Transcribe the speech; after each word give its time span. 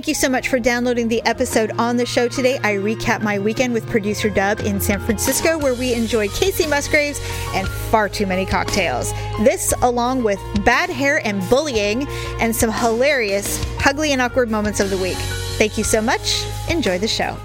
Thank 0.00 0.08
you 0.08 0.14
so 0.14 0.30
much 0.30 0.48
for 0.48 0.58
downloading 0.58 1.08
the 1.08 1.22
episode 1.26 1.72
on 1.72 1.98
the 1.98 2.06
show 2.06 2.26
today. 2.26 2.56
I 2.62 2.76
recap 2.76 3.20
my 3.20 3.38
weekend 3.38 3.74
with 3.74 3.86
producer 3.86 4.30
Dub 4.30 4.60
in 4.60 4.80
San 4.80 4.98
Francisco, 4.98 5.58
where 5.58 5.74
we 5.74 5.92
enjoyed 5.92 6.30
Kacey 6.30 6.66
Musgraves 6.66 7.20
and 7.52 7.68
far 7.68 8.08
too 8.08 8.26
many 8.26 8.46
cocktails. 8.46 9.12
This, 9.40 9.74
along 9.82 10.22
with 10.22 10.40
bad 10.64 10.88
hair 10.88 11.20
and 11.26 11.46
bullying, 11.50 12.08
and 12.40 12.56
some 12.56 12.72
hilarious, 12.72 13.62
ugly, 13.84 14.12
and 14.12 14.22
awkward 14.22 14.50
moments 14.50 14.80
of 14.80 14.88
the 14.88 14.96
week. 14.96 15.18
Thank 15.58 15.76
you 15.76 15.84
so 15.84 16.00
much. 16.00 16.46
Enjoy 16.70 16.98
the 16.98 17.06
show. 17.06 17.36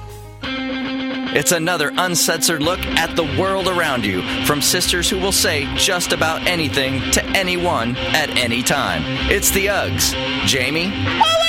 It's 0.42 1.52
another 1.52 1.92
uncensored 1.98 2.64
look 2.64 2.80
at 2.80 3.18
the 3.18 3.26
world 3.38 3.68
around 3.68 4.06
you 4.06 4.22
from 4.46 4.62
sisters 4.62 5.10
who 5.10 5.20
will 5.20 5.34
say 5.34 5.68
just 5.76 6.14
about 6.14 6.48
anything 6.48 7.02
to 7.12 7.26
anyone 7.32 7.98
at 7.98 8.30
any 8.30 8.64
time. 8.64 9.02
It's 9.30 9.52
the 9.52 9.66
Uggs. 9.66 10.14
Jamie, 10.46 10.94
oh, 10.96 11.45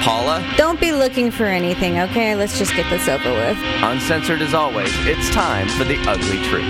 Paula, 0.00 0.42
Don't 0.56 0.80
be 0.80 0.92
looking 0.92 1.30
for 1.30 1.44
anything, 1.44 1.98
okay? 2.00 2.34
Let's 2.34 2.58
just 2.58 2.74
get 2.74 2.88
this 2.88 3.06
over 3.06 3.30
with. 3.30 3.58
uncensored 3.82 4.40
as 4.40 4.54
always, 4.54 4.90
it's 5.00 5.28
time 5.30 5.68
for 5.68 5.84
the 5.84 5.98
ugly 6.08 6.42
truth. 6.48 6.64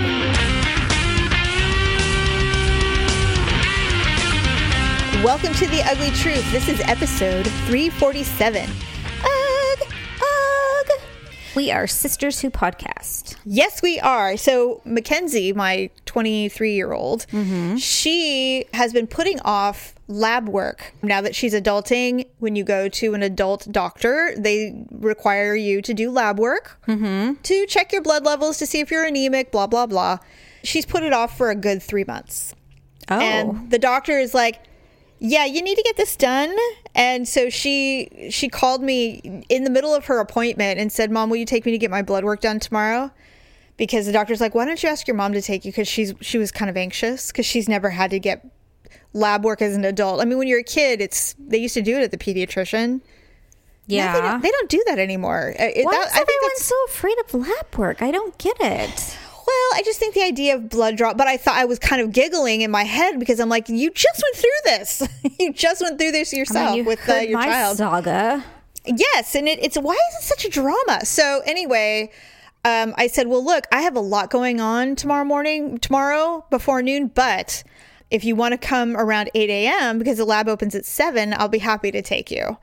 Welcome 5.23 5.53
to 5.53 5.67
The 5.67 5.81
Ugly 5.83 6.11
Truth. 6.11 6.51
This 6.51 6.67
is 6.67 6.81
episode 6.81 7.45
347. 7.67 8.69
We 11.53 11.69
are 11.69 11.85
Sisters 11.85 12.39
Who 12.39 12.49
Podcast. 12.49 13.35
Yes, 13.45 13.81
we 13.81 13.99
are. 13.99 14.37
So, 14.37 14.81
Mackenzie, 14.85 15.51
my 15.51 15.89
23 16.05 16.73
year 16.73 16.93
old, 16.93 17.25
mm-hmm. 17.27 17.75
she 17.75 18.65
has 18.73 18.93
been 18.93 19.05
putting 19.05 19.39
off 19.41 19.93
lab 20.07 20.47
work. 20.47 20.93
Now 21.01 21.19
that 21.19 21.35
she's 21.35 21.53
adulting, 21.53 22.25
when 22.39 22.55
you 22.55 22.63
go 22.63 22.87
to 22.87 23.13
an 23.13 23.21
adult 23.21 23.67
doctor, 23.69 24.33
they 24.37 24.85
require 24.91 25.53
you 25.53 25.81
to 25.81 25.93
do 25.93 26.09
lab 26.09 26.39
work 26.39 26.79
mm-hmm. 26.87 27.33
to 27.41 27.65
check 27.65 27.91
your 27.91 28.01
blood 28.01 28.23
levels 28.23 28.57
to 28.59 28.65
see 28.65 28.79
if 28.79 28.89
you're 28.89 29.05
anemic, 29.05 29.51
blah, 29.51 29.67
blah, 29.67 29.87
blah. 29.87 30.19
She's 30.63 30.85
put 30.85 31.03
it 31.03 31.11
off 31.11 31.37
for 31.37 31.49
a 31.49 31.55
good 31.55 31.83
three 31.83 32.05
months. 32.05 32.55
Oh. 33.09 33.19
And 33.19 33.69
the 33.69 33.79
doctor 33.79 34.17
is 34.17 34.33
like, 34.33 34.61
"Yeah, 35.23 35.45
you 35.45 35.61
need 35.61 35.75
to 35.75 35.83
get 35.83 35.95
this 35.97 36.15
done." 36.15 36.55
And 36.95 37.27
so 37.27 37.49
she 37.49 38.27
she 38.31 38.49
called 38.49 38.81
me 38.81 39.43
in 39.49 39.63
the 39.63 39.69
middle 39.69 39.93
of 39.93 40.05
her 40.05 40.19
appointment 40.19 40.79
and 40.79 40.91
said, 40.91 41.11
"Mom, 41.11 41.29
will 41.29 41.37
you 41.37 41.45
take 41.45 41.65
me 41.65 41.71
to 41.71 41.77
get 41.77 41.91
my 41.91 42.01
blood 42.01 42.23
work 42.23 42.41
done 42.41 42.59
tomorrow?" 42.59 43.11
Because 43.77 44.05
the 44.07 44.11
doctor's 44.11 44.41
like, 44.41 44.53
"Why 44.55 44.65
don't 44.65 44.81
you 44.83 44.89
ask 44.89 45.07
your 45.07 45.15
mom 45.15 45.33
to 45.33 45.41
take 45.41 45.63
you?" 45.63 45.71
Because 45.71 45.87
she's 45.87 46.13
she 46.21 46.37
was 46.37 46.51
kind 46.51 46.69
of 46.69 46.75
anxious 46.75 47.27
because 47.31 47.45
she's 47.45 47.69
never 47.69 47.91
had 47.91 48.09
to 48.11 48.19
get 48.19 48.45
lab 49.13 49.43
work 49.45 49.61
as 49.61 49.75
an 49.75 49.85
adult. 49.85 50.21
I 50.21 50.25
mean, 50.25 50.37
when 50.37 50.47
you're 50.47 50.59
a 50.59 50.63
kid, 50.63 51.01
it's 51.01 51.35
they 51.39 51.57
used 51.57 51.73
to 51.75 51.81
do 51.81 51.97
it 51.97 52.03
at 52.03 52.11
the 52.11 52.17
pediatrician. 52.17 53.01
yeah. 53.87 54.13
They, 54.13 54.21
don't, 54.21 54.41
they 54.43 54.51
don't 54.51 54.69
do 54.69 54.83
that 54.87 54.99
anymore. 54.99 55.53
Uh, 55.59 55.63
it- 55.63 55.85
Why 55.85 55.91
that- 55.93 56.07
is 56.07 56.11
everyone 56.19 56.57
so 56.57 56.75
afraid 56.87 57.15
of 57.25 57.33
lab 57.33 57.75
work? 57.77 58.01
I 58.01 58.11
don't 58.11 58.37
get 58.37 58.57
it. 58.59 59.17
Well, 59.51 59.79
I 59.79 59.81
just 59.83 59.99
think 59.99 60.13
the 60.13 60.23
idea 60.23 60.55
of 60.55 60.69
blood 60.69 60.95
draw, 60.95 61.13
but 61.13 61.27
I 61.27 61.35
thought 61.35 61.55
I 61.55 61.65
was 61.65 61.77
kind 61.77 62.01
of 62.01 62.13
giggling 62.13 62.61
in 62.61 62.71
my 62.71 62.83
head 62.83 63.19
because 63.19 63.39
I'm 63.39 63.49
like, 63.49 63.67
you 63.67 63.89
just 63.91 64.23
went 64.23 64.35
through 64.37 64.49
this. 64.65 65.37
you 65.39 65.51
just 65.51 65.81
went 65.81 65.99
through 65.99 66.11
this 66.11 66.33
I 66.33 66.37
yourself 66.37 66.69
mean, 66.69 66.77
you 66.77 66.83
with 66.85 67.09
uh, 67.09 67.15
your 67.15 67.41
child. 67.41 67.77
saga. 67.77 68.45
Yes, 68.85 69.35
and 69.35 69.49
it, 69.49 69.59
it's 69.61 69.77
why 69.77 69.93
is 69.93 70.23
it 70.23 70.27
such 70.27 70.45
a 70.45 70.49
drama? 70.49 71.05
So 71.05 71.41
anyway, 71.45 72.11
um, 72.63 72.93
I 72.97 73.07
said, 73.07 73.27
well, 73.27 73.43
look, 73.43 73.65
I 73.71 73.81
have 73.81 73.95
a 73.95 74.01
lot 74.01 74.29
going 74.29 74.61
on 74.61 74.95
tomorrow 74.95 75.25
morning, 75.25 75.79
tomorrow 75.79 76.45
before 76.49 76.81
noon, 76.81 77.07
but 77.07 77.63
if 78.09 78.23
you 78.23 78.35
want 78.35 78.53
to 78.53 78.57
come 78.57 78.95
around 78.95 79.31
8 79.35 79.49
a.m. 79.49 79.97
because 79.97 80.17
the 80.17 80.25
lab 80.25 80.47
opens 80.47 80.75
at 80.75 80.85
7, 80.85 81.33
I'll 81.33 81.49
be 81.49 81.59
happy 81.59 81.91
to 81.91 82.01
take 82.01 82.31
you. 82.31 82.57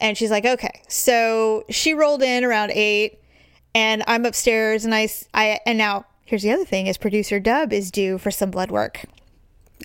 And 0.00 0.16
she's 0.16 0.30
like, 0.30 0.44
okay. 0.44 0.82
So 0.88 1.64
she 1.70 1.92
rolled 1.92 2.22
in 2.22 2.44
around 2.44 2.70
8 2.70 3.18
and 3.74 4.02
I'm 4.06 4.24
upstairs 4.24 4.84
and 4.84 4.94
I, 4.94 5.08
I, 5.34 5.60
and 5.66 5.76
now 5.76 6.06
here's 6.30 6.42
the 6.42 6.52
other 6.52 6.64
thing 6.64 6.86
is 6.86 6.96
producer 6.96 7.40
Dub 7.40 7.72
is 7.72 7.90
due 7.90 8.16
for 8.16 8.30
some 8.30 8.50
blood 8.52 8.70
work 8.70 9.04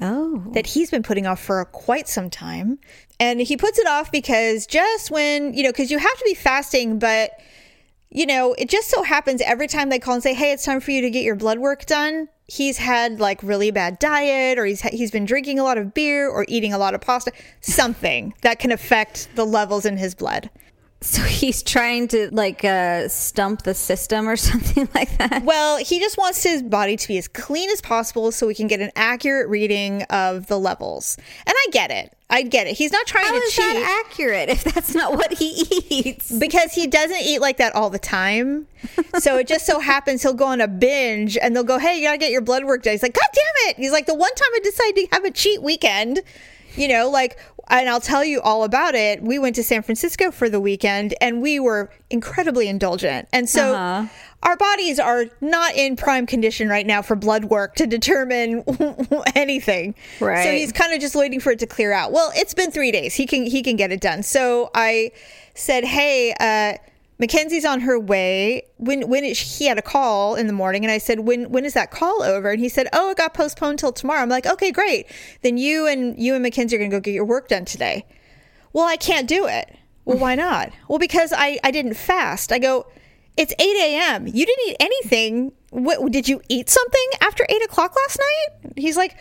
Oh. 0.02 0.44
that 0.54 0.68
he's 0.68 0.92
been 0.92 1.04
putting 1.04 1.26
off 1.26 1.42
for 1.42 1.64
quite 1.66 2.08
some 2.08 2.30
time. 2.30 2.80
And 3.20 3.42
he 3.42 3.58
puts 3.58 3.80
it 3.80 3.88
off 3.88 4.12
because 4.12 4.68
just 4.68 5.10
when, 5.10 5.54
you 5.54 5.64
know, 5.64 5.70
because 5.70 5.90
you 5.90 5.98
have 5.98 6.18
to 6.18 6.24
be 6.26 6.34
fasting, 6.36 7.00
but, 7.00 7.32
you 8.12 8.26
know, 8.26 8.54
it 8.60 8.70
just 8.70 8.90
so 8.90 9.04
happens 9.04 9.42
every 9.42 9.68
time 9.68 9.90
they 9.90 9.98
call 10.00 10.14
and 10.14 10.22
say, 10.22 10.34
hey, 10.34 10.52
it's 10.52 10.66
time 10.66 10.82
for 10.82 10.92
you 10.92 11.02
to 11.02 11.10
get 11.10 11.24
your 11.24 11.36
blood 11.36 11.60
work 11.60 11.86
done, 11.86 12.28
he's 12.48 12.78
had 12.78 13.20
like 13.20 13.42
really 13.42 13.72
bad 13.72 13.98
diet 13.98 14.60
or 14.60 14.66
he's, 14.66 14.82
he's 14.82 15.12
been 15.12 15.26
drinking 15.26 15.60
a 15.60 15.64
lot 15.64 15.78
of 15.80 15.94
beer 15.94 16.30
or 16.30 16.46
eating 16.48 16.74
a 16.74 16.78
lot 16.78 16.94
of 16.94 17.02
pasta, 17.02 17.32
something 17.62 18.34
that 18.42 18.60
can 18.60 18.72
affect 18.72 19.30
the 19.36 19.46
levels 19.46 19.86
in 19.86 19.98
his 19.98 20.14
blood. 20.14 20.50
So 21.06 21.22
he's 21.22 21.62
trying 21.62 22.08
to 22.10 22.30
like 22.32 22.66
uh, 22.66 23.08
stump 23.10 23.62
the 23.62 23.76
system 23.76 24.28
or 24.28 24.36
something 24.52 24.90
like 24.96 25.16
that. 25.20 25.44
Well, 25.44 25.78
he 25.78 26.00
just 26.00 26.18
wants 26.18 26.42
his 26.42 26.64
body 26.64 26.98
to 26.98 27.08
be 27.08 27.18
as 27.20 27.28
clean 27.28 27.70
as 27.70 27.80
possible 27.80 28.32
so 28.32 28.48
we 28.48 28.56
can 28.56 28.68
get 28.68 28.80
an 28.82 28.92
accurate 28.96 29.48
reading 29.48 30.02
of 30.10 30.48
the 30.48 30.60
levels. 30.60 31.16
And 31.46 31.54
I 31.56 31.68
get 31.72 31.92
it. 31.92 32.12
I 32.28 32.42
get 32.42 32.66
it. 32.66 32.76
He's 32.76 32.92
not 32.92 33.06
trying 33.06 33.28
How 33.28 33.34
to 33.34 33.38
is 33.38 33.54
cheat. 33.54 33.64
that 33.66 34.04
accurate 34.08 34.50
if 34.50 34.64
that's 34.64 34.96
not 34.96 35.14
what 35.14 35.32
he 35.34 35.64
eats? 35.90 36.32
because 36.32 36.74
he 36.74 36.88
doesn't 36.88 37.22
eat 37.22 37.40
like 37.40 37.58
that 37.58 37.76
all 37.76 37.92
the 37.92 38.00
time. 38.00 38.66
So 39.20 39.38
it 39.38 39.48
just 39.48 39.68
so 39.68 39.80
happens 39.80 40.24
he'll 40.24 40.34
go 40.34 40.46
on 40.48 40.60
a 40.60 40.68
binge 40.68 41.38
and 41.38 41.56
they'll 41.56 41.64
go, 41.64 41.78
Hey, 41.78 41.98
you 42.00 42.08
gotta 42.08 42.18
get 42.18 42.32
your 42.32 42.42
blood 42.42 42.66
work 42.66 42.82
done. 42.82 42.94
He's 42.94 43.04
like, 43.04 43.14
God 43.14 43.28
damn 43.32 43.70
it. 43.70 43.78
He's 43.78 43.92
like, 43.92 44.08
The 44.08 44.16
one 44.16 44.34
time 44.34 44.50
I 44.56 44.60
decided 44.64 44.96
to 44.96 45.08
have 45.12 45.24
a 45.24 45.32
cheat 45.32 45.62
weekend, 45.62 46.22
you 46.78 46.88
know, 46.88 47.10
like, 47.10 47.38
and 47.70 47.90
I'll 47.90 48.00
tell 48.02 48.24
you 48.24 48.42
all 48.42 48.64
about 48.64 48.94
it. 48.96 49.22
We 49.24 49.40
went 49.40 49.56
to 49.56 49.64
San 49.64 49.82
Francisco 49.82 50.30
for 50.32 50.50
the 50.50 50.60
weekend 50.60 51.16
and 51.20 51.42
we 51.42 51.60
were 51.60 51.90
incredibly 52.10 52.68
indulgent. 52.68 53.28
And 53.34 53.50
so 53.50 53.74
Uh-huh. 53.74 54.08
our 54.44 54.56
bodies 54.56 55.00
are 55.00 55.26
not 55.42 55.74
in 55.76 55.96
prime 55.96 56.28
condition 56.28 56.70
right 56.70 56.86
now 56.86 57.02
for 57.02 57.16
blood 57.16 57.46
work 57.46 57.74
to 57.76 57.88
determine 57.88 58.64
anything. 59.36 59.96
So 60.46 60.52
he's 60.52 60.72
kind 60.72 60.94
of 60.94 61.00
just 61.00 61.16
waiting 61.16 61.40
for 61.40 61.52
it 61.52 61.60
to 61.60 61.68
clear 61.68 61.92
out. 61.92 62.12
Well, 62.12 62.32
it's 62.36 62.54
been 62.54 62.70
three 62.72 62.92
days. 62.92 63.16
He 63.16 63.26
can 63.26 63.46
he 63.48 63.64
can 63.64 63.76
get 63.76 63.92
it 63.92 64.02
done. 64.02 64.22
So 64.24 64.70
I 64.76 65.12
said, 65.56 65.86
"Hey, 65.86 66.34
uh, 66.40 66.78
Mackenzie's 67.18 67.66
on 67.66 67.82
her 67.82 67.98
way. 67.98 68.64
When 68.78 69.08
when 69.08 69.24
is 69.24 69.40
he 69.40 69.68
had 69.68 69.78
a 69.78 69.82
call 69.82 70.36
in 70.36 70.48
the 70.48 70.54
morning, 70.54 70.84
and 70.84 70.92
I 70.92 70.98
said, 70.98 71.22
"When 71.22 71.50
when 71.50 71.64
is 71.66 71.74
that 71.74 71.92
call 71.92 72.22
over?" 72.24 72.52
And 72.52 72.60
he 72.60 72.70
said, 72.70 72.88
"Oh, 72.92 73.12
it 73.12 73.18
got 73.18 73.34
postponed 73.34 73.80
till 73.80 73.94
tomorrow." 73.94 74.22
I'm 74.22 74.30
like, 74.30 74.46
"Okay, 74.46 74.72
great. 74.72 75.08
Then 75.42 75.58
you 75.58 75.88
and 75.88 76.20
you 76.20 76.34
and 76.34 76.44
Mackenzie 76.44 76.76
are 76.76 76.80
gonna 76.80 76.92
go 76.92 77.00
get 77.00 77.14
your 77.14 77.26
work 77.26 77.48
done 77.48 77.66
today." 77.66 78.06
Well, 78.74 78.86
I 78.86 78.98
can't 78.98 79.28
do 79.28 79.48
it. 79.48 79.78
Well, 80.04 80.18
why 80.18 80.36
not? 80.36 80.72
Well, 80.90 81.00
because 81.00 81.34
I 81.36 81.60
I 81.64 81.72
didn't 81.72 81.96
fast. 81.96 82.52
I 82.52 82.60
go. 82.60 82.88
It's 83.38 83.54
8 83.60 83.64
a.m. 83.66 84.28
You 84.28 84.46
didn't 84.46 84.68
eat 84.70 84.78
anything. 84.80 85.52
What, 85.70 86.10
did 86.10 86.30
you 86.30 86.40
eat 86.48 86.70
something 86.70 87.08
after 87.20 87.46
8 87.50 87.64
o'clock 87.64 87.94
last 87.94 88.18
night? 88.18 88.72
He's 88.78 88.96
like, 88.96 89.18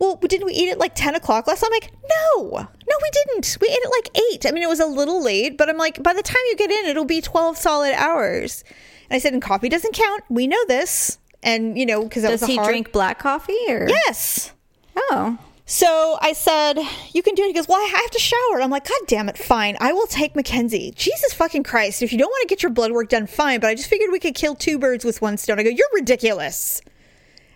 well, 0.00 0.16
didn't 0.16 0.46
we 0.46 0.54
eat 0.54 0.70
at 0.70 0.78
like 0.78 0.94
10 0.96 1.14
o'clock 1.14 1.46
last 1.46 1.62
night? 1.62 1.68
I'm 1.68 1.72
like, 1.72 1.92
no, 2.02 2.50
no, 2.58 2.96
we 3.02 3.10
didn't. 3.12 3.58
We 3.60 3.68
ate 3.68 3.78
at 3.84 3.90
like 3.90 4.18
8. 4.32 4.46
I 4.46 4.50
mean, 4.50 4.62
it 4.64 4.68
was 4.68 4.80
a 4.80 4.86
little 4.86 5.22
late, 5.22 5.56
but 5.56 5.68
I'm 5.68 5.76
like, 5.76 6.02
by 6.02 6.12
the 6.14 6.22
time 6.22 6.40
you 6.48 6.56
get 6.56 6.70
in, 6.70 6.86
it'll 6.86 7.04
be 7.04 7.20
12 7.20 7.56
solid 7.56 7.92
hours. 7.94 8.64
And 9.08 9.16
I 9.16 9.18
said, 9.18 9.32
and 9.34 9.42
coffee 9.42 9.68
doesn't 9.68 9.94
count. 9.94 10.24
We 10.28 10.46
know 10.46 10.64
this. 10.66 11.18
And, 11.42 11.78
you 11.78 11.86
know, 11.86 12.02
because 12.02 12.22
that 12.22 12.30
Does 12.30 12.40
was 12.40 12.48
a 12.48 12.52
he 12.52 12.56
hard- 12.56 12.68
drink 12.68 12.92
black 12.92 13.18
coffee 13.18 13.58
or? 13.68 13.88
Yes. 13.88 14.52
Oh. 14.96 15.38
So 15.66 16.18
I 16.20 16.32
said, 16.32 16.78
You 17.12 17.22
can 17.22 17.36
do 17.36 17.44
it. 17.44 17.46
He 17.46 17.52
goes, 17.52 17.68
Well, 17.68 17.78
I 17.78 17.84
have 18.00 18.10
to 18.10 18.18
shower. 18.18 18.60
I'm 18.60 18.70
like, 18.70 18.88
God 18.88 19.00
damn 19.06 19.28
it, 19.28 19.38
fine. 19.38 19.76
I 19.80 19.92
will 19.92 20.06
take 20.08 20.34
Mackenzie. 20.34 20.92
Jesus 20.96 21.32
fucking 21.32 21.62
Christ. 21.62 22.02
If 22.02 22.12
you 22.12 22.18
don't 22.18 22.28
want 22.28 22.42
to 22.42 22.48
get 22.52 22.62
your 22.64 22.72
blood 22.72 22.90
work 22.90 23.08
done, 23.08 23.28
fine. 23.28 23.60
But 23.60 23.68
I 23.70 23.74
just 23.76 23.88
figured 23.88 24.10
we 24.10 24.18
could 24.18 24.34
kill 24.34 24.56
two 24.56 24.80
birds 24.80 25.04
with 25.04 25.22
one 25.22 25.36
stone. 25.36 25.60
I 25.60 25.62
go, 25.62 25.70
You're 25.70 25.86
ridiculous. 25.94 26.82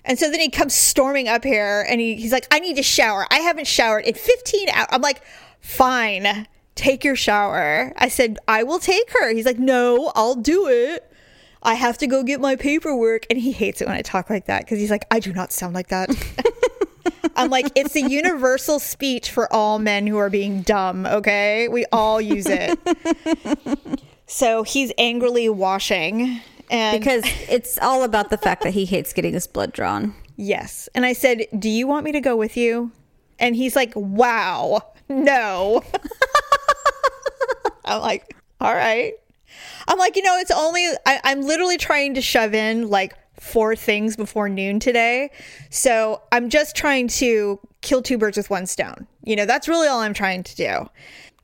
And 0.05 0.19
so 0.19 0.31
then 0.31 0.41
he 0.41 0.51
comes 0.51 0.75
storming 0.75 1.29
up 1.29 1.45
here 1.45 1.85
and 1.89 2.01
he, 2.01 2.17
he's 2.17 2.33
like, 2.33 2.47
I 2.51 2.59
need 2.59 2.77
to 2.77 2.83
shower. 2.83 3.27
I 3.31 3.37
haven't 3.37 3.67
showered 3.67 4.05
in 4.05 4.15
15 4.15 4.69
hours. 4.69 4.87
I'm 4.91 5.03
like, 5.03 5.23
Fine, 5.61 6.47
take 6.75 7.05
your 7.05 7.17
shower. 7.17 7.95
I 7.97 8.09
said, 8.09 8.39
I 8.47 8.65
will 8.65 8.79
take 8.79 9.11
her. 9.13 9.33
He's 9.33 9.47
like, 9.47 9.59
No, 9.59 10.13
I'll 10.15 10.35
do 10.35 10.69
it. 10.69 11.11
I 11.63 11.75
have 11.75 11.97
to 11.99 12.07
go 12.07 12.23
get 12.23 12.41
my 12.41 12.57
paperwork. 12.57 13.27
And 13.31 13.39
he 13.39 13.53
hates 13.53 13.81
it 13.81 13.87
when 13.87 13.97
I 13.97 14.03
talk 14.03 14.29
like 14.29 14.47
that 14.47 14.65
because 14.65 14.79
he's 14.79 14.91
like, 14.91 15.07
I 15.11 15.21
do 15.21 15.33
not 15.33 15.53
sound 15.53 15.75
like 15.75 15.89
that. 15.89 16.11
I'm 17.37 17.51
like, 17.51 17.73
it's 17.75 17.97
a 17.97 18.03
universal 18.03 18.79
speech 18.79 19.31
for 19.31 19.53
all 19.53 19.79
men 19.79 20.07
who 20.07 20.19
are 20.19 20.31
being 20.31 20.63
dumb, 20.63 21.07
okay? 21.07 21.69
We 21.69 21.85
all 21.91 22.21
use 22.21 22.47
it. 22.47 22.79
so 24.27 24.63
he's 24.63 24.93
angrily 24.99 25.49
washing. 25.49 26.41
And 26.71 26.99
Because 27.01 27.25
it's 27.49 27.79
all 27.79 28.03
about 28.05 28.31
the 28.31 28.39
fact 28.39 28.63
that 28.63 28.73
he 28.75 28.85
hates 28.85 29.13
getting 29.13 29.35
his 29.35 29.47
blood 29.47 29.73
drawn. 29.73 30.15
yes. 30.37 30.89
And 30.95 31.05
I 31.05 31.13
said, 31.13 31.47
Do 31.59 31.69
you 31.69 31.87
want 31.87 32.05
me 32.05 32.13
to 32.13 32.21
go 32.21 32.37
with 32.37 32.57
you? 32.57 32.91
And 33.39 33.55
he's 33.57 33.75
like, 33.77 33.93
Wow, 33.97 34.83
no. 35.09 35.83
I'm 37.85 38.01
like, 38.01 38.35
All 38.61 38.75
right. 38.75 39.13
I'm 39.87 39.99
like, 39.99 40.17
you 40.17 40.23
know, 40.23 40.37
it's 40.39 40.51
only, 40.51 40.87
I, 41.07 41.21
I'm 41.25 41.43
literally 41.43 41.77
trying 41.77 42.15
to 42.15 42.23
shove 42.23 42.55
in 42.55 42.89
like 42.89 43.15
four 43.39 43.77
things 43.77 44.17
before 44.17 44.49
noon 44.49 44.81
today. 44.81 45.31
So 45.71 46.23
I'm 46.33 46.49
just 46.49 46.75
trying 46.75 47.09
to 47.09 47.61
kill 47.83 48.01
two 48.01 48.17
birds 48.17 48.37
with 48.39 48.49
one 48.49 48.67
stone. 48.67 49.07
You 49.23 49.37
know, 49.37 49.45
that's 49.45 49.69
really 49.69 49.87
all 49.87 50.01
I'm 50.01 50.15
trying 50.15 50.43
to 50.45 50.57
do. 50.57 50.89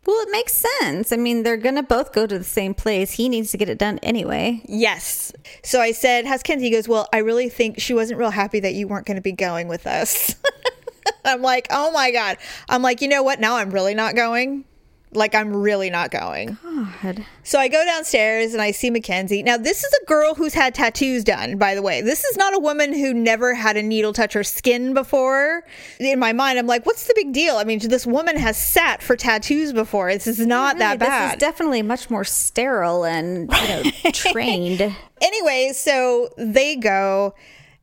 Well, 0.06 0.16
it 0.22 0.30
makes 0.32 0.54
sense. 0.54 1.12
I 1.12 1.16
mean, 1.16 1.42
they're 1.42 1.58
going 1.58 1.74
to 1.74 1.82
both 1.82 2.12
go 2.12 2.26
to 2.26 2.38
the 2.38 2.44
same 2.44 2.72
place. 2.72 3.12
He 3.12 3.28
needs 3.28 3.50
to 3.50 3.58
get 3.58 3.68
it 3.68 3.78
done 3.78 3.98
anyway. 3.98 4.62
Yes. 4.66 5.32
So 5.62 5.80
I 5.80 5.92
said, 5.92 6.24
How's 6.24 6.42
Kenzie? 6.42 6.66
He 6.66 6.70
goes, 6.70 6.88
Well, 6.88 7.06
I 7.12 7.18
really 7.18 7.48
think 7.48 7.80
she 7.80 7.92
wasn't 7.92 8.18
real 8.18 8.30
happy 8.30 8.60
that 8.60 8.72
you 8.74 8.88
weren't 8.88 9.06
going 9.06 9.16
to 9.16 9.22
be 9.22 9.32
going 9.32 9.68
with 9.68 9.86
us. 9.86 10.34
I'm 11.24 11.42
like, 11.42 11.66
Oh 11.70 11.92
my 11.92 12.10
God. 12.12 12.38
I'm 12.68 12.82
like, 12.82 13.02
You 13.02 13.08
know 13.08 13.22
what? 13.22 13.40
Now 13.40 13.56
I'm 13.56 13.70
really 13.70 13.94
not 13.94 14.14
going. 14.16 14.64
Like, 15.12 15.34
I'm 15.34 15.54
really 15.54 15.90
not 15.90 16.10
going. 16.10 16.56
God. 17.02 17.24
So 17.42 17.58
I 17.58 17.68
go 17.68 17.84
downstairs 17.84 18.52
and 18.52 18.62
I 18.62 18.70
see 18.70 18.90
Mackenzie. 18.90 19.42
Now, 19.42 19.56
this 19.56 19.82
is 19.82 19.92
a 20.02 20.04
girl 20.06 20.34
who's 20.34 20.54
had 20.54 20.74
tattoos 20.74 21.24
done, 21.24 21.58
by 21.58 21.74
the 21.74 21.82
way. 21.82 22.00
This 22.00 22.24
is 22.24 22.36
not 22.36 22.54
a 22.54 22.60
woman 22.60 22.92
who 22.92 23.12
never 23.12 23.54
had 23.54 23.76
a 23.76 23.82
needle 23.82 24.12
touch 24.12 24.34
her 24.34 24.44
skin 24.44 24.94
before. 24.94 25.64
In 25.98 26.18
my 26.20 26.32
mind, 26.32 26.58
I'm 26.58 26.66
like, 26.66 26.86
what's 26.86 27.06
the 27.08 27.14
big 27.16 27.32
deal? 27.32 27.56
I 27.56 27.64
mean, 27.64 27.80
this 27.80 28.06
woman 28.06 28.36
has 28.36 28.56
sat 28.56 29.02
for 29.02 29.16
tattoos 29.16 29.72
before. 29.72 30.12
This 30.12 30.26
is 30.26 30.46
not 30.46 30.78
that 30.78 30.98
bad. 30.98 31.30
This 31.30 31.34
is 31.34 31.40
definitely 31.40 31.82
much 31.82 32.08
more 32.08 32.24
sterile 32.24 33.04
and 33.04 33.50
you 33.52 33.68
know, 33.68 33.82
trained. 34.12 34.94
anyway, 35.20 35.72
so 35.74 36.28
they 36.36 36.76
go, 36.76 37.34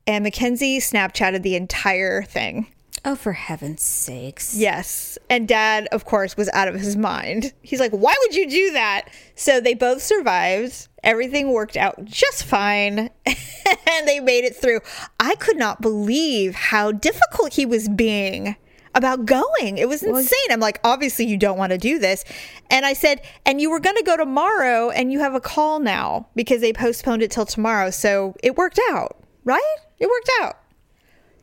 and 0.06 0.24
Mackenzie 0.24 0.80
Snapchatted 0.80 1.42
the 1.42 1.56
entire 1.56 2.24
thing. 2.24 2.68
Oh, 3.08 3.16
for 3.16 3.32
heaven's 3.32 3.84
sakes. 3.84 4.54
Yes. 4.54 5.18
And 5.30 5.48
dad, 5.48 5.88
of 5.94 6.04
course, 6.04 6.36
was 6.36 6.50
out 6.50 6.68
of 6.68 6.76
his 6.76 6.98
mind. 6.98 7.54
He's 7.62 7.80
like, 7.80 7.94
why 7.94 8.14
would 8.20 8.36
you 8.36 8.50
do 8.50 8.74
that? 8.74 9.08
So 9.34 9.62
they 9.62 9.76
both 9.76 10.02
survived. 10.02 10.90
Everything 11.06 11.54
worked 11.54 11.78
out 11.78 12.04
just 12.04 12.44
fine. 12.44 13.10
and 13.26 14.08
they 14.08 14.20
made 14.20 14.44
it 14.44 14.58
through. 14.58 14.82
I 15.22 15.36
could 15.36 15.56
not 15.56 15.80
believe 15.80 16.54
how 16.54 16.92
difficult 16.92 17.54
he 17.54 17.66
was 17.66 17.88
being 17.88 18.58
about 18.94 19.26
going. 19.26 19.78
It 19.78 19.88
was 19.88 20.04
insane. 20.04 20.52
I'm 20.52 20.60
like, 20.60 20.82
obviously, 20.84 21.28
you 21.28 21.38
don't 21.38 21.58
want 21.58 21.72
to 21.72 21.78
do 21.78 22.00
this. 22.00 22.26
And 22.70 22.86
I 22.86 22.92
said, 22.92 23.22
and 23.46 23.62
you 23.62 23.70
were 23.70 23.80
going 23.80 23.96
to 23.96 24.04
go 24.04 24.18
tomorrow 24.18 24.90
and 24.90 25.14
you 25.14 25.20
have 25.20 25.34
a 25.34 25.40
call 25.40 25.80
now 25.80 26.28
because 26.36 26.60
they 26.60 26.74
postponed 26.74 27.22
it 27.24 27.32
till 27.32 27.46
tomorrow. 27.46 27.90
So 27.90 28.36
it 28.44 28.58
worked 28.58 28.82
out, 28.90 29.16
right? 29.46 29.78
It 29.98 30.10
worked 30.10 30.30
out. 30.42 30.58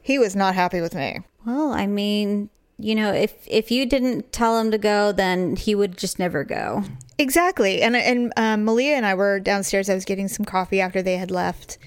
He 0.02 0.19
was 0.19 0.37
not 0.37 0.55
happy 0.55 0.82
with 0.82 0.94
me. 0.94 1.20
Well, 1.46 1.73
I 1.73 1.87
mean, 1.87 2.50
you 2.79 2.94
know, 2.94 3.12
if 3.12 3.35
if 3.46 3.70
you 3.70 3.87
didn't 3.87 4.32
tell 4.32 4.58
him 4.58 4.70
to 4.70 4.79
go, 4.79 5.12
then 5.12 5.56
he 5.56 5.75
would 5.75 5.96
just 5.96 6.19
never 6.19 6.44
go. 6.44 6.85
Exactly. 7.19 7.82
And 7.82 7.96
and 7.96 8.32
um, 8.37 8.64
Malia 8.64 8.94
and 8.94 9.06
I 9.06 9.14
were 9.14 9.41
downstairs. 9.41 9.88
I 9.88 9.94
was 9.94 10.05
getting 10.05 10.29
some 10.29 10.44
coffee 10.44 10.81
after 10.81 11.02
they 11.02 11.17
had 11.17 11.31
left, 11.31 11.79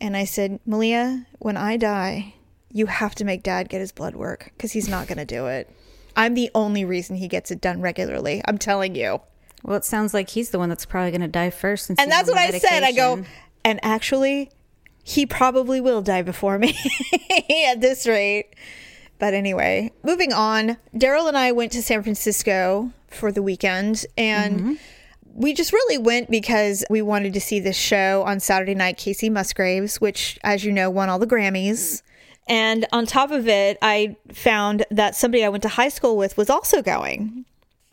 and 0.00 0.16
I 0.16 0.24
said, 0.24 0.60
Malia, 0.64 1.26
when 1.38 1.56
I 1.56 1.76
die, 1.76 2.34
you 2.70 2.86
have 2.86 3.14
to 3.16 3.24
make 3.24 3.42
Dad 3.42 3.68
get 3.68 3.80
his 3.80 3.92
blood 3.92 4.16
work 4.16 4.52
because 4.56 4.72
he's 4.72 4.88
not 4.88 5.06
going 5.06 5.18
to 5.18 5.24
do 5.24 5.46
it. 5.46 5.70
I'm 6.16 6.34
the 6.34 6.50
only 6.54 6.84
reason 6.84 7.16
he 7.16 7.28
gets 7.28 7.50
it 7.50 7.60
done 7.60 7.80
regularly. 7.80 8.42
I'm 8.46 8.58
telling 8.58 8.94
you. 8.94 9.20
Well, 9.62 9.76
it 9.76 9.84
sounds 9.84 10.12
like 10.12 10.28
he's 10.28 10.50
the 10.50 10.58
one 10.58 10.68
that's 10.68 10.84
probably 10.84 11.10
going 11.10 11.22
to 11.22 11.28
die 11.28 11.50
first. 11.50 11.88
And 11.88 11.98
that's 11.98 12.28
what 12.28 12.36
the 12.36 12.56
I 12.56 12.58
said. 12.58 12.82
I 12.82 12.92
go, 12.92 13.24
and 13.64 13.80
actually, 13.82 14.50
he 15.04 15.26
probably 15.26 15.80
will 15.80 16.02
die 16.02 16.22
before 16.22 16.58
me 16.58 16.76
at 17.68 17.80
this 17.80 18.06
rate. 18.06 18.54
But 19.18 19.34
anyway, 19.34 19.92
moving 20.02 20.32
on. 20.32 20.78
Daryl 20.94 21.28
and 21.28 21.36
I 21.36 21.52
went 21.52 21.72
to 21.72 21.82
San 21.82 22.02
Francisco 22.02 22.90
for 23.08 23.30
the 23.30 23.42
weekend, 23.42 24.06
and 24.16 24.60
mm-hmm. 24.60 24.74
we 25.34 25.54
just 25.54 25.72
really 25.72 25.98
went 25.98 26.30
because 26.30 26.84
we 26.90 27.02
wanted 27.02 27.34
to 27.34 27.40
see 27.40 27.60
this 27.60 27.76
show 27.76 28.24
on 28.26 28.40
Saturday 28.40 28.74
night, 28.74 28.96
Kacey 28.96 29.30
Musgraves, 29.30 30.00
which, 30.00 30.38
as 30.42 30.64
you 30.64 30.72
know, 30.72 30.90
won 30.90 31.08
all 31.08 31.18
the 31.18 31.26
Grammys. 31.26 32.02
And 32.48 32.86
on 32.92 33.06
top 33.06 33.30
of 33.30 33.46
it, 33.46 33.78
I 33.80 34.16
found 34.32 34.84
that 34.90 35.14
somebody 35.14 35.44
I 35.44 35.48
went 35.48 35.62
to 35.62 35.68
high 35.68 35.88
school 35.88 36.16
with 36.16 36.36
was 36.36 36.50
also 36.50 36.82
going. 36.82 37.44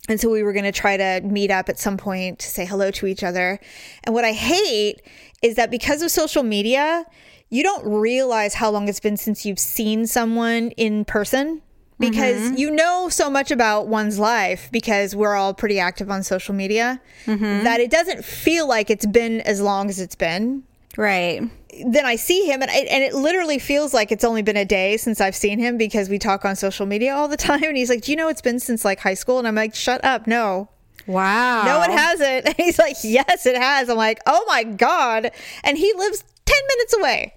And 0.08 0.20
so 0.20 0.28
we 0.30 0.42
were 0.42 0.52
going 0.52 0.64
to 0.64 0.72
try 0.72 0.96
to 0.96 1.20
meet 1.22 1.50
up 1.50 1.68
at 1.68 1.78
some 1.78 1.96
point 1.96 2.40
to 2.40 2.48
say 2.48 2.66
hello 2.66 2.90
to 2.90 3.06
each 3.06 3.22
other. 3.22 3.60
And 4.02 4.14
what 4.14 4.24
I 4.24 4.32
hate 4.32 5.00
is 5.42 5.56
that 5.56 5.70
because 5.70 6.02
of 6.02 6.10
social 6.10 6.42
media, 6.42 7.04
you 7.50 7.62
don't 7.62 7.86
realize 7.86 8.54
how 8.54 8.70
long 8.70 8.88
it's 8.88 9.00
been 9.00 9.16
since 9.16 9.44
you've 9.44 9.58
seen 9.58 10.06
someone 10.06 10.70
in 10.70 11.04
person 11.04 11.60
because 11.98 12.40
mm-hmm. 12.40 12.56
you 12.56 12.70
know 12.70 13.08
so 13.08 13.30
much 13.30 13.50
about 13.50 13.86
one's 13.86 14.18
life 14.18 14.68
because 14.72 15.14
we're 15.14 15.36
all 15.36 15.54
pretty 15.54 15.78
active 15.78 16.10
on 16.10 16.22
social 16.22 16.54
media 16.54 17.00
mm-hmm. 17.26 17.64
that 17.64 17.80
it 17.80 17.90
doesn't 17.90 18.24
feel 18.24 18.66
like 18.66 18.90
it's 18.90 19.06
been 19.06 19.40
as 19.42 19.60
long 19.60 19.88
as 19.88 20.00
it's 20.00 20.16
been 20.16 20.64
right. 20.96 21.42
then 21.86 22.04
I 22.04 22.16
see 22.16 22.46
him, 22.46 22.60
and 22.60 22.70
I, 22.70 22.74
and 22.74 23.02
it 23.02 23.14
literally 23.14 23.58
feels 23.58 23.94
like 23.94 24.12
it's 24.12 24.24
only 24.24 24.42
been 24.42 24.56
a 24.56 24.64
day 24.64 24.96
since 24.96 25.20
I've 25.20 25.36
seen 25.36 25.58
him 25.58 25.78
because 25.78 26.08
we 26.08 26.18
talk 26.18 26.44
on 26.44 26.56
social 26.56 26.86
media 26.86 27.14
all 27.14 27.28
the 27.28 27.36
time. 27.48 27.62
And 27.64 27.76
he's 27.76 27.88
like, 27.88 28.02
"Do 28.02 28.10
you 28.10 28.16
know 28.16 28.28
it's 28.28 28.42
been 28.42 28.58
since 28.58 28.84
like 28.84 29.00
high 29.00 29.14
school?" 29.14 29.38
And 29.38 29.48
I'm 29.48 29.54
like, 29.54 29.74
"Shut 29.74 30.04
up, 30.04 30.26
no, 30.26 30.68
Wow. 31.06 31.64
no, 31.64 31.82
it 31.82 31.90
hasn't." 31.90 32.46
And 32.46 32.54
he's 32.58 32.78
like, 32.78 32.96
"Yes, 33.02 33.46
it 33.46 33.56
has." 33.56 33.88
I'm 33.88 33.96
like, 33.96 34.20
"Oh 34.26 34.44
my 34.48 34.64
god!" 34.64 35.30
And 35.64 35.78
he 35.78 35.92
lives 35.94 36.24
ten 36.44 36.60
minutes 36.68 36.94
away. 36.94 37.34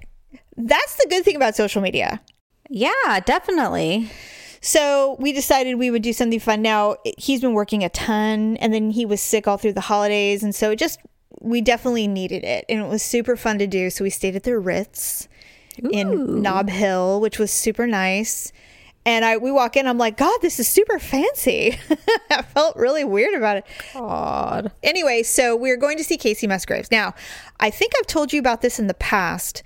That's 0.57 0.95
the 0.95 1.07
good 1.09 1.23
thing 1.25 1.35
about 1.35 1.55
social 1.55 1.81
media. 1.81 2.21
Yeah, 2.69 3.19
definitely. 3.25 4.09
So 4.61 5.15
we 5.19 5.31
decided 5.31 5.75
we 5.75 5.91
would 5.91 6.01
do 6.01 6.13
something 6.13 6.39
fun. 6.39 6.61
Now 6.61 6.95
he's 7.17 7.41
been 7.41 7.53
working 7.53 7.83
a 7.83 7.89
ton, 7.89 8.57
and 8.57 8.73
then 8.73 8.89
he 8.91 9.05
was 9.05 9.21
sick 9.21 9.47
all 9.47 9.57
through 9.57 9.73
the 9.73 9.81
holidays, 9.81 10.43
and 10.43 10.55
so 10.55 10.71
it 10.71 10.79
just 10.79 10.99
we 11.41 11.61
definitely 11.61 12.07
needed 12.07 12.43
it, 12.43 12.65
and 12.67 12.79
it 12.81 12.87
was 12.87 13.03
super 13.03 13.35
fun 13.35 13.59
to 13.59 13.67
do. 13.67 13.89
So 13.89 14.03
we 14.03 14.09
stayed 14.09 14.35
at 14.35 14.43
the 14.43 14.57
Ritz 14.57 15.27
in 15.91 16.41
Nob 16.41 16.69
Hill, 16.69 17.21
which 17.21 17.37
was 17.37 17.51
super 17.51 17.85
nice. 17.85 18.51
And 19.05 19.23
I 19.23 19.37
we 19.37 19.51
walk 19.51 19.77
in, 19.77 19.87
I'm 19.87 19.99
like, 19.99 20.17
God, 20.17 20.39
this 20.41 20.59
is 20.59 20.67
super 20.67 20.97
fancy. 20.97 21.77
I 22.31 22.41
felt 22.41 22.75
really 22.75 23.03
weird 23.03 23.35
about 23.35 23.57
it. 23.57 23.65
God. 23.93 24.71
Anyway, 24.81 25.21
so 25.23 25.55
we're 25.55 25.77
going 25.77 25.97
to 25.97 26.03
see 26.03 26.17
Kacey 26.17 26.47
Musgraves. 26.47 26.89
Now, 26.89 27.13
I 27.59 27.69
think 27.69 27.93
I've 27.99 28.07
told 28.07 28.33
you 28.33 28.39
about 28.39 28.61
this 28.61 28.79
in 28.79 28.87
the 28.87 28.95
past. 28.95 29.61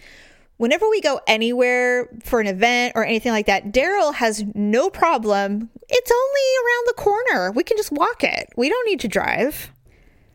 Whenever 0.58 0.90
we 0.90 1.00
go 1.00 1.22
anywhere 1.26 2.10
for 2.22 2.42
an 2.42 2.48
event 2.48 2.92
or 2.96 3.06
anything 3.06 3.32
like 3.32 3.46
that, 3.46 3.72
Daryl 3.72 4.14
has 4.16 4.44
no 4.54 4.90
problem. 4.90 5.70
It's 5.88 6.12
only 6.12 6.42
around 6.66 6.88
the 6.88 6.94
corner. 6.98 7.52
We 7.52 7.64
can 7.64 7.78
just 7.78 7.94
walk 7.94 8.26
it. 8.26 8.50
We 8.58 8.68
don't 8.68 8.86
need 8.86 9.00
to 9.00 9.08
drive. 9.08 9.72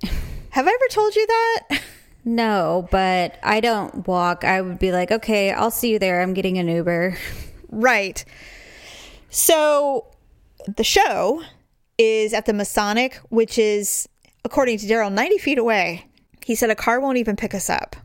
Have 0.51 0.67
I 0.67 0.71
ever 0.71 0.89
told 0.89 1.15
you 1.15 1.27
that? 1.27 1.81
No, 2.25 2.89
but 2.91 3.39
I 3.43 3.61
don't 3.61 4.09
walk. 4.09 4.45
I 4.45 4.62
would 4.62 4.79
be 4.79 4.93
like, 4.93 5.11
okay, 5.11 5.53
I'll 5.53 5.71
see 5.71 5.91
you 5.91 5.99
there. 5.99 6.23
I'm 6.23 6.33
getting 6.33 6.56
an 6.56 6.69
Uber. 6.69 7.19
Right. 7.69 8.25
So 9.35 10.07
the 10.69 10.85
show 10.85 11.43
is 11.99 12.33
at 12.33 12.47
the 12.47 12.53
Masonic, 12.53 13.17
which 13.31 13.59
is, 13.59 14.09
according 14.45 14.79
to 14.79 14.87
Daryl, 14.87 15.13
90 15.13 15.39
feet 15.39 15.58
away. 15.58 16.06
He 16.44 16.55
said 16.55 16.70
a 16.70 16.77
car 16.77 17.01
won't 17.01 17.19
even 17.19 17.35
pick 17.35 17.53
us 17.53 17.69
up. 17.69 17.97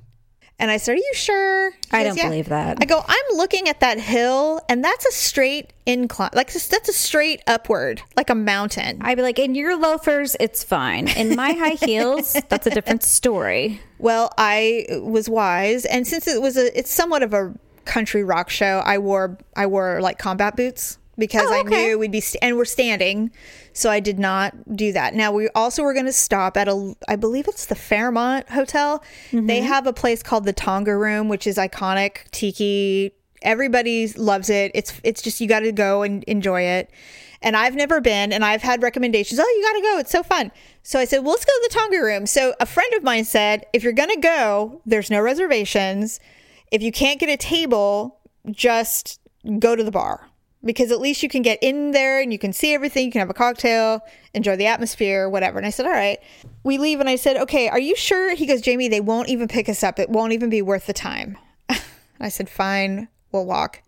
And 0.58 0.72
I 0.72 0.78
said, 0.78 0.94
Are 0.94 0.98
you 0.98 1.12
sure? 1.14 1.72
I 1.92 2.04
goes, 2.04 2.16
don't 2.16 2.30
believe 2.30 2.50
that. 2.50 2.80
I 2.82 2.86
go, 2.86 3.04
I'm 3.08 3.38
looking 3.38 3.70
at 3.70 3.80
that 3.82 4.00
hill, 4.00 4.60
and 4.70 4.84
that's 4.84 5.06
a 5.06 5.12
straight 5.12 5.72
incline. 5.86 6.32
Like, 6.34 6.52
that's 6.52 6.90
a 6.90 6.94
straight 6.94 7.44
upward, 7.46 8.02
like 8.18 8.32
a 8.32 8.36
mountain. 8.36 8.98
I'd 9.02 9.16
be 9.16 9.22
like, 9.22 9.38
in 9.38 9.54
your 9.54 9.80
loafers, 9.80 10.36
it's 10.40 10.64
fine. 10.64 11.10
In 11.10 11.36
my 11.36 11.52
high 11.54 11.70
heels, 11.86 12.36
that's 12.50 12.66
a 12.66 12.72
different 12.72 13.04
story. 13.04 13.82
Well, 14.00 14.32
I 14.36 14.88
was 14.90 15.30
wise, 15.30 15.86
and 15.86 16.08
since 16.08 16.28
it 16.28 16.42
was 16.42 16.58
a, 16.58 16.78
it's 16.78 16.92
somewhat 16.92 17.22
of 17.22 17.36
a 17.36 17.54
country 17.86 18.24
rock 18.24 18.50
show. 18.50 18.82
I 18.84 18.98
wore, 18.98 19.38
I 19.56 19.68
wore 19.68 20.02
like 20.02 20.18
combat 20.18 20.56
boots 20.56 20.99
because 21.20 21.50
Oh, 21.50 21.54
I 21.54 21.64
knew 21.64 22.00
we'd 22.00 22.12
be, 22.12 22.22
st- 22.22 22.44
and 22.44 22.58
we're 22.58 22.66
standing, 22.66 23.32
so 23.74 23.90
I 23.90 24.00
did 24.00 24.18
not 24.18 24.76
do 24.76 24.92
that. 24.94 25.14
Now 25.14 25.32
we 25.32 25.50
also 25.50 25.84
were 25.84 25.94
going 25.94 26.06
to 26.06 26.14
stop 26.14 26.58
at 26.58 26.68
a, 26.68 26.96
I 27.08 27.16
believe 27.16 27.48
it's 27.48 27.66
the 27.66 27.76
Fairmont 27.76 28.50
Hotel. 28.50 29.04
Mm-hmm. 29.32 29.48
They 29.48 29.62
have 29.62 29.86
a 29.86 29.94
place 29.94 30.24
called 30.24 30.46
the 30.46 30.54
Tonga 30.54 30.96
Room, 30.96 31.28
which 31.30 31.46
is 31.46 31.58
iconic 31.58 32.30
tiki. 32.32 33.12
Everybody 33.42 34.08
loves 34.14 34.50
it. 34.50 34.72
It's, 34.74 35.00
it's 35.04 35.22
just 35.22 35.40
you 35.40 35.48
got 35.48 35.60
to 35.60 35.72
go 35.72 36.02
and 36.02 36.24
enjoy 36.24 36.62
it. 36.64 36.90
And 37.42 37.56
I've 37.56 37.76
never 37.76 38.02
been, 38.02 38.34
and 38.34 38.44
I've 38.44 38.62
had 38.62 38.84
recommendations. 38.84 39.40
Oh, 39.40 39.44
you 39.44 39.64
got 39.64 39.74
to 39.78 39.82
go. 39.82 40.00
It's 40.00 40.12
so 40.12 40.24
fun. 40.24 40.52
So 40.84 41.00
I 41.00 41.06
said, 41.06 41.20
well, 41.20 41.32
let's 41.32 41.46
go 41.46 41.52
to 41.52 41.70
the 41.70 41.80
Tonga 41.80 42.04
room. 42.04 42.26
So 42.26 42.54
a 42.60 42.66
friend 42.66 42.94
of 42.96 43.04
mine 43.04 43.24
said, 43.24 43.66
if 43.72 43.82
you're 43.82 43.94
going 43.94 44.10
to 44.10 44.20
go, 44.20 44.82
there's 44.86 45.10
no 45.10 45.22
reservations. 45.22 46.20
If 46.70 46.82
you 46.84 46.92
can't 46.92 47.18
get 47.18 47.30
a 47.30 47.38
table, 47.38 48.20
just 48.52 49.22
go 49.60 49.76
to 49.76 49.84
the 49.84 49.92
bar 49.92 50.29
because 50.64 50.92
at 50.92 51.00
least 51.00 51.24
you 51.24 51.30
can 51.30 51.42
get 51.42 51.58
in 51.62 51.92
there 51.92 52.20
and 52.22 52.32
you 52.34 52.40
can 52.40 52.52
see 52.52 52.74
everything. 52.74 53.06
You 53.06 53.12
can 53.12 53.20
have 53.20 53.30
a 53.30 53.34
cocktail, 53.34 54.02
enjoy 54.34 54.56
the 54.56 54.66
atmosphere, 54.66 55.30
whatever. 55.30 55.58
And 55.58 55.66
I 55.66 55.70
said, 55.70 55.86
all 55.86 55.92
right. 55.92 56.20
We 56.64 56.78
leave, 56.78 57.00
and 57.00 57.10
I 57.10 57.16
said, 57.16 57.38
okay, 57.38 57.70
are 57.70 57.80
you 57.80 57.96
sure? 57.96 58.36
He 58.36 58.46
goes, 58.46 58.62
Jamie, 58.62 58.90
they 58.90 59.00
won't 59.02 59.30
even 59.30 59.48
pick 59.48 59.70
us 59.70 59.84
up. 59.84 60.00
It 60.00 60.10
won't 60.10 60.34
even 60.34 60.50
be 60.50 60.62
worth 60.62 60.86
the 60.88 60.94
time. 60.94 61.38
I 62.20 62.30
said, 62.30 62.50
fine, 62.50 63.08
we'll 63.32 63.46
walk. 63.46 63.82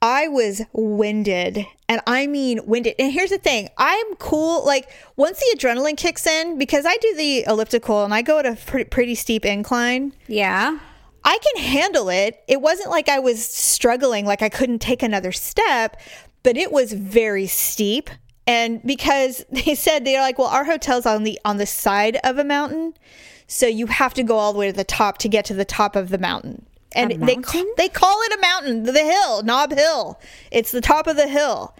I 0.00 0.28
was 0.28 0.62
winded, 0.72 1.66
and 1.88 2.00
I 2.06 2.26
mean 2.26 2.60
winded. 2.66 2.94
And 2.98 3.12
here's 3.12 3.30
the 3.30 3.38
thing 3.38 3.70
I'm 3.78 4.14
cool. 4.16 4.64
Like, 4.64 4.88
once 5.16 5.40
the 5.40 5.58
adrenaline 5.58 5.96
kicks 5.96 6.26
in, 6.26 6.58
because 6.58 6.84
I 6.86 6.96
do 6.98 7.14
the 7.16 7.44
elliptical 7.46 8.04
and 8.04 8.14
I 8.14 8.22
go 8.22 8.38
at 8.38 8.46
a 8.46 8.54
pretty, 8.54 8.88
pretty 8.88 9.14
steep 9.14 9.44
incline, 9.44 10.12
Yeah. 10.28 10.78
I 11.26 11.38
can 11.38 11.64
handle 11.64 12.08
it. 12.08 12.42
It 12.46 12.62
wasn't 12.62 12.88
like 12.88 13.08
I 13.08 13.18
was 13.18 13.44
struggling, 13.44 14.24
like 14.26 14.42
I 14.42 14.48
couldn't 14.48 14.78
take 14.78 15.02
another 15.02 15.32
step, 15.32 16.00
but 16.44 16.56
it 16.56 16.70
was 16.70 16.92
very 16.92 17.48
steep. 17.48 18.08
And 18.46 18.80
because 18.84 19.44
they 19.50 19.74
said 19.74 20.04
they're 20.04 20.20
like, 20.20 20.38
well, 20.38 20.48
our 20.48 20.64
hotel's 20.64 21.04
on 21.04 21.24
the 21.24 21.38
on 21.44 21.56
the 21.56 21.66
side 21.66 22.18
of 22.22 22.38
a 22.38 22.44
mountain, 22.44 22.94
so 23.48 23.66
you 23.66 23.88
have 23.88 24.14
to 24.14 24.22
go 24.22 24.38
all 24.38 24.52
the 24.52 24.58
way 24.58 24.68
to 24.68 24.72
the 24.72 24.84
top 24.84 25.18
to 25.18 25.28
get 25.28 25.44
to 25.46 25.54
the 25.54 25.64
top 25.64 25.96
of 25.96 26.10
the 26.10 26.18
mountain. 26.18 26.64
And 26.92 27.10
they 27.10 27.36
they 27.76 27.88
call 27.88 28.18
it 28.22 28.38
a 28.38 28.40
mountain, 28.40 28.84
the 28.84 28.92
hill, 28.92 29.42
Nob 29.42 29.72
Hill. 29.72 30.18
It's 30.50 30.70
the 30.70 30.80
top 30.80 31.08
of 31.08 31.16
the 31.16 31.28
hill. 31.28 31.74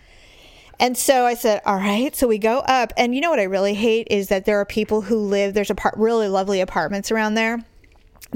And 0.78 0.98
so 0.98 1.24
I 1.24 1.34
said, 1.34 1.62
all 1.64 1.76
right. 1.76 2.14
So 2.14 2.28
we 2.28 2.36
go 2.36 2.58
up. 2.58 2.92
And 2.98 3.14
you 3.14 3.22
know 3.22 3.30
what 3.30 3.38
I 3.38 3.44
really 3.44 3.72
hate 3.72 4.08
is 4.10 4.28
that 4.28 4.44
there 4.44 4.60
are 4.60 4.66
people 4.66 5.00
who 5.00 5.16
live, 5.16 5.54
there's 5.54 5.70
a 5.70 5.74
part, 5.74 5.96
really 5.96 6.28
lovely 6.28 6.60
apartments 6.60 7.10
around 7.10 7.32
there. 7.32 7.64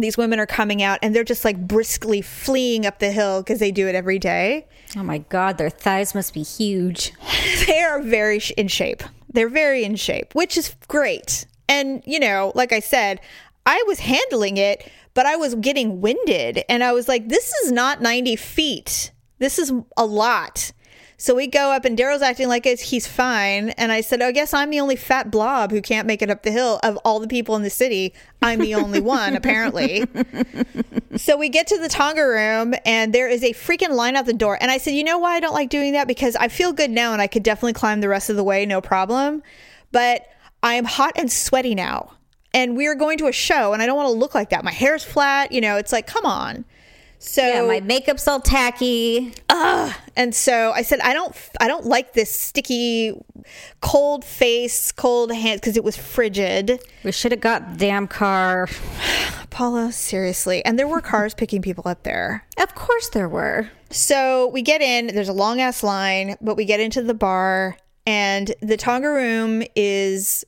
These 0.00 0.16
women 0.16 0.38
are 0.40 0.46
coming 0.46 0.82
out 0.82 0.98
and 1.02 1.14
they're 1.14 1.24
just 1.24 1.44
like 1.44 1.66
briskly 1.66 2.22
fleeing 2.22 2.86
up 2.86 2.98
the 2.98 3.10
hill 3.10 3.42
because 3.42 3.58
they 3.58 3.70
do 3.70 3.88
it 3.88 3.94
every 3.94 4.18
day. 4.18 4.66
Oh 4.96 5.02
my 5.02 5.18
God, 5.18 5.58
their 5.58 5.70
thighs 5.70 6.14
must 6.14 6.34
be 6.34 6.42
huge. 6.42 7.12
They 7.66 7.80
are 7.80 8.02
very 8.02 8.38
sh- 8.38 8.52
in 8.56 8.68
shape. 8.68 9.02
They're 9.32 9.48
very 9.48 9.84
in 9.84 9.94
shape, 9.96 10.34
which 10.34 10.56
is 10.56 10.74
great. 10.88 11.46
And, 11.68 12.02
you 12.04 12.18
know, 12.18 12.52
like 12.54 12.72
I 12.72 12.80
said, 12.80 13.20
I 13.64 13.82
was 13.86 14.00
handling 14.00 14.56
it, 14.56 14.90
but 15.14 15.26
I 15.26 15.36
was 15.36 15.54
getting 15.56 16.00
winded. 16.00 16.64
And 16.68 16.82
I 16.82 16.92
was 16.92 17.06
like, 17.06 17.28
this 17.28 17.52
is 17.62 17.70
not 17.70 18.02
90 18.02 18.34
feet. 18.36 19.12
This 19.38 19.58
is 19.58 19.72
a 19.96 20.04
lot. 20.04 20.72
So 21.20 21.34
we 21.34 21.48
go 21.48 21.70
up, 21.70 21.84
and 21.84 21.98
Daryl's 21.98 22.22
acting 22.22 22.48
like 22.48 22.64
he's 22.64 23.06
fine. 23.06 23.70
And 23.70 23.92
I 23.92 24.00
said, 24.00 24.22
oh, 24.22 24.28
I 24.28 24.32
guess 24.32 24.54
I'm 24.54 24.70
the 24.70 24.80
only 24.80 24.96
fat 24.96 25.30
blob 25.30 25.70
who 25.70 25.82
can't 25.82 26.06
make 26.06 26.22
it 26.22 26.30
up 26.30 26.44
the 26.44 26.50
hill 26.50 26.80
of 26.82 26.96
all 27.04 27.20
the 27.20 27.28
people 27.28 27.54
in 27.56 27.62
the 27.62 27.68
city. 27.68 28.14
I'm 28.40 28.58
the 28.58 28.74
only 28.74 29.00
one, 29.02 29.36
apparently. 29.36 30.06
So 31.16 31.36
we 31.36 31.50
get 31.50 31.66
to 31.66 31.78
the 31.78 31.90
Tonga 31.90 32.26
room 32.26 32.72
and 32.86 33.12
there 33.12 33.28
is 33.28 33.44
a 33.44 33.52
freaking 33.52 33.90
line 33.90 34.16
out 34.16 34.24
the 34.24 34.32
door. 34.32 34.56
And 34.58 34.70
I 34.70 34.78
said, 34.78 34.94
you 34.94 35.04
know 35.04 35.18
why 35.18 35.34
I 35.34 35.40
don't 35.40 35.52
like 35.52 35.68
doing 35.68 35.92
that? 35.92 36.08
Because 36.08 36.36
I 36.36 36.48
feel 36.48 36.72
good 36.72 36.90
now 36.90 37.12
and 37.12 37.20
I 37.20 37.26
could 37.26 37.42
definitely 37.42 37.74
climb 37.74 38.00
the 38.00 38.08
rest 38.08 38.30
of 38.30 38.36
the 38.36 38.42
way, 38.42 38.64
no 38.64 38.80
problem. 38.80 39.42
But 39.92 40.26
I 40.62 40.74
am 40.74 40.86
hot 40.86 41.12
and 41.16 41.30
sweaty 41.30 41.74
now. 41.74 42.14
And 42.54 42.78
we 42.78 42.86
are 42.86 42.94
going 42.94 43.18
to 43.18 43.26
a 43.26 43.32
show 43.32 43.74
and 43.74 43.82
I 43.82 43.86
don't 43.86 43.96
want 43.96 44.06
to 44.06 44.18
look 44.18 44.34
like 44.34 44.48
that. 44.50 44.64
My 44.64 44.72
hair's 44.72 45.04
flat, 45.04 45.52
you 45.52 45.60
know, 45.60 45.76
it's 45.76 45.92
like, 45.92 46.06
come 46.06 46.24
on. 46.24 46.64
So 47.22 47.46
Yeah, 47.46 47.66
my 47.66 47.80
makeup's 47.80 48.26
all 48.26 48.40
tacky. 48.40 49.34
Ugh. 49.50 49.94
and 50.16 50.34
so 50.34 50.72
I 50.72 50.80
said, 50.80 51.00
I 51.00 51.12
don't, 51.12 51.36
I 51.60 51.68
don't 51.68 51.84
like 51.84 52.14
this 52.14 52.34
sticky, 52.34 53.12
cold 53.82 54.24
face, 54.24 54.90
cold 54.90 55.30
hands 55.30 55.60
because 55.60 55.76
it 55.76 55.84
was 55.84 55.98
frigid. 55.98 56.80
We 57.04 57.12
should 57.12 57.32
have 57.32 57.42
got 57.42 57.72
the 57.72 57.76
damn 57.76 58.08
car. 58.08 58.68
Paula, 59.50 59.92
seriously. 59.92 60.64
And 60.64 60.78
there 60.78 60.88
were 60.88 61.02
cars 61.02 61.34
picking 61.34 61.60
people 61.60 61.86
up 61.86 62.04
there. 62.04 62.46
Of 62.56 62.74
course 62.74 63.10
there 63.10 63.28
were. 63.28 63.70
So 63.90 64.48
we 64.48 64.62
get 64.62 64.80
in, 64.80 65.08
there's 65.08 65.28
a 65.28 65.34
long 65.34 65.60
ass 65.60 65.82
line, 65.82 66.36
but 66.40 66.56
we 66.56 66.64
get 66.64 66.80
into 66.80 67.02
the 67.02 67.14
bar, 67.14 67.76
and 68.06 68.54
the 68.62 68.76
Tonga 68.76 69.10
room 69.10 69.62
is. 69.76 70.44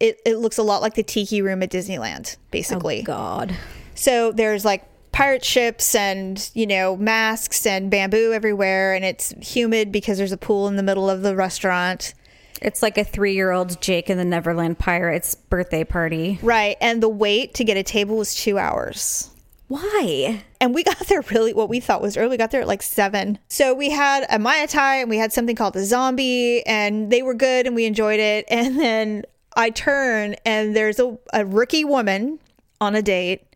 It, 0.00 0.20
it 0.24 0.36
looks 0.36 0.58
a 0.58 0.62
lot 0.62 0.80
like 0.80 0.94
the 0.94 1.02
tiki 1.02 1.42
room 1.42 1.60
at 1.62 1.70
Disneyland, 1.70 2.36
oh, 2.36 2.40
basically. 2.52 3.00
Oh 3.00 3.04
God. 3.04 3.56
So 3.94 4.30
there's 4.30 4.64
like 4.64 4.84
pirate 5.18 5.44
ships 5.44 5.96
and, 5.96 6.48
you 6.54 6.64
know, 6.64 6.96
masks 6.96 7.66
and 7.66 7.90
bamboo 7.90 8.32
everywhere, 8.32 8.94
and 8.94 9.04
it's 9.04 9.34
humid 9.40 9.90
because 9.90 10.16
there's 10.16 10.30
a 10.30 10.36
pool 10.36 10.68
in 10.68 10.76
the 10.76 10.82
middle 10.84 11.10
of 11.10 11.22
the 11.22 11.34
restaurant. 11.34 12.14
It's 12.62 12.82
like 12.82 12.96
a 12.96 13.02
three-year-old 13.02 13.80
Jake 13.80 14.08
and 14.08 14.20
the 14.20 14.24
Neverland 14.24 14.78
Pirates 14.78 15.34
birthday 15.34 15.82
party. 15.82 16.38
Right. 16.40 16.76
And 16.80 17.02
the 17.02 17.08
wait 17.08 17.54
to 17.54 17.64
get 17.64 17.76
a 17.76 17.82
table 17.82 18.16
was 18.16 18.32
two 18.32 18.58
hours. 18.58 19.28
Why? 19.66 20.44
And 20.60 20.72
we 20.72 20.84
got 20.84 21.00
there 21.08 21.24
really 21.32 21.52
what 21.52 21.68
we 21.68 21.80
thought 21.80 22.00
was 22.00 22.16
early. 22.16 22.30
We 22.30 22.36
got 22.36 22.52
there 22.52 22.60
at 22.60 22.68
like 22.68 22.82
seven. 22.82 23.40
So 23.48 23.74
we 23.74 23.90
had 23.90 24.24
a 24.30 24.38
Mai 24.38 24.66
Tai 24.66 25.00
and 25.00 25.10
we 25.10 25.18
had 25.18 25.32
something 25.32 25.56
called 25.56 25.74
a 25.74 25.84
zombie, 25.84 26.64
and 26.64 27.10
they 27.10 27.22
were 27.22 27.34
good 27.34 27.66
and 27.66 27.74
we 27.74 27.86
enjoyed 27.86 28.20
it. 28.20 28.44
And 28.50 28.78
then 28.78 29.24
I 29.56 29.70
turn 29.70 30.36
and 30.44 30.76
there's 30.76 31.00
a, 31.00 31.18
a 31.32 31.44
rookie 31.44 31.84
woman 31.84 32.38
on 32.80 32.94
a 32.94 33.02
date, 33.02 33.47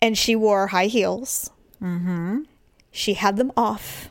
and 0.00 0.16
she 0.16 0.36
wore 0.36 0.68
high 0.68 0.86
heels. 0.86 1.50
Mm-hmm. 1.82 2.42
She 2.90 3.14
had 3.14 3.36
them 3.36 3.52
off, 3.56 4.10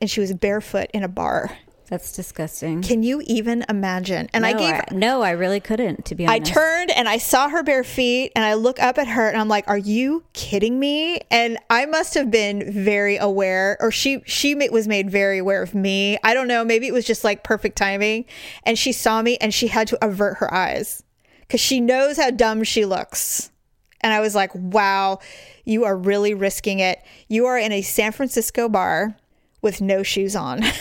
and 0.00 0.10
she 0.10 0.20
was 0.20 0.32
barefoot 0.34 0.90
in 0.92 1.02
a 1.02 1.08
bar. 1.08 1.56
That's 1.88 2.10
disgusting. 2.12 2.82
Can 2.82 3.04
you 3.04 3.22
even 3.26 3.64
imagine? 3.68 4.28
And 4.32 4.44
I 4.44 4.54
gave 4.54 4.74
I, 4.74 4.84
no, 4.90 5.22
I 5.22 5.30
really 5.30 5.60
couldn't. 5.60 6.04
To 6.06 6.16
be 6.16 6.26
honest, 6.26 6.50
I 6.50 6.54
turned 6.54 6.90
and 6.90 7.08
I 7.08 7.18
saw 7.18 7.48
her 7.48 7.62
bare 7.62 7.84
feet 7.84 8.32
and 8.34 8.44
I 8.44 8.54
look 8.54 8.82
up 8.82 8.98
at 8.98 9.06
her 9.06 9.28
and 9.28 9.40
I'm 9.40 9.48
like, 9.48 9.68
"Are 9.68 9.78
you 9.78 10.24
kidding 10.32 10.80
me?" 10.80 11.20
And 11.30 11.58
I 11.70 11.86
must 11.86 12.14
have 12.14 12.30
been 12.30 12.72
very 12.72 13.16
aware 13.18 13.76
or 13.78 13.92
she 13.92 14.20
she 14.26 14.54
was 14.68 14.88
made 14.88 15.10
very 15.10 15.38
aware 15.38 15.62
of 15.62 15.74
me. 15.74 16.18
I 16.24 16.34
don't 16.34 16.48
know, 16.48 16.64
maybe 16.64 16.88
it 16.88 16.92
was 16.92 17.04
just 17.04 17.22
like 17.22 17.44
perfect 17.44 17.78
timing 17.78 18.24
and 18.64 18.76
she 18.76 18.90
saw 18.90 19.22
me 19.22 19.36
and 19.36 19.54
she 19.54 19.68
had 19.68 19.86
to 19.88 20.04
avert 20.04 20.38
her 20.38 20.52
eyes 20.52 21.04
cuz 21.48 21.60
she 21.60 21.80
knows 21.80 22.16
how 22.16 22.30
dumb 22.30 22.64
she 22.64 22.84
looks. 22.84 23.52
And 24.00 24.12
I 24.12 24.20
was 24.20 24.34
like, 24.34 24.50
"Wow, 24.54 25.20
you 25.64 25.84
are 25.84 25.96
really 25.96 26.34
risking 26.34 26.80
it. 26.80 27.00
You 27.28 27.46
are 27.46 27.58
in 27.58 27.72
a 27.72 27.82
San 27.82 28.12
Francisco 28.12 28.68
bar 28.68 29.16
with 29.62 29.80
no 29.80 30.02
shoes 30.02 30.36
on." 30.36 30.62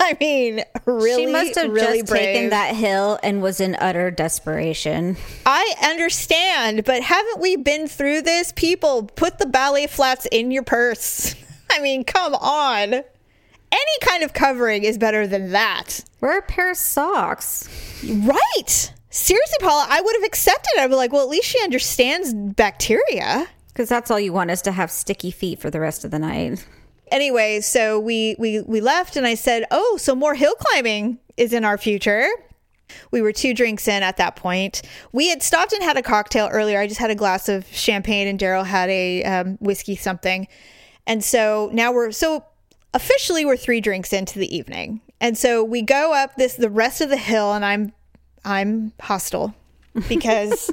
I 0.00 0.16
mean, 0.20 0.62
really 0.84 1.24
she 1.24 1.32
must 1.32 1.54
have 1.54 1.70
really 1.70 2.00
just 2.00 2.10
brave. 2.10 2.22
taken 2.22 2.50
that 2.50 2.74
hill 2.74 3.18
and 3.22 3.40
was 3.40 3.58
in 3.58 3.74
utter 3.76 4.10
desperation. 4.10 5.16
I 5.46 5.74
understand, 5.82 6.84
but 6.84 7.02
haven't 7.02 7.40
we 7.40 7.56
been 7.56 7.86
through 7.88 8.22
this? 8.22 8.52
People, 8.54 9.04
put 9.04 9.38
the 9.38 9.46
ballet 9.46 9.86
flats 9.86 10.26
in 10.30 10.50
your 10.50 10.62
purse. 10.62 11.34
I 11.70 11.80
mean, 11.80 12.04
come 12.04 12.34
on. 12.34 12.92
Any 12.92 13.98
kind 14.02 14.22
of 14.22 14.32
covering 14.34 14.84
is 14.84 14.98
better 14.98 15.26
than 15.26 15.52
that. 15.52 16.04
Wear 16.20 16.38
a 16.38 16.42
pair 16.42 16.70
of 16.70 16.76
socks. 16.76 17.68
Right. 18.06 18.92
Seriously, 19.14 19.58
Paula, 19.60 19.86
I 19.88 20.00
would 20.00 20.16
have 20.16 20.24
accepted 20.24 20.70
it. 20.74 20.80
I'd 20.80 20.88
be 20.88 20.96
like, 20.96 21.12
well, 21.12 21.22
at 21.22 21.28
least 21.28 21.46
she 21.46 21.62
understands 21.62 22.34
bacteria. 22.34 23.46
Because 23.68 23.88
that's 23.88 24.10
all 24.10 24.18
you 24.18 24.32
want 24.32 24.50
is 24.50 24.60
to 24.62 24.72
have 24.72 24.90
sticky 24.90 25.30
feet 25.30 25.60
for 25.60 25.70
the 25.70 25.78
rest 25.78 26.04
of 26.04 26.10
the 26.10 26.18
night. 26.18 26.66
Anyway, 27.12 27.60
so 27.60 28.00
we 28.00 28.34
we 28.40 28.62
we 28.62 28.80
left 28.80 29.16
and 29.16 29.24
I 29.24 29.34
said, 29.34 29.66
"Oh, 29.70 29.98
so 30.00 30.16
more 30.16 30.34
hill 30.34 30.54
climbing 30.58 31.20
is 31.36 31.52
in 31.52 31.64
our 31.64 31.78
future." 31.78 32.26
We 33.12 33.22
were 33.22 33.30
two 33.30 33.54
drinks 33.54 33.86
in 33.86 34.02
at 34.02 34.16
that 34.16 34.34
point. 34.34 34.82
We 35.12 35.28
had 35.28 35.44
stopped 35.44 35.72
and 35.72 35.82
had 35.84 35.96
a 35.96 36.02
cocktail 36.02 36.48
earlier. 36.50 36.80
I 36.80 36.88
just 36.88 36.98
had 36.98 37.12
a 37.12 37.14
glass 37.14 37.48
of 37.48 37.68
champagne, 37.68 38.26
and 38.26 38.38
Daryl 38.38 38.66
had 38.66 38.90
a 38.90 39.22
um, 39.22 39.58
whiskey 39.60 39.94
something. 39.94 40.48
And 41.06 41.22
so 41.22 41.70
now 41.72 41.92
we're 41.92 42.10
so 42.10 42.46
officially 42.92 43.44
we're 43.44 43.56
three 43.56 43.80
drinks 43.80 44.12
into 44.12 44.40
the 44.40 44.52
evening, 44.54 45.02
and 45.20 45.38
so 45.38 45.62
we 45.62 45.82
go 45.82 46.12
up 46.12 46.34
this 46.34 46.54
the 46.54 46.68
rest 46.68 47.00
of 47.00 47.10
the 47.10 47.16
hill, 47.16 47.52
and 47.52 47.64
I'm 47.64 47.92
I'm 48.44 48.92
hostile 49.00 49.54
because 50.08 50.70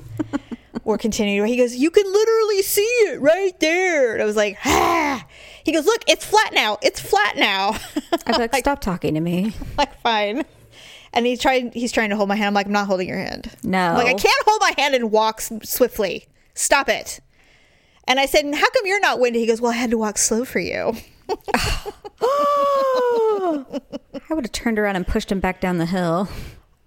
we're 0.84 0.98
continuing. 0.98 1.48
He 1.48 1.58
goes, 1.58 1.76
"You 1.76 1.90
can 1.92 2.06
literally 2.12 2.62
see 2.64 2.82
it 2.82 3.22
right 3.22 3.58
there." 3.60 4.14
And 4.14 4.22
I 4.22 4.26
was 4.26 4.36
like, 4.36 4.58
"Ah." 4.66 5.26
He 5.64 5.72
goes, 5.72 5.86
"Look, 5.86 6.04
it's 6.08 6.26
flat 6.26 6.54
now. 6.54 6.78
It's 6.82 7.00
flat 7.00 7.38
now." 7.38 7.76
I'd 8.26 8.26
be 8.26 8.32
like, 8.40 8.56
stop 8.56 8.82
talking 8.82 9.14
to 9.14 9.20
me. 9.22 9.54
like 9.78 10.00
fine. 10.02 10.44
And 11.14 11.26
he's 11.26 11.40
trying. 11.42 11.72
He's 11.72 11.92
trying 11.92 12.10
to 12.10 12.16
hold 12.16 12.30
my 12.30 12.36
hand. 12.36 12.48
I'm 12.48 12.54
like, 12.54 12.66
I'm 12.68 12.72
not 12.72 12.88
holding 12.88 13.08
your 13.08 13.18
hand. 13.18 13.52
No. 13.64 13.78
I'm 13.80 13.96
like 13.96 14.08
I 14.08 14.14
can't 14.14 14.44
hold 14.48 14.62
my 14.62 14.74
hand 14.78 14.96
and 14.96 15.12
walk 15.12 15.42
swiftly. 15.42 16.28
Stop 16.54 16.90
it. 16.90 17.20
And 18.08 18.20
I 18.20 18.26
said, 18.26 18.46
"How 18.46 18.70
come 18.70 18.86
you're 18.86 19.00
not 19.00 19.20
windy?" 19.20 19.40
He 19.40 19.46
goes, 19.48 19.62
"Well, 19.62 19.72
I 19.72 19.76
had 19.76 19.92
to 19.92 19.98
walk 19.98 20.18
slow 20.18 20.46
for 20.46 20.60
you." 20.60 20.94
I 22.22 23.64
would 24.30 24.46
have 24.46 24.52
turned 24.52 24.80
around 24.80 24.96
and 24.96 25.06
pushed 25.08 25.32
him 25.32 25.40
back 25.40 25.60
down 25.62 25.78
the 25.78 25.86
hill. 25.86 26.28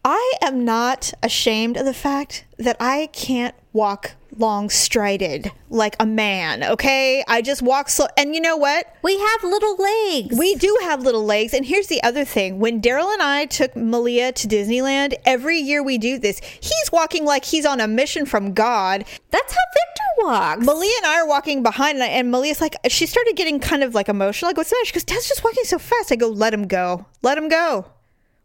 I 0.05 0.35
am 0.43 0.65
not 0.65 1.13
ashamed 1.23 1.77
of 1.79 1.87
the 1.87 1.95
fact 1.95 2.45
that 2.59 2.77
I 2.79 3.09
can't 3.13 3.55
walk 3.73 4.13
long 4.37 4.69
strided 4.69 5.51
like 5.71 5.97
a 5.99 6.05
man. 6.05 6.63
Okay, 6.63 7.25
I 7.27 7.41
just 7.41 7.63
walk 7.63 7.89
slow. 7.89 8.07
And 8.19 8.35
you 8.35 8.41
know 8.41 8.57
what? 8.57 8.87
We 9.03 9.19
have 9.19 9.45
little 9.45 9.77
legs. 9.77 10.37
We 10.39 10.57
do 10.57 10.77
have 10.83 11.03
little 11.03 11.25
legs. 11.25 11.55
And 11.55 11.65
here's 11.65 11.87
the 11.87 12.03
other 12.03 12.25
thing. 12.25 12.59
When 12.59 12.83
Daryl 12.83 13.13
and 13.13 13.23
I 13.23 13.47
took 13.47 13.75
Malia 13.77 14.33
to 14.33 14.49
Disneyland, 14.49 15.15
every 15.25 15.59
year 15.59 15.83
we 15.83 15.97
do 15.99 16.19
this. 16.19 16.41
He's 16.61 16.93
walking 16.93 17.25
like 17.25 17.45
he's 17.47 17.65
on 17.65 17.81
a 17.81 17.89
mission 17.89 18.27
from 18.27 18.53
God. 18.53 19.05
That's 19.31 19.53
how 19.53 19.59
Victor 19.73 20.27
walks. 20.27 20.67
Malia 20.67 20.93
and 20.99 21.07
I 21.07 21.21
are 21.21 21.27
walking 21.29 21.63
behind, 21.63 21.99
and- 21.99 22.11
and 22.11 22.31
Malia's 22.31 22.61
like, 22.61 22.75
she 22.89 23.07
started 23.07 23.37
getting 23.37 23.59
kind 23.61 23.83
of 23.83 23.95
like 23.95 24.09
emotional. 24.09 24.49
Like, 24.51 24.57
what's 24.59 24.69
the 24.71 24.77
matter? 24.77 24.87
She 24.87 24.93
goes, 24.95 25.05
Dad's 25.05 25.29
just 25.29 25.43
walking 25.45 25.65
so 25.65 25.79
fast. 25.79 26.13
I 26.13 26.17
go, 26.17 26.29
let 26.29 26.53
him 26.53 26.67
go. 26.67 27.07
Let 27.23 27.39
him 27.39 27.49
go. 27.49 27.87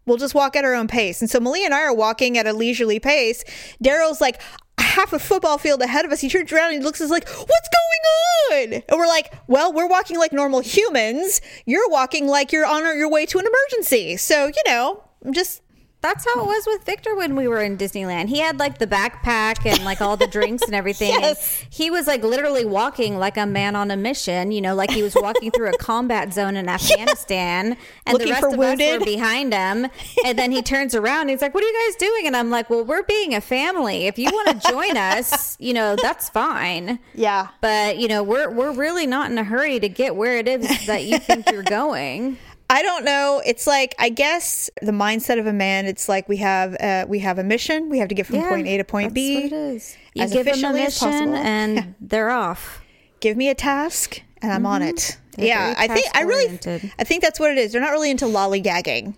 We'll 0.10 0.18
just 0.18 0.34
walk 0.34 0.56
at 0.56 0.66
our 0.66 0.74
own 0.74 0.88
pace. 0.88 1.22
And 1.22 1.30
so 1.30 1.40
Malia 1.40 1.66
and 1.66 1.74
I 1.74 1.84
are 1.84 1.94
walking 1.94 2.38
at 2.38 2.48
a 2.48 2.54
leisurely 2.54 3.00
pace. 3.00 3.44
Daryl's 3.84 4.20
like 4.20 4.42
half 4.80 5.14
a 5.14 5.20
football 5.20 5.60
field 5.60 5.82
ahead 5.82 6.04
of 6.04 6.12
us. 6.12 6.20
He 6.20 6.30
turns 6.30 6.52
around 6.52 6.74
and 6.74 6.82
he 6.82 6.84
looks 6.84 7.00
at 7.00 7.06
us 7.06 7.12
like, 7.12 7.30
what's 7.30 7.70
going 7.70 8.74
on? 8.74 8.74
And 8.88 9.00
we're 9.00 9.08
like, 9.08 9.34
well, 9.48 9.72
we're 9.72 9.88
walking 9.88 10.18
like 10.18 10.34
normal 10.34 10.62
humans. 10.62 11.42
You're 11.66 11.88
walking 11.90 12.28
like 12.28 12.52
you're 12.52 12.66
on 12.66 12.82
your 12.98 13.10
way 13.10 13.28
to 13.28 13.38
an 13.38 13.46
emergency. 13.46 14.18
So, 14.18 14.48
you 14.48 14.64
know, 14.66 15.04
I'm 15.24 15.34
just 15.34 15.62
That's 16.02 16.24
how 16.26 16.42
it 16.42 16.46
was 16.46 16.64
with 16.66 16.86
Victor 16.86 17.14
when 17.16 17.36
we 17.36 17.50
were 17.50 17.62
in 17.62 17.78
Disneyland. 17.78 18.30
He 18.30 18.40
had 18.40 18.58
like 18.58 18.78
the 18.78 18.88
backpack 18.88 19.66
and 19.66 19.84
like 19.84 20.00
all 20.00 20.16
the 20.16 20.28
drinks 20.28 20.64
and 20.64 20.74
everything. 20.74 21.10
Yes. 21.10 21.60
And 21.62 21.74
he 21.74 21.92
was 21.92 22.08
like 22.08 22.24
literally 22.24 22.64
walking 22.64 23.18
like 23.18 23.36
a 23.36 23.46
man 23.46 23.76
on 23.76 23.92
a 23.92 23.98
mission, 23.98 24.54
you 24.54 24.62
know, 24.62 24.76
like 24.76 24.92
he 24.92 25.04
was 25.04 25.14
walking 25.16 25.52
through 25.52 25.68
a 25.70 25.78
combat 25.78 26.34
zone 26.34 26.56
in 26.56 26.70
Afghanistan 27.04 27.76
and 28.06 28.14
Looking 28.14 28.28
the 28.28 28.32
rest 28.34 28.46
of 28.46 28.52
us 28.54 28.58
wounded. 28.58 29.00
were 29.02 29.06
behind 29.18 29.54
him. 29.54 29.88
And 30.26 30.40
then 30.40 30.52
he 30.52 30.62
turns 30.62 30.96
around 30.96 31.22
and 31.22 31.32
he's 31.32 31.42
like, 31.42 31.54
What 31.54 31.64
are 31.66 31.68
you 31.68 31.88
guys 31.88 31.96
doing? 31.98 32.28
And 32.28 32.36
I'm 32.38 32.50
like, 32.50 32.70
Well, 32.70 32.86
we're 32.86 33.04
being 33.04 33.36
a 33.36 33.42
family. 33.42 34.08
If 34.08 34.18
you 34.18 34.30
want 34.32 34.62
to 34.62 34.72
join 34.72 34.96
us, 34.98 35.58
you 35.60 35.74
know, 35.74 35.98
that's 36.02 36.30
fine. 36.30 37.00
Yeah. 37.14 37.50
But, 37.60 37.98
you 37.98 38.08
know, 38.08 38.24
we're 38.24 38.50
we're 38.50 38.72
really 38.72 39.06
not 39.06 39.32
in 39.32 39.38
a 39.38 39.44
hurry 39.44 39.82
to 39.82 39.90
get 39.90 40.16
where 40.16 40.38
it 40.38 40.48
is 40.48 40.86
that 40.86 41.04
you 41.04 41.20
think 41.20 41.52
you're 41.52 41.64
going. 41.64 42.38
I 42.70 42.82
don't 42.82 43.04
know. 43.04 43.42
It's 43.46 43.66
like 43.66 43.96
I 43.98 44.10
guess 44.10 44.70
the 44.82 44.92
mindset 44.92 45.40
of 45.40 45.48
a 45.48 45.54
man. 45.54 45.86
It's 45.86 46.08
like 46.08 46.30
we 46.30 46.38
have 46.38 46.76
uh, 46.80 47.06
we 47.08 47.20
have 47.20 47.40
a 47.40 47.44
mission. 47.44 47.90
We 47.90 48.00
have 48.00 48.10
to 48.10 48.16
get 48.16 48.28
from 48.28 48.42
point 48.48 48.68
A 48.68 48.78
to 48.78 48.84
point 48.84 49.10
that's 49.10 49.14
B. 49.16 49.36
what 49.36 49.44
it 49.46 49.54
is. 49.54 49.98
You 50.14 50.28
give 50.28 50.46
them 50.46 50.64
a 50.64 50.74
mission 50.74 51.34
and 51.34 51.96
they're 52.00 52.30
off. 52.30 52.82
Give 53.22 53.36
me 53.36 53.50
a 53.50 53.56
task 53.56 54.22
and 54.42 54.52
I'm 54.52 54.66
on 54.66 54.82
it. 54.82 55.18
They're 55.36 55.48
yeah, 55.48 55.74
I 55.78 55.88
think 55.88 56.08
I 56.14 56.22
really. 56.22 56.60
I 57.00 57.04
think 57.04 57.22
that's 57.24 57.40
what 57.40 57.52
it 57.52 57.58
is. 57.58 57.72
They're 57.72 57.82
not 57.82 57.92
really 57.92 58.12
into 58.12 58.26
lollygagging. 58.26 59.16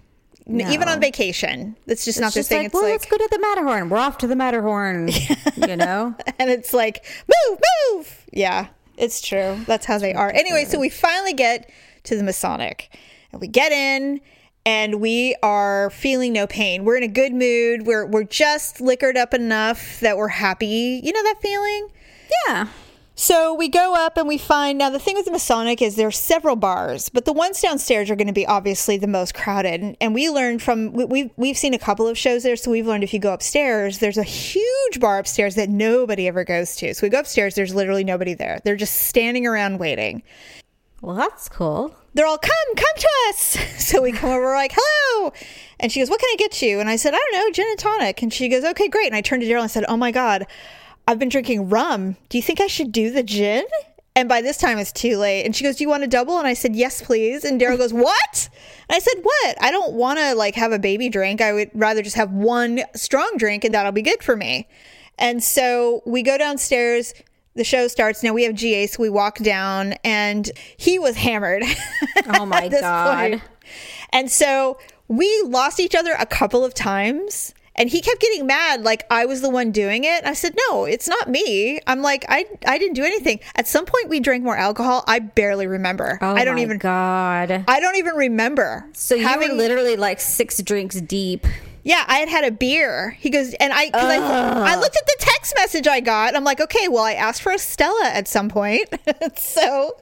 N- 0.48 0.62
Even 0.72 0.88
on 0.88 1.00
vacation, 1.00 1.77
it's 1.86 2.03
just 2.03 2.20
not 2.20 2.36
It's 2.36 2.48
their 2.48 2.58
thing. 2.58 2.58
like, 2.60 2.65
it's 2.67 2.74
well, 2.74 2.84
like, 2.84 2.91
let's 2.93 3.05
go 3.05 3.17
to 3.17 3.27
the 3.31 3.39
Matterhorn. 3.39 3.89
We're 3.89 4.00
off 4.00 4.17
to 4.20 4.27
the 4.27 4.36
Matterhorn. 4.36 5.10
you 5.55 5.77
know? 5.77 6.15
and 6.39 6.50
it's 6.50 6.74
like 6.74 7.05
move, 7.27 7.60
move. 7.93 8.25
Yeah, 8.34 8.67
it's 8.98 9.22
true. 9.22 9.60
That's 9.67 9.86
how 9.86 9.98
they 10.00 10.13
are. 10.13 10.31
Anyway, 10.31 10.65
so 10.65 10.79
we 10.79 10.89
finally 10.89 11.34
get 11.34 11.70
to 12.05 12.15
the 12.17 12.24
Masonic, 12.24 12.89
and 13.31 13.41
we 13.41 13.47
get 13.47 13.71
in, 13.71 14.21
and 14.65 15.01
we 15.01 15.35
are 15.41 15.89
feeling 15.89 16.33
no 16.33 16.47
pain. 16.47 16.85
We're 16.85 16.97
in 16.97 17.03
a 17.03 17.07
good 17.07 17.33
mood. 17.33 17.85
We're 17.85 18.05
we're 18.05 18.23
just 18.23 18.81
liquored 18.81 19.17
up 19.17 19.33
enough 19.33 20.00
that 20.01 20.17
we're 20.17 20.27
happy. 20.27 21.01
You 21.03 21.11
know 21.11 21.23
that 21.23 21.41
feeling. 21.41 21.89
Yeah. 22.47 22.67
So 23.15 23.53
we 23.53 23.67
go 23.67 23.93
up 23.93 24.17
and 24.17 24.27
we 24.27 24.38
find 24.38 24.79
now 24.79 24.89
the 24.89 24.97
thing 24.97 25.15
with 25.15 25.25
the 25.25 25.31
Masonic 25.31 25.81
is 25.81 25.95
there 25.95 26.07
are 26.07 26.11
several 26.11 26.55
bars, 26.55 27.09
but 27.09 27.25
the 27.25 27.33
ones 27.33 27.61
downstairs 27.61 28.09
are 28.09 28.15
going 28.15 28.25
to 28.27 28.33
be 28.33 28.47
obviously 28.47 28.97
the 28.97 29.05
most 29.05 29.35
crowded. 29.35 29.81
And, 29.81 29.97
and 30.01 30.15
we 30.15 30.29
learned 30.29 30.63
from 30.63 30.91
we, 30.93 31.05
we've 31.05 31.31
we've 31.38 31.57
seen 31.57 31.73
a 31.73 31.79
couple 31.79 32.07
of 32.07 32.17
shows 32.17 32.43
there, 32.43 32.55
so 32.55 32.71
we've 32.71 32.88
learned 32.88 33.03
if 33.03 33.13
you 33.13 33.19
go 33.19 33.33
upstairs, 33.33 34.00
there's 34.00 34.17
a 34.17 34.23
huge 34.23 35.00
bar 35.00 35.19
upstairs 35.19 35.55
that 35.55 35.69
nobody 35.69 36.27
ever 36.27 36.43
goes 36.43 36.75
to. 36.77 36.93
So 36.93 37.05
we 37.05 37.09
go 37.09 37.19
upstairs, 37.19 37.53
there's 37.53 37.75
literally 37.75 38.03
nobody 38.03 38.33
there. 38.33 38.59
They're 38.63 38.75
just 38.75 38.95
standing 38.95 39.45
around 39.45 39.77
waiting. 39.77 40.23
Well, 41.01 41.15
that's 41.15 41.50
cool. 41.50 41.95
They're 42.13 42.25
all 42.25 42.38
come, 42.38 42.75
come 42.75 42.96
to 42.98 43.10
us. 43.30 43.58
So 43.91 44.01
we 44.01 44.13
come 44.13 44.30
over, 44.30 44.41
we're 44.41 44.56
like, 44.56 44.72
hello. 44.74 45.34
And 45.82 45.91
she 45.91 46.00
goes, 46.00 46.10
What 46.10 46.22
can 46.22 46.30
I 46.32 46.36
get 46.38 46.62
you? 46.62 46.80
And 46.80 46.89
I 46.89 46.96
said, 46.96 47.13
I 47.13 47.18
don't 47.18 47.34
know, 47.34 47.51
gin 47.51 47.68
and 47.68 47.80
tonic. 47.80 48.22
And 48.22 48.32
she 48.32 48.48
goes, 48.48 48.63
Okay, 48.63 48.88
great. 48.88 49.08
And 49.08 49.15
I 49.15 49.22
turned 49.22 49.41
to 49.41 49.48
Daryl 49.50 49.63
and 49.63 49.72
said, 49.72 49.84
Oh 49.89 49.98
my 49.98 50.12
God, 50.12 50.48
I've 51.08 51.20
been 51.20 51.27
drinking 51.27 51.68
rum. 51.68 52.15
Do 52.30 52.38
you 52.38 52.41
think 52.41 52.62
I 52.62 52.68
should 52.68 52.94
do 52.94 53.12
the 53.12 53.24
gin? 53.24 53.65
And 54.15 54.30
by 54.30 54.41
this 54.41 54.58
time 54.58 54.77
it's 54.77 54.91
too 54.91 55.18
late. 55.18 55.44
And 55.44 55.53
she 55.53 55.63
goes, 55.63 55.75
Do 55.75 55.84
you 55.84 55.89
want 55.89 56.03
a 56.03 56.08
double? 56.08 56.38
And 56.38 56.48
I 56.48 56.53
said, 56.53 56.75
Yes, 56.75 57.01
please. 57.01 57.44
And 57.44 57.60
Daryl 57.60 57.77
goes, 57.77 57.91
What? 57.91 58.50
And 58.88 58.96
I 58.96 59.00
said, 59.00 59.15
What? 59.22 59.58
I 59.62 59.72
don't 59.72 59.94
want 59.94 60.20
to 60.20 60.36
like 60.36 60.56
have 60.56 60.72
a 60.72 60.80
baby 60.80 61.10
drink. 61.10 61.41
I 61.41 61.51
would 61.51 61.72
rather 61.74 62.01
just 62.01 62.15
have 62.15 62.32
one 62.32 62.82
strong 62.96 63.34
drink 63.38 63.65
and 63.65 63.74
that'll 63.74 63.91
be 63.91 64.03
good 64.03 64.24
for 64.24 64.38
me. 64.38 64.70
And 65.18 65.44
so 65.44 66.01
we 66.06 66.24
go 66.24 66.38
downstairs. 66.38 67.13
The 67.55 67.63
show 67.63 67.88
starts. 67.88 68.24
Now 68.24 68.34
we 68.34 68.43
have 68.43 68.55
GA, 68.55 68.88
so 68.88 69.01
we 69.01 69.10
walk 69.10 69.38
down, 69.39 69.93
and 70.03 70.50
he 70.77 71.00
was 71.00 71.15
hammered. 71.17 71.63
Oh 72.27 72.46
my 72.46 72.67
God. 72.81 73.29
point. 73.31 73.41
And 74.13 74.31
so 74.31 74.77
we 75.08 75.27
lost 75.46 75.79
each 75.79 75.96
other 75.96 76.13
a 76.17 76.25
couple 76.25 76.63
of 76.63 76.74
times. 76.74 77.53
And 77.74 77.89
he 77.89 78.01
kept 78.01 78.20
getting 78.20 78.46
mad, 78.46 78.84
like 78.84 79.03
I 79.10 79.25
was 79.25 79.39
the 79.41 79.50
one 79.50 79.72
doing 79.72 80.03
it. 80.03 80.25
I 80.25 80.34
said, 80.34 80.55
"No, 80.70 80.84
it's 80.84 81.08
not 81.08 81.29
me." 81.29 81.79
I'm 81.88 82.01
like, 82.01 82.25
"I 82.27 82.46
I 82.67 82.77
didn't 82.77 82.96
do 82.96 83.03
anything." 83.05 83.39
At 83.55 83.65
some 83.65 83.86
point, 83.86 84.10
we 84.10 84.20
drank 84.20 84.43
more 84.43 84.58
alcohol. 84.58 85.05
I 85.08 85.20
barely 85.20 85.67
remember. 85.67 86.20
Oh 86.22 86.36
I 86.36 86.43
don't 86.43 86.55
my 86.58 86.62
even. 86.63 86.77
God. 86.79 87.63
I 87.70 87.79
don't 87.79 87.96
even 87.96 88.15
remember. 88.15 88.86
So 88.91 89.15
you 89.15 89.24
having 89.25 89.51
were 89.51 89.55
literally 89.55 89.96
like 89.96 90.20
six 90.20 90.62
drinks 90.62 91.00
deep. 91.00 91.48
Yeah, 91.83 92.03
I 92.07 92.19
had 92.19 92.29
had 92.29 92.43
a 92.43 92.51
beer. 92.51 93.11
He 93.19 93.29
goes, 93.29 93.53
and 93.55 93.73
I, 93.73 93.89
cause 93.89 94.03
I, 94.03 94.17
I 94.17 94.75
looked 94.75 94.95
at 94.95 95.05
the 95.05 95.15
text 95.19 95.53
message 95.57 95.88
I 95.88 96.00
got. 96.00 96.35
I'm 96.35 96.43
like, 96.43 96.61
okay, 96.61 96.88
well, 96.88 97.03
I 97.03 97.13
asked 97.13 97.41
for 97.41 97.51
a 97.51 97.57
Stella 97.57 98.09
at 98.13 98.27
some 98.27 98.50
point. 98.50 98.87
so 99.37 99.98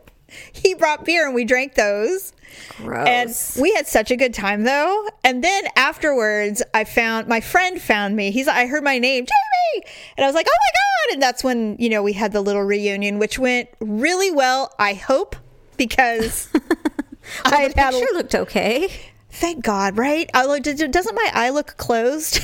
he 0.52 0.74
brought 0.74 1.06
beer 1.06 1.26
and 1.26 1.36
we 1.36 1.46
drank 1.46 1.76
those. 1.76 2.34
Gross. 2.78 3.56
And 3.58 3.62
we 3.62 3.74
had 3.74 3.88
such 3.88 4.12
a 4.12 4.16
good 4.16 4.34
time 4.34 4.64
though. 4.64 5.08
And 5.24 5.44
then 5.44 5.64
afterwards, 5.76 6.64
I 6.74 6.84
found 6.84 7.28
my 7.28 7.42
friend 7.42 7.82
found 7.82 8.16
me. 8.16 8.32
He's 8.32 8.48
like, 8.48 8.56
I 8.58 8.66
heard 8.68 8.84
my 8.84 8.98
name, 8.98 9.26
Jamie. 9.26 9.86
And 10.18 10.26
I 10.26 10.28
was 10.28 10.36
like, 10.36 10.48
oh 10.50 10.58
my 10.58 10.72
God. 10.74 11.14
And 11.14 11.22
that's 11.22 11.44
when, 11.44 11.76
you 11.80 11.90
know, 11.90 12.04
we 12.04 12.14
had 12.14 12.32
the 12.32 12.42
little 12.42 12.64
reunion, 12.64 13.20
which 13.20 13.40
went 13.40 13.70
really 13.80 14.32
well, 14.32 14.74
I 14.80 14.94
hope, 14.94 15.36
because 15.78 16.50
I 17.46 17.58
had 17.58 17.74
had 17.76 17.94
a- 17.94 18.14
looked 18.14 18.36
okay. 18.36 19.12
Thank 19.32 19.64
God, 19.64 19.98
right? 19.98 20.30
Look, 20.34 20.64
does- 20.64 20.76
doesn't 20.90 21.16
my 21.16 21.30
eye 21.34 21.50
look 21.50 21.78
closed? 21.78 22.40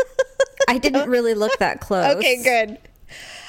I 0.68 0.78
didn't 0.78 1.10
really 1.10 1.34
look 1.34 1.58
that 1.58 1.80
close. 1.80 2.16
okay, 2.16 2.42
good. 2.42 2.78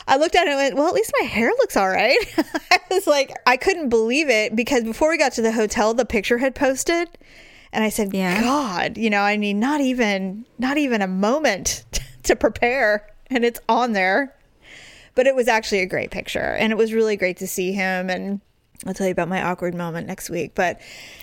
I 0.07 0.17
looked 0.17 0.36
at 0.36 0.47
it 0.47 0.49
and 0.49 0.57
went, 0.57 0.75
well, 0.75 0.88
at 0.88 0.93
least 0.93 1.13
my 1.21 1.25
hair 1.27 1.47
looks 1.49 1.77
all 1.77 1.88
right. 1.88 2.17
I 2.71 2.79
was 2.91 3.07
like, 3.07 3.31
I 3.47 3.55
couldn't 3.55 3.89
believe 3.89 4.29
it 4.29 4.55
because 4.55 4.83
before 4.83 5.09
we 5.09 5.17
got 5.17 5.31
to 5.33 5.41
the 5.41 5.51
hotel, 5.51 5.93
the 5.93 6.05
picture 6.05 6.39
had 6.39 6.55
posted. 6.55 7.07
And 7.71 7.83
I 7.83 7.89
said, 7.89 8.13
Yeah. 8.13 8.41
God, 8.41 8.97
you 8.97 9.09
know, 9.09 9.21
I 9.21 9.38
mean, 9.38 9.59
not 9.59 9.81
even, 9.81 10.45
not 10.59 10.77
even 10.77 11.01
a 11.01 11.07
moment 11.07 11.86
to 12.23 12.36
prepare. 12.36 13.07
And 13.27 13.45
it's 13.45 13.59
on 13.69 13.93
there. 13.93 14.36
But 15.15 15.27
it 15.27 15.36
was 15.36 15.47
actually 15.47 15.79
a 15.79 15.86
great 15.86 16.12
picture. 16.12 16.39
And 16.39 16.71
it 16.71 16.75
was 16.75 16.91
really 16.91 17.15
great 17.15 17.38
to 17.38 17.47
see 17.47 17.71
him. 17.71 18.09
And 18.09 18.41
I'll 18.86 18.93
tell 18.93 19.08
you 19.08 19.12
about 19.12 19.28
my 19.30 19.41
awkward 19.41 19.76
moment 19.76 20.08
next 20.08 20.30
week. 20.30 20.54
But 20.56 20.80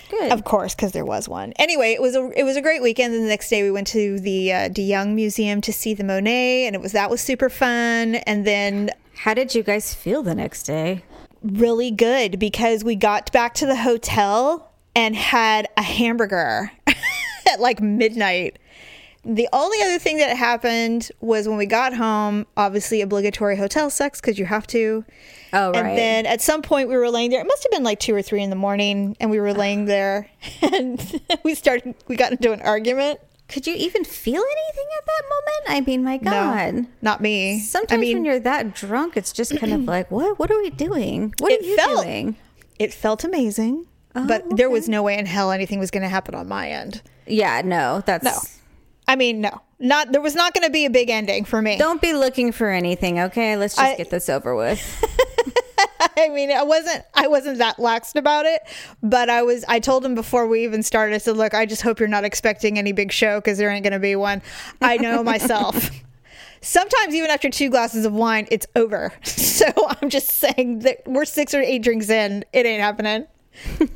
Good. 0.09 0.31
of 0.31 0.43
course, 0.43 0.75
because 0.75 0.91
there 0.91 1.05
was 1.05 1.29
one. 1.29 1.53
Anyway, 1.57 1.93
it 1.93 2.01
was 2.01 2.15
a 2.15 2.31
it 2.35 2.43
was 2.43 2.55
a 2.57 2.61
great 2.61 2.81
weekend. 2.81 3.13
And 3.13 3.23
the 3.23 3.27
next 3.29 3.49
day, 3.49 3.63
we 3.63 3.71
went 3.71 3.87
to 3.87 4.19
the 4.19 4.51
uh, 4.53 4.67
De 4.69 4.81
Young 4.81 5.15
Museum 5.15 5.61
to 5.61 5.73
see 5.73 5.93
the 5.93 6.03
Monet, 6.03 6.65
and 6.65 6.75
it 6.75 6.81
was 6.81 6.91
that 6.91 7.09
was 7.09 7.21
super 7.21 7.49
fun. 7.49 8.15
And 8.15 8.45
then 8.45 8.89
How 9.15 9.33
did 9.33 9.53
you 9.55 9.63
guys 9.63 9.93
feel 9.93 10.23
the 10.23 10.35
next 10.35 10.63
day? 10.63 11.03
really 11.43 11.89
good 11.89 12.37
because 12.37 12.83
we 12.83 12.95
got 12.95 13.31
back 13.31 13.55
to 13.55 13.65
the 13.65 13.75
hotel 13.77 14.71
and 14.95 15.15
had 15.15 15.67
a 15.75 15.81
hamburger 15.81 16.71
at 17.47 17.59
like 17.59 17.81
midnight. 17.81 18.59
The 19.25 19.49
only 19.53 19.81
other 19.81 19.97
thing 19.99 20.17
that 20.17 20.35
happened 20.37 21.09
was 21.19 21.47
when 21.47 21.57
we 21.57 21.65
got 21.65 21.95
home, 21.95 22.45
obviously 22.57 23.01
obligatory 23.01 23.57
hotel 23.57 23.89
sex 23.89 24.21
because 24.21 24.37
you 24.37 24.45
have 24.45 24.67
to. 24.67 25.03
Oh, 25.53 25.71
And 25.73 25.97
then 25.97 26.25
at 26.25 26.41
some 26.41 26.61
point 26.61 26.87
we 26.89 26.95
were 26.95 27.09
laying 27.09 27.29
there. 27.31 27.41
It 27.41 27.47
must 27.47 27.63
have 27.63 27.71
been 27.71 27.83
like 27.83 27.99
two 27.99 28.15
or 28.15 28.21
three 28.21 28.41
in 28.41 28.49
the 28.49 28.55
morning, 28.55 29.17
and 29.19 29.29
we 29.29 29.39
were 29.39 29.53
laying 29.53 29.85
there, 29.85 30.29
and 30.61 31.21
we 31.43 31.55
started. 31.55 31.95
We 32.07 32.15
got 32.15 32.31
into 32.31 32.51
an 32.53 32.61
argument. 32.61 33.19
Could 33.49 33.67
you 33.67 33.75
even 33.75 34.05
feel 34.05 34.41
anything 34.41 34.85
at 34.97 35.05
that 35.05 35.21
moment? 35.29 35.77
I 35.77 35.81
mean, 35.85 36.03
my 36.05 36.15
No, 36.21 36.31
God. 36.31 36.85
not 37.01 37.19
me. 37.19 37.59
Sometimes 37.59 37.97
I 37.97 38.01
mean, 38.01 38.17
when 38.17 38.25
you're 38.25 38.39
that 38.39 38.73
drunk, 38.73 39.17
it's 39.17 39.33
just 39.33 39.57
kind 39.59 39.73
of 39.73 39.81
like, 39.85 40.09
what? 40.09 40.39
What 40.39 40.49
are 40.51 40.57
we 40.57 40.69
doing? 40.69 41.33
What 41.39 41.51
are 41.51 41.55
It 41.55 41.65
you 41.65 41.75
felt- 41.75 42.03
doing? 42.05 42.37
it 42.79 42.93
felt 42.93 43.25
amazing, 43.25 43.87
Oh, 44.15 44.25
but 44.25 44.55
there 44.55 44.69
was 44.69 44.87
no 44.89 45.03
way 45.03 45.17
in 45.19 45.25
hell 45.25 45.51
anything 45.51 45.79
was 45.79 45.91
going 45.91 46.03
to 46.03 46.09
happen 46.09 46.33
on 46.33 46.47
my 46.47 46.69
end. 46.69 47.01
Yeah, 47.27 47.61
no, 47.63 48.01
that's. 48.05 48.23
No. 48.23 48.31
I 49.07 49.17
mean, 49.17 49.41
no, 49.41 49.61
not 49.79 50.13
there 50.13 50.21
was 50.21 50.33
not 50.35 50.53
going 50.53 50.65
to 50.65 50.71
be 50.71 50.85
a 50.85 50.89
big 50.89 51.09
ending 51.09 51.43
for 51.43 51.61
me. 51.61 51.77
Don't 51.77 52.01
be 52.01 52.13
looking 52.13 52.53
for 52.53 52.69
anything, 52.69 53.19
okay? 53.19 53.57
Let's 53.57 53.75
just 53.75 53.85
I- 53.85 53.97
get 53.97 54.09
this 54.09 54.29
over 54.29 54.55
with. 54.55 54.79
I 56.25 56.29
mean, 56.29 56.51
I 56.51 56.63
wasn't 56.63 57.03
I 57.13 57.27
wasn't 57.27 57.57
that 57.59 57.77
laxed 57.77 58.15
about 58.15 58.45
it, 58.45 58.61
but 59.03 59.29
I 59.29 59.41
was. 59.43 59.63
I 59.67 59.79
told 59.79 60.05
him 60.05 60.15
before 60.15 60.47
we 60.47 60.63
even 60.63 60.83
started. 60.83 61.15
I 61.15 61.17
said, 61.19 61.37
"Look, 61.37 61.53
I 61.53 61.65
just 61.65 61.81
hope 61.81 61.99
you're 61.99 62.07
not 62.07 62.23
expecting 62.23 62.77
any 62.77 62.91
big 62.91 63.11
show 63.11 63.39
because 63.39 63.57
there 63.57 63.69
ain't 63.69 63.83
going 63.83 63.93
to 63.93 63.99
be 63.99 64.15
one." 64.15 64.41
I 64.81 64.97
know 64.97 65.23
myself. 65.33 65.89
Sometimes 66.61 67.15
even 67.15 67.31
after 67.31 67.49
two 67.49 67.69
glasses 67.71 68.05
of 68.05 68.13
wine, 68.13 68.47
it's 68.51 68.67
over. 68.75 69.11
So 69.23 69.67
I'm 70.01 70.09
just 70.09 70.29
saying 70.29 70.79
that 70.79 71.03
we're 71.05 71.25
six 71.25 71.53
or 71.53 71.61
eight 71.61 71.83
drinks 71.83 72.09
in, 72.09 72.43
it 72.51 72.65
ain't 72.65 72.81
happening. 72.81 73.27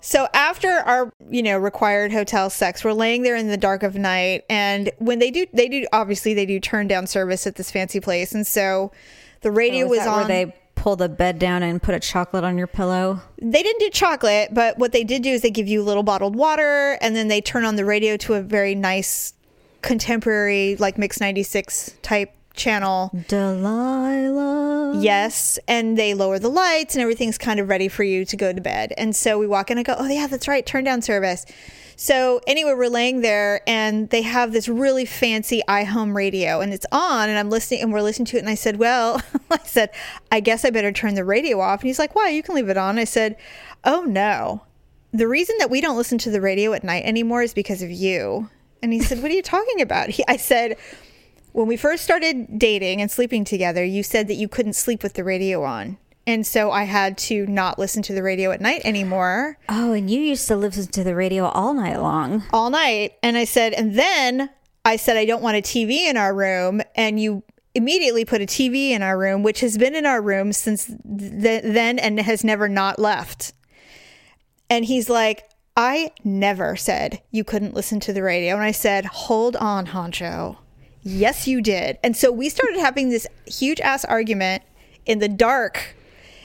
So 0.00 0.28
after 0.34 0.68
our, 0.70 1.12
you 1.30 1.42
know, 1.42 1.58
required 1.58 2.12
hotel 2.12 2.48
sex, 2.48 2.84
we're 2.84 2.92
laying 2.92 3.22
there 3.24 3.34
in 3.34 3.48
the 3.48 3.56
dark 3.56 3.82
of 3.82 3.96
night, 3.96 4.44
and 4.48 4.88
when 4.98 5.18
they 5.18 5.32
do, 5.32 5.46
they 5.52 5.66
do 5.68 5.84
obviously 5.92 6.32
they 6.32 6.46
do 6.46 6.60
turn 6.60 6.86
down 6.86 7.08
service 7.08 7.44
at 7.48 7.56
this 7.56 7.72
fancy 7.72 7.98
place, 7.98 8.32
and 8.32 8.46
so 8.46 8.92
the 9.40 9.50
radio 9.50 9.86
Oh, 9.86 9.88
was 9.88 10.06
on. 10.06 10.18
where 10.18 10.28
they 10.28 10.54
pull 10.86 10.94
the 10.94 11.08
bed 11.08 11.36
down 11.40 11.64
and 11.64 11.82
put 11.82 11.96
a 11.96 11.98
chocolate 11.98 12.44
on 12.44 12.56
your 12.56 12.68
pillow. 12.68 13.20
they 13.42 13.60
didn't 13.60 13.80
do 13.80 13.90
chocolate, 13.90 14.54
but 14.54 14.78
what 14.78 14.92
they 14.92 15.02
did 15.02 15.20
do 15.20 15.30
is 15.30 15.42
they 15.42 15.50
give 15.50 15.66
you 15.66 15.82
a 15.82 15.82
little 15.82 16.04
bottled 16.04 16.36
water, 16.36 16.96
and 17.00 17.16
then 17.16 17.26
they 17.26 17.40
turn 17.40 17.64
on 17.64 17.74
the 17.74 17.84
radio 17.84 18.16
to 18.16 18.34
a 18.34 18.40
very 18.40 18.72
nice, 18.76 19.34
contemporary, 19.82 20.76
like 20.76 20.96
Mix 20.96 21.20
ninety 21.20 21.42
six 21.42 21.96
type 22.02 22.32
channel. 22.54 23.10
Delilah. 23.26 25.00
Yes, 25.00 25.58
and 25.66 25.98
they 25.98 26.14
lower 26.14 26.38
the 26.38 26.48
lights 26.48 26.94
and 26.94 27.02
everything's 27.02 27.36
kind 27.36 27.58
of 27.58 27.68
ready 27.68 27.88
for 27.88 28.04
you 28.04 28.24
to 28.24 28.36
go 28.36 28.52
to 28.52 28.60
bed. 28.60 28.92
And 28.96 29.16
so 29.16 29.40
we 29.40 29.48
walk 29.48 29.72
in 29.72 29.78
and 29.78 29.84
go, 29.84 29.96
"Oh 29.98 30.06
yeah, 30.06 30.28
that's 30.28 30.46
right, 30.46 30.64
turn 30.64 30.84
down 30.84 31.02
service." 31.02 31.44
So 31.98 32.40
anyway, 32.46 32.74
we're 32.74 32.88
laying 32.88 33.22
there 33.22 33.62
and 33.66 34.10
they 34.10 34.20
have 34.20 34.52
this 34.52 34.68
really 34.68 35.06
fancy 35.06 35.62
iHome 35.66 36.14
radio 36.14 36.60
and 36.60 36.74
it's 36.74 36.84
on 36.92 37.30
and 37.30 37.38
I'm 37.38 37.48
listening 37.48 37.80
and 37.80 37.92
we're 37.92 38.02
listening 38.02 38.26
to 38.26 38.36
it 38.36 38.40
and 38.40 38.50
I 38.50 38.54
said, 38.54 38.76
"Well, 38.76 39.22
I 39.50 39.58
said, 39.64 39.90
I 40.30 40.40
guess 40.40 40.64
I 40.64 40.70
better 40.70 40.92
turn 40.92 41.14
the 41.14 41.24
radio 41.24 41.58
off." 41.60 41.80
And 41.80 41.88
he's 41.88 41.98
like, 41.98 42.14
"Why? 42.14 42.28
You 42.28 42.42
can 42.42 42.54
leave 42.54 42.68
it 42.68 42.76
on." 42.76 42.98
I 42.98 43.04
said, 43.04 43.36
"Oh 43.84 44.02
no. 44.02 44.62
The 45.12 45.26
reason 45.26 45.56
that 45.58 45.70
we 45.70 45.80
don't 45.80 45.96
listen 45.96 46.18
to 46.18 46.30
the 46.30 46.42
radio 46.42 46.74
at 46.74 46.84
night 46.84 47.04
anymore 47.04 47.42
is 47.42 47.54
because 47.54 47.82
of 47.82 47.90
you." 47.90 48.50
And 48.82 48.92
he 48.92 49.00
said, 49.00 49.22
"What 49.22 49.30
are 49.30 49.34
you 49.34 49.42
talking 49.42 49.80
about?" 49.80 50.10
He, 50.10 50.22
I 50.28 50.36
said, 50.36 50.76
when 51.52 51.66
we 51.66 51.78
first 51.78 52.04
started 52.04 52.58
dating 52.58 53.00
and 53.00 53.10
sleeping 53.10 53.42
together, 53.42 53.82
you 53.82 54.02
said 54.02 54.28
that 54.28 54.34
you 54.34 54.46
couldn't 54.46 54.74
sleep 54.74 55.02
with 55.02 55.14
the 55.14 55.24
radio 55.24 55.64
on. 55.64 55.96
And 56.26 56.46
so 56.46 56.70
I 56.72 56.84
had 56.84 57.16
to 57.18 57.46
not 57.46 57.78
listen 57.78 58.02
to 58.02 58.12
the 58.14 58.22
radio 58.22 58.50
at 58.50 58.60
night 58.60 58.82
anymore 58.84 59.58
Oh, 59.68 59.92
and 59.92 60.10
you 60.10 60.20
used 60.20 60.48
to 60.48 60.56
listen 60.56 60.86
to 60.88 61.04
the 61.04 61.14
radio 61.14 61.44
all 61.46 61.72
night 61.74 62.00
long. 62.00 62.42
all 62.52 62.70
night. 62.70 63.12
And 63.22 63.36
I 63.36 63.44
said, 63.44 63.72
and 63.74 63.96
then 63.98 64.50
I 64.84 64.96
said, 64.96 65.16
I 65.16 65.24
don't 65.24 65.42
want 65.42 65.56
a 65.56 65.62
TV 65.62 66.08
in 66.08 66.16
our 66.16 66.34
room. 66.34 66.82
And 66.96 67.20
you 67.20 67.42
immediately 67.74 68.24
put 68.24 68.40
a 68.42 68.46
TV 68.46 68.90
in 68.90 69.02
our 69.02 69.16
room, 69.18 69.42
which 69.42 69.60
has 69.60 69.76
been 69.78 69.94
in 69.94 70.06
our 70.06 70.20
room 70.22 70.52
since 70.52 70.86
th- 70.86 71.62
then 71.62 71.98
and 71.98 72.18
has 72.18 72.42
never 72.42 72.68
not 72.68 72.98
left. 72.98 73.52
And 74.68 74.84
he's 74.84 75.08
like, 75.08 75.44
I 75.76 76.10
never 76.24 76.74
said 76.74 77.20
you 77.30 77.44
couldn't 77.44 77.74
listen 77.74 78.00
to 78.00 78.12
the 78.12 78.22
radio. 78.22 78.54
And 78.54 78.64
I 78.64 78.70
said, 78.72 79.04
hold 79.04 79.56
on, 79.56 79.86
Honcho. 79.88 80.56
Yes, 81.02 81.46
you 81.46 81.60
did. 81.62 81.98
And 82.02 82.16
so 82.16 82.32
we 82.32 82.48
started 82.48 82.78
having 82.80 83.10
this 83.10 83.26
huge 83.46 83.80
ass 83.80 84.04
argument 84.06 84.62
in 85.04 85.18
the 85.20 85.28
dark. 85.28 85.94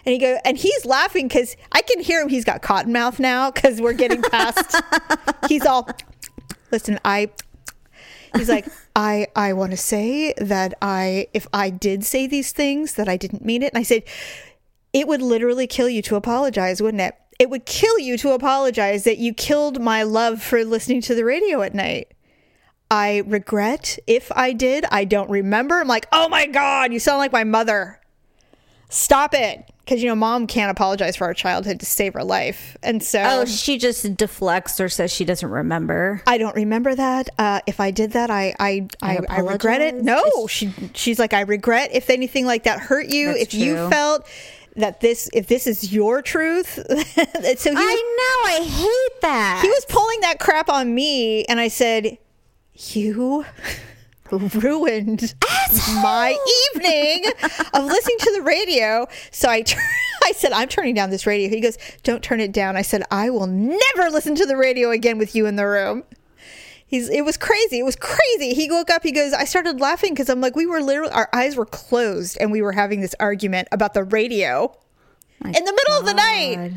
And 0.06 0.14
he 0.14 0.20
go, 0.20 0.40
and 0.44 0.58
he's 0.58 0.86
laughing 0.86 1.28
because 1.28 1.56
I 1.72 1.82
can 1.82 2.02
hear 2.02 2.22
him. 2.22 2.30
He's 2.30 2.46
got 2.46 2.62
cotton 2.62 2.92
mouth 2.92 3.20
now 3.20 3.52
because 3.52 3.80
we're 3.80 3.94
getting 3.94 4.22
past. 4.22 4.82
he's 5.48 5.66
all, 5.66 5.90
listen, 6.72 7.00
I. 7.06 7.30
He's 8.38 8.48
like, 8.48 8.66
I 8.96 9.28
I 9.36 9.52
want 9.52 9.72
to 9.72 9.78
say 9.78 10.34
that 10.38 10.74
I 10.82 11.28
if 11.34 11.48
I 11.52 11.70
did 11.70 12.06
say 12.06 12.28
these 12.28 12.54
things 12.54 12.94
that 12.94 13.10
I 13.10 13.18
didn't 13.18 13.44
mean 13.44 13.62
it. 13.62 13.74
And 13.74 13.80
I 13.80 13.84
said, 13.84 14.04
it 14.94 15.08
would 15.08 15.22
literally 15.22 15.68
kill 15.68 15.90
you 15.90 16.02
to 16.04 16.16
apologize, 16.16 16.82
wouldn't 16.82 17.02
it? 17.02 17.16
It 17.40 17.50
would 17.50 17.66
kill 17.66 17.98
you 18.00 18.18
to 18.20 18.32
apologize 18.32 19.04
that 19.04 19.18
you 19.18 19.34
killed 19.34 19.82
my 19.82 20.04
love 20.04 20.42
for 20.42 20.64
listening 20.64 21.02
to 21.02 21.16
the 21.16 21.26
radio 21.26 21.62
at 21.62 21.74
night. 21.74 22.14
I 22.90 23.24
regret 23.26 23.98
if 24.06 24.32
I 24.34 24.52
did. 24.52 24.86
I 24.92 25.06
don't 25.06 25.30
remember. 25.30 25.80
I'm 25.80 25.88
like, 25.88 26.08
oh 26.12 26.28
my 26.28 26.46
God, 26.46 26.92
you 26.92 27.00
sound 27.00 27.20
like 27.20 27.32
my 27.32 27.46
mother. 27.46 28.00
Stop 28.90 29.34
it. 29.34 29.72
Because, 29.84 30.02
you 30.04 30.10
know, 30.10 30.16
mom 30.16 30.48
can't 30.48 30.70
apologize 30.72 31.16
for 31.16 31.26
our 31.26 31.34
childhood 31.34 31.80
to 31.80 31.86
save 31.86 32.14
her 32.14 32.24
life. 32.24 32.78
And 32.84 33.02
so 33.02 33.22
Oh, 33.26 33.46
she 33.46 33.78
just 33.78 34.16
deflects 34.16 34.80
or 34.80 34.90
says 34.90 35.12
she 35.12 35.26
doesn't 35.26 35.50
remember. 35.50 36.22
I 36.28 36.38
don't 36.38 36.56
remember 36.56 36.94
that. 36.96 37.30
Uh, 37.38 37.62
if 37.66 37.80
I 37.80 37.92
did 37.92 38.12
that, 38.12 38.30
I 38.30 38.54
I, 38.60 38.88
I, 39.02 39.20
I, 39.28 39.40
regret 39.40 39.82
it. 39.82 39.96
No, 39.96 40.48
she 40.48 40.72
she's 40.94 41.18
like, 41.20 41.34
I 41.34 41.42
regret 41.42 41.90
if 41.94 42.10
anything 42.10 42.46
like 42.46 42.64
that 42.64 42.80
hurt 42.80 43.08
you. 43.08 43.32
If 43.32 43.54
you 43.54 43.90
felt 43.90 44.28
that 44.76 45.02
this, 45.02 45.30
if 45.34 45.48
this 45.48 45.68
is 45.68 45.92
your 45.92 46.22
truth. 46.22 46.74
so 46.76 46.82
he 46.84 46.96
was, 46.96 47.66
I 47.66 48.18
know. 48.20 48.50
I 48.50 48.66
hate 48.66 49.22
that. 49.22 49.60
he 49.62 49.70
was 49.70 49.86
pulling 49.90 50.22
that 50.22 50.40
crap 50.40 50.70
on 50.70 50.94
me, 50.94 51.44
and 51.46 51.60
I 51.60 51.68
said, 51.68 52.18
"You 52.74 53.46
ruined 54.32 55.36
my 56.02 56.38
evening 56.74 57.26
of 57.74 57.86
listening 57.86 58.18
to 58.20 58.34
the 58.34 58.42
radio." 58.42 59.08
So 59.32 59.50
I, 59.50 59.62
tur- 59.62 59.80
I 60.24 60.32
said, 60.34 60.52
"I'm 60.52 60.68
turning 60.68 60.96
down 60.96 61.10
this 61.10 61.26
radio." 61.26 61.50
He 61.50 61.60
goes, 61.62 61.78
"Don't 62.04 62.24
turn 62.24 62.40
it 62.40 62.52
down." 62.52 62.76
I 62.76 62.82
said, 62.82 63.04
"I 63.12 63.30
will 63.30 63.48
never 63.48 64.10
listen 64.10 64.36
to 64.36 64.46
the 64.46 64.58
radio 64.58 64.92
again 64.92 65.18
with 65.18 65.36
you 65.36 65.46
in 65.46 65.56
the 65.56 65.68
room." 65.68 66.04
He's, 66.86 67.08
it 67.08 67.24
was 67.24 67.38
crazy. 67.38 67.80
It 67.80 67.86
was 67.86 67.96
crazy. 67.96 68.54
He 68.54 68.70
woke 68.70 68.90
up. 68.90 69.02
He 69.02 69.14
goes, 69.14 69.32
I 69.32 69.46
started 69.46 69.80
laughing 69.80 70.14
because 70.14 70.30
I'm 70.30 70.42
like, 70.42 70.58
we 70.58 70.66
were 70.66 70.82
literally, 70.82 71.14
our 71.14 71.30
eyes 71.32 71.56
were 71.56 71.66
closed 71.66 72.38
and 72.42 72.52
we 72.52 72.62
were 72.62 72.74
having 72.74 73.00
this 73.00 73.16
argument 73.18 73.70
about 73.72 73.94
the 73.94 74.04
radio 74.04 74.76
in 75.46 75.54
the 75.54 75.72
middle 75.72 75.98
of 75.98 76.06
the 76.06 76.14
night. 76.14 76.74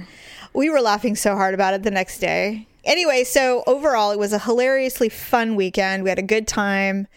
We 0.52 0.70
were 0.70 0.80
laughing 0.80 1.16
so 1.16 1.34
hard 1.34 1.52
about 1.52 1.74
it 1.74 1.82
the 1.82 1.90
next 1.90 2.20
day. 2.20 2.68
Anyway, 2.84 3.24
so 3.24 3.64
overall, 3.66 4.12
it 4.12 4.18
was 4.20 4.32
a 4.32 4.38
hilariously 4.38 5.08
fun 5.08 5.56
weekend. 5.56 6.04
We 6.04 6.10
had 6.10 6.20
a 6.20 6.22
good 6.22 6.46
time. 6.46 7.08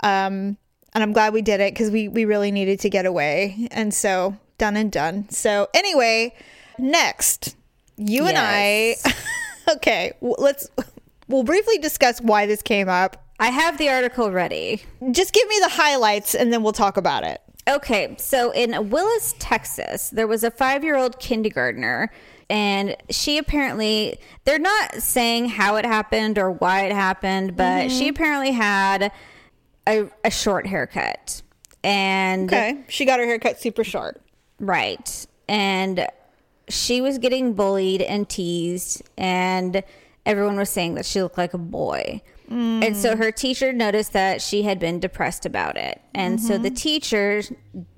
Um, 0.00 0.56
and 0.94 1.02
I'm 1.02 1.12
glad 1.12 1.32
we 1.32 1.42
did 1.42 1.60
it 1.60 1.74
because 1.74 1.90
we, 1.90 2.08
we 2.08 2.24
really 2.24 2.50
needed 2.50 2.80
to 2.80 2.90
get 2.90 3.06
away. 3.06 3.68
And 3.70 3.92
so 3.92 4.36
done 4.58 4.76
and 4.76 4.90
done. 4.90 5.28
So 5.28 5.68
anyway, 5.74 6.34
next, 6.78 7.54
you 7.96 8.26
and 8.26 8.38
I, 8.38 8.96
okay, 9.76 10.12
let's, 10.20 10.68
we'll 11.28 11.42
briefly 11.42 11.78
discuss 11.78 12.20
why 12.20 12.46
this 12.46 12.62
came 12.62 12.88
up. 12.88 13.22
I 13.38 13.48
have 13.48 13.76
the 13.76 13.90
article 13.90 14.30
ready. 14.30 14.82
Just 15.10 15.34
give 15.34 15.46
me 15.48 15.58
the 15.60 15.68
highlights 15.68 16.34
and 16.34 16.52
then 16.52 16.62
we'll 16.62 16.72
talk 16.72 16.96
about 16.96 17.24
it. 17.24 17.42
Okay, 17.68 18.14
so 18.16 18.52
in 18.52 18.90
Willis, 18.90 19.34
Texas, 19.40 20.10
there 20.10 20.28
was 20.28 20.44
a 20.44 20.52
five 20.52 20.84
year 20.84 20.96
old 20.96 21.18
kindergartner, 21.18 22.12
and 22.48 22.96
she 23.10 23.38
apparently, 23.38 24.18
they're 24.44 24.60
not 24.60 25.02
saying 25.02 25.48
how 25.48 25.74
it 25.74 25.84
happened 25.84 26.38
or 26.38 26.52
why 26.52 26.86
it 26.86 26.92
happened, 26.92 27.56
but 27.56 27.90
she 27.90 28.06
apparently 28.06 28.52
had 28.52 29.10
a, 29.86 30.08
a 30.24 30.30
short 30.30 30.66
haircut. 30.66 31.42
And, 31.84 32.48
Okay. 32.48 32.84
She 32.88 33.04
got 33.04 33.20
her 33.20 33.26
hair 33.26 33.38
cut 33.38 33.60
super 33.60 33.84
short. 33.84 34.20
right. 34.58 35.26
And 35.48 36.08
she 36.68 37.00
was 37.00 37.18
getting 37.18 37.54
bullied 37.54 38.02
and 38.02 38.28
teased, 38.28 39.02
and 39.16 39.84
everyone 40.24 40.56
was 40.56 40.68
saying 40.68 40.94
that 40.94 41.06
she 41.06 41.22
looked 41.22 41.38
like 41.38 41.54
a 41.54 41.58
boy. 41.58 42.22
And 42.48 42.96
so 42.96 43.16
her 43.16 43.32
teacher 43.32 43.72
noticed 43.72 44.12
that 44.12 44.40
she 44.40 44.62
had 44.62 44.78
been 44.78 45.00
depressed 45.00 45.46
about 45.46 45.76
it. 45.76 46.00
And 46.14 46.40
so 46.40 46.58
the 46.58 46.68
mm-hmm. 46.68 46.74
teacher 46.74 47.42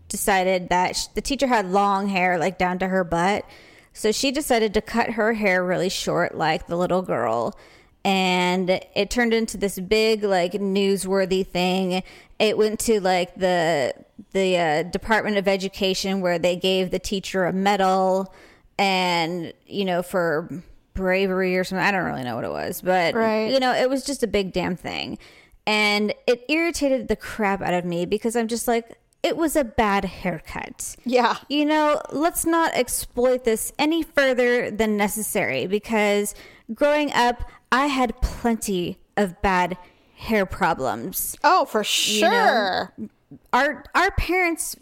decided 0.09 0.71
that 0.71 0.97
sh- 0.97 1.07
the 1.09 1.21
teacher 1.21 1.47
had 1.47 1.71
long 1.71 2.09
hair, 2.09 2.39
like 2.39 2.57
down 2.59 2.79
to 2.79 2.89
her 2.89 3.05
butt. 3.05 3.45
So 3.93 4.11
she 4.13 4.31
decided 4.31 4.73
to 4.75 4.81
cut 4.81 5.11
her 5.11 5.35
hair 5.35 5.65
really 5.65 5.89
short, 5.91 6.35
like 6.35 6.67
the 6.67 6.77
little 6.77 7.03
girl. 7.03 7.59
And 8.05 8.71
it 8.95 9.11
turned 9.11 9.35
into 9.35 9.57
this 9.59 9.79
big, 9.79 10.23
like, 10.25 10.53
newsworthy 10.53 11.47
thing. 11.47 12.03
It 12.39 12.57
went 12.57 12.81
to 12.81 13.01
like 13.01 13.35
the 13.35 13.93
the 14.33 14.57
uh, 14.57 14.83
Department 14.85 15.37
of 15.37 15.47
Education, 15.49 16.21
where 16.21 16.39
they 16.39 16.57
gave 16.57 16.91
the 16.91 16.99
teacher 16.99 17.45
a 17.45 17.53
medal, 17.53 18.33
and 18.79 19.53
you 19.67 19.85
know 19.85 20.03
for 20.03 20.49
bravery 20.95 21.57
or 21.57 21.65
something. 21.65 21.85
I 21.85 21.91
don't 21.91 22.05
really 22.05 22.25
know 22.25 22.35
what 22.37 22.45
it 22.45 22.51
was, 22.51 22.81
but 22.81 23.15
Right. 23.15 23.51
you 23.51 23.61
know, 23.61 23.73
it 23.73 23.89
was 23.89 24.05
just 24.05 24.23
a 24.23 24.27
big 24.27 24.53
damn 24.53 24.77
thing. 24.77 25.19
And 25.67 26.15
it 26.27 26.45
irritated 26.49 27.09
the 27.09 27.17
crap 27.17 27.61
out 27.63 27.75
of 27.75 27.85
me 27.85 28.05
because 28.07 28.35
I'm 28.37 28.49
just 28.49 28.67
like, 28.67 28.99
it 29.23 29.37
was 29.37 29.57
a 29.57 29.65
bad 29.65 30.05
haircut. 30.05 30.97
Yeah. 31.05 31.39
You 31.49 31.65
know, 31.65 32.01
let's 32.13 32.47
not 32.47 32.75
exploit 32.75 33.45
this 33.45 33.73
any 33.79 34.03
further 34.03 34.71
than 34.71 34.97
necessary 34.97 35.67
because 35.67 36.35
growing 36.73 37.13
up, 37.13 37.43
I 37.73 37.87
had 37.87 38.21
plenty 38.21 38.99
of 39.17 39.41
bad 39.43 39.77
hair 40.17 40.47
problems. 40.47 41.37
Oh, 41.45 41.65
for 41.65 41.85
sure. 41.85 42.95
Our 43.53 43.85
our 43.95 44.11
parents 44.13 44.77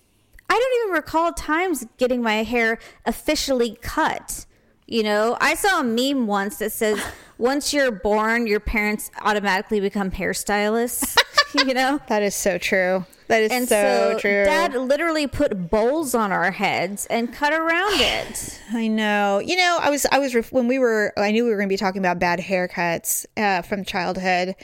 I 0.48 0.54
don't 0.54 0.84
even 0.84 0.94
recall 0.94 1.32
times 1.32 1.86
getting 1.96 2.22
my 2.22 2.44
hair 2.44 2.78
officially 3.04 3.78
cut. 3.82 4.46
You 4.86 5.02
know, 5.02 5.36
I 5.40 5.54
saw 5.54 5.80
a 5.80 5.84
meme 5.84 6.28
once 6.28 6.58
that 6.58 6.70
says 6.70 7.02
once 7.38 7.74
you're 7.74 7.90
born, 7.90 8.46
your 8.46 8.60
parents 8.60 9.10
automatically 9.20 9.80
become 9.80 10.12
hairstylists. 10.12 11.16
you 11.66 11.74
know? 11.74 12.00
That 12.08 12.22
is 12.22 12.34
so 12.34 12.58
true. 12.58 13.04
That 13.28 13.42
is 13.42 13.50
And 13.50 13.68
so, 13.68 14.12
so, 14.12 14.18
true. 14.18 14.44
dad 14.44 14.74
literally 14.74 15.26
put 15.26 15.68
bowls 15.70 16.14
on 16.14 16.30
our 16.30 16.52
heads 16.52 17.06
and 17.06 17.32
cut 17.32 17.52
around 17.52 18.00
it. 18.00 18.60
I 18.72 18.86
know. 18.86 19.40
You 19.44 19.56
know, 19.56 19.78
I 19.80 19.90
was 19.90 20.06
I 20.12 20.18
was 20.18 20.34
when 20.50 20.68
we 20.68 20.78
were 20.78 21.12
I 21.16 21.32
knew 21.32 21.44
we 21.44 21.50
were 21.50 21.56
going 21.56 21.68
to 21.68 21.72
be 21.72 21.76
talking 21.76 22.00
about 22.00 22.18
bad 22.18 22.38
haircuts 22.38 23.26
uh, 23.36 23.62
from 23.62 23.84
childhood, 23.84 24.54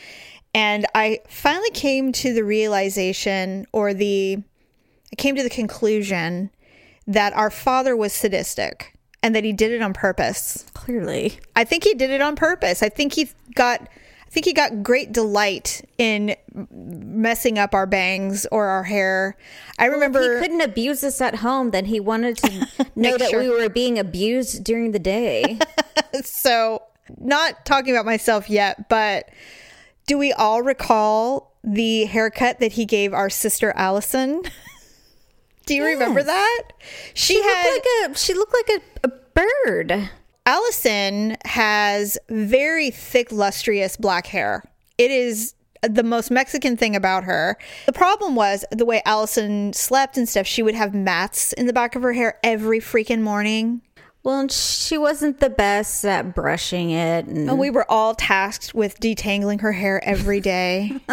and 0.54 0.86
I 0.94 1.20
finally 1.28 1.70
came 1.70 2.12
to 2.12 2.32
the 2.32 2.44
realization 2.44 3.66
or 3.72 3.94
the 3.94 4.38
I 5.12 5.16
came 5.16 5.34
to 5.36 5.42
the 5.42 5.50
conclusion 5.50 6.50
that 7.06 7.32
our 7.34 7.50
father 7.50 7.96
was 7.96 8.12
sadistic 8.12 8.96
and 9.22 9.34
that 9.34 9.44
he 9.44 9.52
did 9.52 9.72
it 9.72 9.82
on 9.82 9.92
purpose. 9.92 10.64
Clearly. 10.74 11.38
I 11.56 11.64
think 11.64 11.84
he 11.84 11.94
did 11.94 12.10
it 12.10 12.20
on 12.20 12.36
purpose. 12.36 12.82
I 12.82 12.88
think 12.88 13.14
he 13.14 13.30
got 13.54 13.88
think 14.32 14.46
he 14.46 14.52
got 14.54 14.82
great 14.82 15.12
delight 15.12 15.82
in 15.98 16.34
messing 16.72 17.58
up 17.58 17.74
our 17.74 17.86
bangs 17.86 18.46
or 18.50 18.66
our 18.66 18.82
hair. 18.84 19.36
I 19.78 19.86
remember 19.86 20.36
He 20.36 20.40
couldn't 20.40 20.62
abuse 20.62 21.04
us 21.04 21.20
at 21.20 21.36
home, 21.36 21.70
then 21.70 21.84
he 21.84 22.00
wanted 22.00 22.38
to 22.38 22.66
know 22.96 23.18
that 23.18 23.30
sure. 23.30 23.40
we 23.40 23.50
were 23.50 23.68
being 23.68 23.98
abused 23.98 24.64
during 24.64 24.92
the 24.92 24.98
day. 24.98 25.58
so 26.24 26.82
not 27.18 27.66
talking 27.66 27.94
about 27.94 28.06
myself 28.06 28.48
yet, 28.48 28.88
but 28.88 29.28
Do 30.06 30.16
we 30.18 30.32
all 30.32 30.62
recall 30.62 31.52
the 31.62 32.06
haircut 32.06 32.58
that 32.60 32.72
he 32.72 32.84
gave 32.86 33.12
our 33.12 33.28
sister 33.30 33.72
Allison? 33.76 34.42
Do 35.66 35.74
you 35.74 35.84
remember 35.84 36.22
that? 36.22 36.62
She, 37.14 37.34
She 37.34 37.42
had 37.42 37.70
looked 37.72 37.86
like 37.86 38.10
a 38.10 38.18
she 38.18 38.34
looked 38.34 38.54
like 38.54 38.70
a, 39.04 39.08
a 39.08 39.10
bird. 39.34 40.10
Allison 40.44 41.36
has 41.44 42.18
very 42.28 42.90
thick, 42.90 43.30
lustrous 43.30 43.96
black 43.96 44.26
hair. 44.26 44.64
It 44.98 45.10
is 45.10 45.54
the 45.82 46.02
most 46.02 46.30
Mexican 46.30 46.76
thing 46.76 46.96
about 46.96 47.24
her. 47.24 47.56
The 47.86 47.92
problem 47.92 48.34
was 48.34 48.64
the 48.70 48.84
way 48.84 49.02
Allison 49.04 49.72
slept 49.72 50.16
and 50.16 50.28
stuff. 50.28 50.46
She 50.46 50.62
would 50.62 50.74
have 50.74 50.94
mats 50.94 51.52
in 51.52 51.66
the 51.66 51.72
back 51.72 51.94
of 51.94 52.02
her 52.02 52.12
hair 52.12 52.38
every 52.42 52.80
freaking 52.80 53.20
morning. 53.20 53.82
Well, 54.24 54.40
and 54.40 54.52
she 54.52 54.96
wasn't 54.96 55.40
the 55.40 55.50
best 55.50 56.04
at 56.04 56.34
brushing 56.34 56.90
it. 56.90 57.26
And, 57.26 57.50
And 57.50 57.58
we 57.58 57.70
were 57.70 57.88
all 57.90 58.14
tasked 58.14 58.72
with 58.72 59.00
detangling 59.00 59.60
her 59.62 59.72
hair 59.72 60.02
every 60.04 60.40
day. 60.40 60.92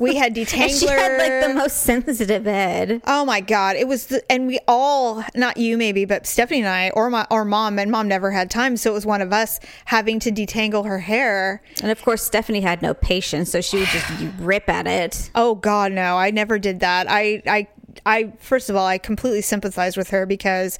we 0.00 0.16
had 0.16 0.34
detangler. 0.34 0.62
and 0.62 0.72
she 0.72 0.86
had 0.86 1.18
like 1.18 1.48
the 1.48 1.54
most 1.54 1.78
sensitive 1.78 2.44
head. 2.44 3.00
Oh 3.06 3.24
my 3.24 3.40
god, 3.40 3.76
it 3.76 3.88
was 3.88 4.06
the, 4.06 4.22
and 4.30 4.46
we 4.46 4.58
all 4.68 5.24
not 5.34 5.56
you 5.56 5.76
maybe, 5.76 6.04
but 6.04 6.26
Stephanie 6.26 6.60
and 6.60 6.68
I 6.68 6.90
or 6.90 7.10
my 7.10 7.26
or 7.30 7.44
mom 7.44 7.78
and 7.78 7.90
mom 7.90 8.08
never 8.08 8.30
had 8.30 8.50
time, 8.50 8.76
so 8.76 8.90
it 8.90 8.94
was 8.94 9.06
one 9.06 9.22
of 9.22 9.32
us 9.32 9.60
having 9.86 10.18
to 10.20 10.30
detangle 10.30 10.86
her 10.86 10.98
hair. 10.98 11.62
And 11.82 11.90
of 11.90 12.02
course, 12.02 12.22
Stephanie 12.22 12.60
had 12.60 12.82
no 12.82 12.94
patience, 12.94 13.50
so 13.50 13.60
she 13.60 13.78
would 13.78 13.88
just 13.88 14.06
rip 14.38 14.68
at 14.68 14.86
it. 14.86 15.30
Oh 15.34 15.54
god, 15.54 15.92
no. 15.92 16.16
I 16.16 16.30
never 16.30 16.58
did 16.58 16.80
that. 16.80 17.06
I 17.08 17.42
I 17.46 17.68
I 18.04 18.32
first 18.38 18.70
of 18.70 18.76
all, 18.76 18.86
I 18.86 18.98
completely 18.98 19.42
sympathize 19.42 19.96
with 19.96 20.10
her 20.10 20.26
because 20.26 20.78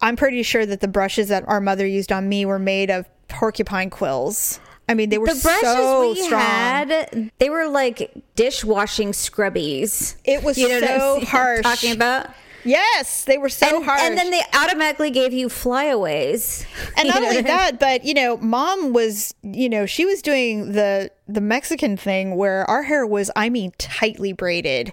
I'm 0.00 0.16
pretty 0.16 0.42
sure 0.42 0.66
that 0.66 0.80
the 0.80 0.88
brushes 0.88 1.28
that 1.28 1.44
our 1.46 1.60
mother 1.60 1.86
used 1.86 2.10
on 2.10 2.28
me 2.28 2.44
were 2.44 2.58
made 2.58 2.90
of 2.90 3.08
porcupine 3.28 3.88
quills. 3.88 4.60
I 4.88 4.94
mean, 4.94 5.10
they 5.10 5.18
were 5.18 5.26
The 5.26 5.40
brushes 5.40 5.60
so 5.62 6.10
we 6.10 6.22
strong. 6.22 6.40
had, 6.40 7.30
they 7.38 7.50
were 7.50 7.68
like 7.68 8.12
dishwashing 8.34 9.12
scrubbies. 9.12 10.16
It 10.24 10.42
was 10.42 10.58
You 10.58 10.68
know 10.80 11.18
so 11.20 11.20
harsh. 11.26 11.62
Talking 11.62 11.92
about. 11.92 12.28
Yes, 12.64 13.24
they 13.24 13.38
were 13.38 13.48
so 13.48 13.76
and, 13.76 13.84
harsh. 13.84 14.00
and 14.02 14.16
then 14.16 14.30
they 14.30 14.40
automatically 14.54 15.10
gave 15.10 15.32
you 15.32 15.48
flyaways. 15.48 16.64
and 16.96 17.08
not 17.08 17.16
only 17.16 17.28
what 17.28 17.32
I 17.32 17.38
mean? 17.38 17.44
that 17.44 17.80
but 17.80 18.04
you 18.04 18.14
know 18.14 18.36
mom 18.36 18.92
was 18.92 19.34
you 19.42 19.68
know 19.68 19.84
she 19.86 20.04
was 20.04 20.22
doing 20.22 20.72
the 20.72 21.10
the 21.26 21.40
mexican 21.40 21.96
thing 21.96 22.36
where 22.36 22.68
our 22.70 22.82
hair 22.84 23.04
was 23.06 23.30
i 23.34 23.48
mean 23.48 23.72
tightly 23.78 24.32
braided 24.32 24.92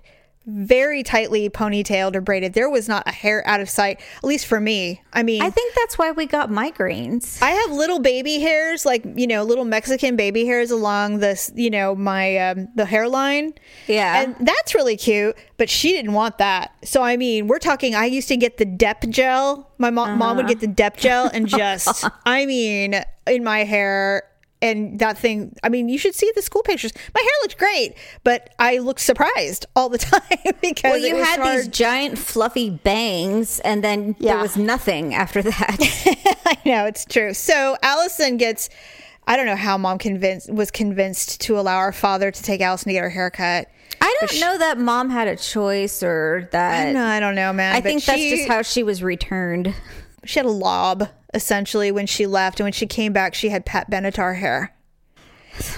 very 0.50 1.04
tightly 1.04 1.50
ponytailed 1.50 2.16
or 2.16 2.22
braided 2.22 2.54
there 2.54 2.70
was 2.70 2.88
not 2.88 3.04
a 3.08 3.12
hair 3.12 3.48
out 3.48 3.60
of 3.60 3.70
sight 3.70 4.00
at 4.18 4.24
least 4.24 4.46
for 4.46 4.60
me 4.60 5.02
i 5.14 5.24
mean 5.24 5.42
I 5.42 5.50
think 5.50 5.74
that's 5.76 5.98
why 5.98 6.12
we 6.12 6.26
got 6.26 6.50
migraines. 6.50 7.42
I 7.42 7.52
have 7.52 7.72
little 7.72 8.00
baby 8.00 8.40
hairs, 8.40 8.86
like 8.86 9.04
you 9.16 9.28
know, 9.28 9.44
little 9.44 9.66
Mexican 9.66 10.16
baby 10.16 10.46
hairs 10.46 10.72
along 10.72 11.20
this, 11.20 11.52
you 11.56 11.70
know, 11.70 11.96
my 11.96 12.38
um, 12.38 12.68
the 12.76 12.86
hairline. 12.86 13.54
Yeah. 13.88 14.24
and 14.24 14.36
that's 14.48 14.76
really 14.76 14.98
cute. 14.98 15.36
But 15.58 15.70
she 15.70 15.92
didn't 15.92 16.14
want 16.14 16.38
that. 16.38 16.74
So 16.84 17.02
I 17.02 17.18
mean, 17.18 17.48
we're 17.48 17.60
talking. 17.60 17.96
I 17.96 18.06
used 18.06 18.28
to 18.30 18.38
get 18.38 18.58
the 18.58 18.66
Dep 18.66 19.08
gel. 19.10 19.70
My 19.78 19.90
mom, 19.90 20.18
mom 20.18 20.38
would 20.38 20.48
get 20.48 20.60
the 20.60 20.68
Dep 20.68 20.98
gel 20.98 21.30
and 21.34 21.48
just, 21.60 22.06
I 22.26 22.46
mean, 22.46 23.02
in 23.28 23.44
my 23.44 23.64
hair. 23.64 24.24
And 24.62 25.00
that 25.00 25.18
thing, 25.18 25.56
I 25.64 25.70
mean, 25.70 25.88
you 25.88 25.98
should 25.98 26.14
see 26.16 26.30
the 26.36 26.42
school 26.42 26.64
pictures. 26.64 26.92
My 27.14 27.22
hair 27.22 27.32
looked 27.44 27.58
great, 27.58 27.94
but 28.26 28.54
I 28.60 28.80
looked 28.80 29.00
surprised 29.00 29.66
all 29.76 29.88
the 29.88 29.98
time 30.14 30.22
because 30.62 30.84
well, 30.92 30.98
you 30.98 31.16
had 31.16 31.40
hard. 31.40 31.58
these 31.60 31.68
giant 31.70 32.18
fluffy 32.18 32.70
bangs, 32.70 33.62
and 33.62 33.82
then 33.84 34.16
Yeah. 34.20 34.34
there 34.34 34.42
was 34.42 34.58
nothing 34.58 35.14
after 35.14 35.42
that. 35.42 35.78
I 36.46 36.58
know 36.66 36.86
it's 36.86 37.06
true. 37.06 37.34
So 37.34 37.78
Allison 37.82 38.36
gets. 38.38 38.70
I 39.28 39.38
don't 39.38 39.46
know 39.46 39.56
how 39.56 39.78
mom 39.78 39.98
convinced 40.00 40.52
was 40.52 40.72
convinced 40.72 41.40
to 41.42 41.60
allow 41.60 41.78
our 41.78 41.92
father 41.94 42.32
to 42.32 42.44
take 42.44 42.62
Allison 42.62 42.90
to 42.90 42.94
get 42.94 43.04
her 43.04 43.10
haircut. 43.12 43.68
I 44.02 44.16
don't 44.20 44.40
know 44.42 44.58
that 44.58 44.78
mom 44.80 45.10
had 45.12 45.28
a 45.28 45.36
choice 45.36 46.02
or 46.02 46.50
that. 46.52 46.94
No, 46.94 47.06
I 47.06 47.20
don't 47.20 47.36
know, 47.36 47.54
man. 47.54 47.76
I 47.76 47.80
but 47.80 47.84
think 47.90 48.04
that's 48.06 48.22
just 48.22 48.48
how 48.48 48.62
she 48.64 48.82
was 48.82 49.04
returned. 49.04 49.74
she 50.26 50.40
had 50.40 50.46
a 50.48 50.52
lob 50.52 51.08
essentially 51.34 51.92
when 51.92 52.06
she 52.06 52.26
left, 52.26 52.60
and 52.60 52.66
when 52.66 52.74
she 52.74 52.88
came 52.88 53.14
back, 53.14 53.34
she 53.34 53.50
had 53.50 53.66
Pat 53.66 53.90
Benatar 53.90 54.38
hair. 54.38 54.76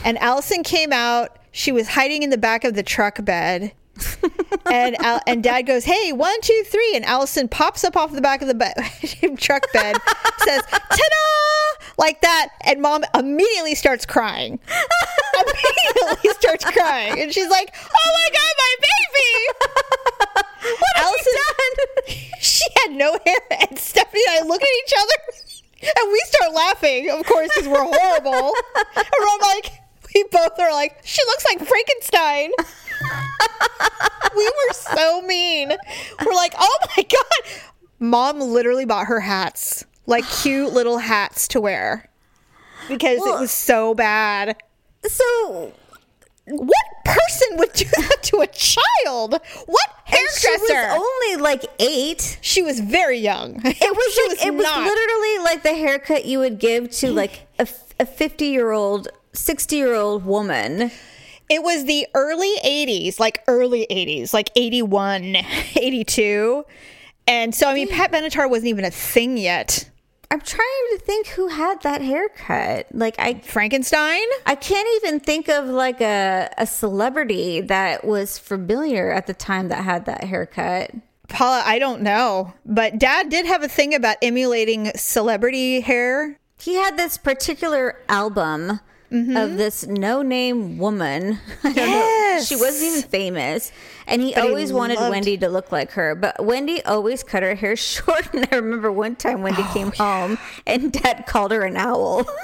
And 0.03 0.17
Allison 0.19 0.63
came 0.63 0.93
out. 0.93 1.37
She 1.51 1.71
was 1.71 1.89
hiding 1.89 2.23
in 2.23 2.29
the 2.29 2.37
back 2.37 2.63
of 2.63 2.75
the 2.75 2.83
truck 2.83 3.23
bed. 3.23 3.73
and 4.71 4.95
Al- 5.01 5.21
and 5.27 5.43
Dad 5.43 5.63
goes, 5.63 5.85
"Hey, 5.85 6.11
one, 6.13 6.39
two, 6.41 6.63
three. 6.67 6.93
And 6.95 7.05
Allison 7.05 7.47
pops 7.47 7.83
up 7.83 7.95
off 7.95 8.11
the 8.11 8.21
back 8.21 8.41
of 8.41 8.47
the 8.47 8.55
be- 8.55 9.35
truck 9.37 9.71
bed, 9.73 9.97
says, 10.39 10.61
"Ta-da!" 10.69 11.85
like 11.97 12.21
that, 12.21 12.49
and 12.61 12.81
Mom 12.81 13.03
immediately 13.17 13.75
starts 13.75 14.05
crying. 14.05 14.59
immediately 15.41 16.31
starts 16.31 16.65
crying, 16.65 17.19
and 17.21 17.33
she's 17.33 17.49
like, 17.49 17.73
"Oh 17.75 18.11
my 18.13 18.29
god, 18.33 18.53
my 18.57 18.75
baby!" 18.81 20.77
what 20.79 20.97
Allison 20.97 21.33
done? 21.35 22.15
she 22.39 22.65
had 22.83 22.91
no 22.91 23.17
hair, 23.25 23.39
and 23.69 23.77
Stephanie 23.79 24.21
and 24.29 24.45
I 24.45 24.47
look 24.47 24.61
at 24.61 24.67
each 24.85 24.93
other, 24.97 25.93
and 25.99 26.11
we 26.11 26.21
start 26.25 26.53
laughing, 26.53 27.09
of 27.09 27.25
course, 27.25 27.49
because 27.55 27.67
we're 27.67 27.83
horrible. 27.83 28.53
and 28.95 29.05
we're 29.19 29.47
like, 29.53 29.71
we 30.13 30.23
both 30.31 30.59
are 30.59 30.71
like, 30.71 30.99
she 31.03 31.21
looks 31.25 31.45
like 31.45 31.67
Frankenstein. 31.67 32.51
we 34.35 34.43
were 34.45 34.73
so 34.73 35.21
mean. 35.21 35.69
We're 36.25 36.33
like, 36.33 36.53
oh 36.57 36.77
my 36.97 37.03
god. 37.03 37.61
Mom 37.99 38.39
literally 38.39 38.85
bought 38.85 39.07
her 39.07 39.19
hats, 39.19 39.85
like 40.07 40.25
cute 40.41 40.73
little 40.73 40.97
hats 40.97 41.47
to 41.49 41.61
wear, 41.61 42.09
because 42.87 43.17
it 43.17 43.39
was 43.39 43.51
so 43.51 43.93
bad. 43.93 44.55
So 45.05 45.73
What 46.45 46.85
person 47.05 47.57
would 47.57 47.73
do 47.73 47.85
that 47.85 48.17
to 48.23 48.37
a 48.39 48.47
child? 48.47 49.33
What 49.65 49.89
she 50.07 50.17
was 50.23 50.69
hairdresser? 50.69 50.91
only 50.99 51.35
like 51.41 51.63
eight. 51.79 52.39
She 52.41 52.63
was 52.63 52.79
very 52.79 53.19
young. 53.19 53.61
It 53.63 53.95
was 53.95 54.13
she 54.13 54.27
like 54.29 54.45
it 54.45 54.53
was 54.53 54.65
literally 54.65 55.43
like 55.43 55.63
the 55.63 55.75
haircut 55.75 56.25
you 56.25 56.39
would 56.39 56.59
give 56.59 56.89
to 56.91 57.11
like 57.11 57.47
a 57.59 57.67
a 57.99 58.05
fifty 58.05 58.47
year 58.47 58.71
old, 58.71 59.09
sixty 59.33 59.75
year 59.77 59.93
old 59.93 60.25
woman. 60.25 60.91
It 61.51 61.63
was 61.63 61.83
the 61.83 62.07
early 62.13 62.55
80s, 62.63 63.19
like 63.19 63.43
early 63.45 63.85
80s, 63.91 64.33
like 64.33 64.49
81, 64.55 65.35
82. 65.75 66.65
And 67.27 67.53
so, 67.53 67.67
I 67.67 67.73
mean, 67.73 67.89
Pat 67.89 68.09
Benatar 68.09 68.49
wasn't 68.49 68.69
even 68.69 68.85
a 68.85 68.89
thing 68.89 69.37
yet. 69.37 69.89
I'm 70.31 70.39
trying 70.39 70.87
to 70.91 70.99
think 70.99 71.27
who 71.27 71.49
had 71.49 71.81
that 71.81 72.01
haircut. 72.01 72.87
Like 72.93 73.15
I 73.19 73.39
Frankenstein? 73.39 74.23
I 74.45 74.55
can't 74.55 74.87
even 75.03 75.19
think 75.19 75.49
of 75.49 75.65
like 75.65 75.99
a 75.99 76.49
a 76.57 76.65
celebrity 76.65 77.59
that 77.59 78.05
was 78.05 78.37
familiar 78.37 79.11
at 79.11 79.27
the 79.27 79.33
time 79.33 79.67
that 79.67 79.83
had 79.83 80.05
that 80.05 80.23
haircut. 80.23 80.91
Paula, 81.27 81.63
I 81.65 81.79
don't 81.79 82.01
know. 82.01 82.53
But 82.65 82.97
dad 82.97 83.27
did 83.27 83.45
have 83.45 83.61
a 83.61 83.67
thing 83.67 83.93
about 83.93 84.15
emulating 84.21 84.93
celebrity 84.95 85.81
hair. 85.81 86.37
He 86.57 86.75
had 86.75 86.95
this 86.95 87.17
particular 87.17 87.99
album 88.07 88.79
Mm-hmm. 89.11 89.35
of 89.35 89.57
this 89.57 89.85
no 89.85 90.21
name 90.21 90.77
woman. 90.77 91.37
I 91.65 91.73
don't 91.73 91.89
know. 91.91 92.39
She 92.43 92.55
wasn't 92.55 92.91
even 92.97 93.09
famous. 93.09 93.71
And 94.07 94.21
he 94.21 94.33
But 94.33 94.43
he 94.43 94.49
always 94.49 94.71
wanted 94.71 94.97
loved- 94.99 95.11
Wendy 95.11 95.37
to 95.39 95.49
look 95.49 95.69
like 95.71 95.91
her. 95.91 96.15
But 96.15 96.43
Wendy 96.43 96.81
always 96.85 97.21
cut 97.21 97.43
her 97.43 97.53
hair 97.55 97.75
short. 97.75 98.33
And 98.33 98.47
I 98.51 98.55
remember 98.55 98.89
one 98.91 99.17
time 99.17 99.41
Wendy 99.41 99.63
Oh, 99.65 99.71
came 99.73 99.91
home 99.91 100.37
and 100.65 100.93
dad 100.93 101.25
called 101.27 101.51
her 101.51 101.63
an 101.63 101.75
owl. 101.75 102.25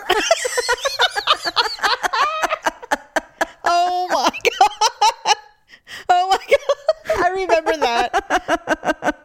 Oh 3.69 4.07
my 4.11 4.29
God. 4.29 5.35
Oh 6.09 6.27
my 6.29 6.37
God. 6.49 7.25
I 7.25 7.29
remember 7.31 7.77
that. 7.77 9.23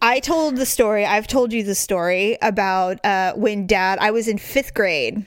I 0.00 0.20
told 0.20 0.56
the 0.56 0.66
story, 0.66 1.04
I've 1.04 1.26
told 1.26 1.52
you 1.52 1.62
the 1.62 1.74
story 1.74 2.38
about 2.42 3.04
uh, 3.04 3.34
when 3.34 3.66
dad, 3.66 3.98
I 4.00 4.10
was 4.10 4.28
in 4.28 4.38
fifth 4.38 4.72
grade. 4.74 5.26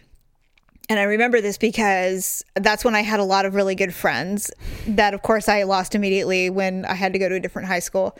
And 0.90 1.00
I 1.00 1.04
remember 1.04 1.42
this 1.42 1.58
because 1.58 2.44
that's 2.56 2.86
when 2.86 2.94
I 2.96 3.02
had 3.02 3.20
a 3.20 3.24
lot 3.24 3.46
of 3.46 3.56
really 3.56 3.74
good 3.76 3.94
friends 3.94 4.52
that, 4.88 5.14
of 5.14 5.22
course, 5.24 5.50
I 5.50 5.64
lost 5.64 5.96
immediately 5.96 6.50
when 6.50 6.86
I 6.86 6.94
had 6.94 7.14
to 7.14 7.20
go 7.20 7.28
to 7.28 7.36
a 7.36 7.40
different 7.40 7.68
high 7.68 7.80
school. 7.80 8.16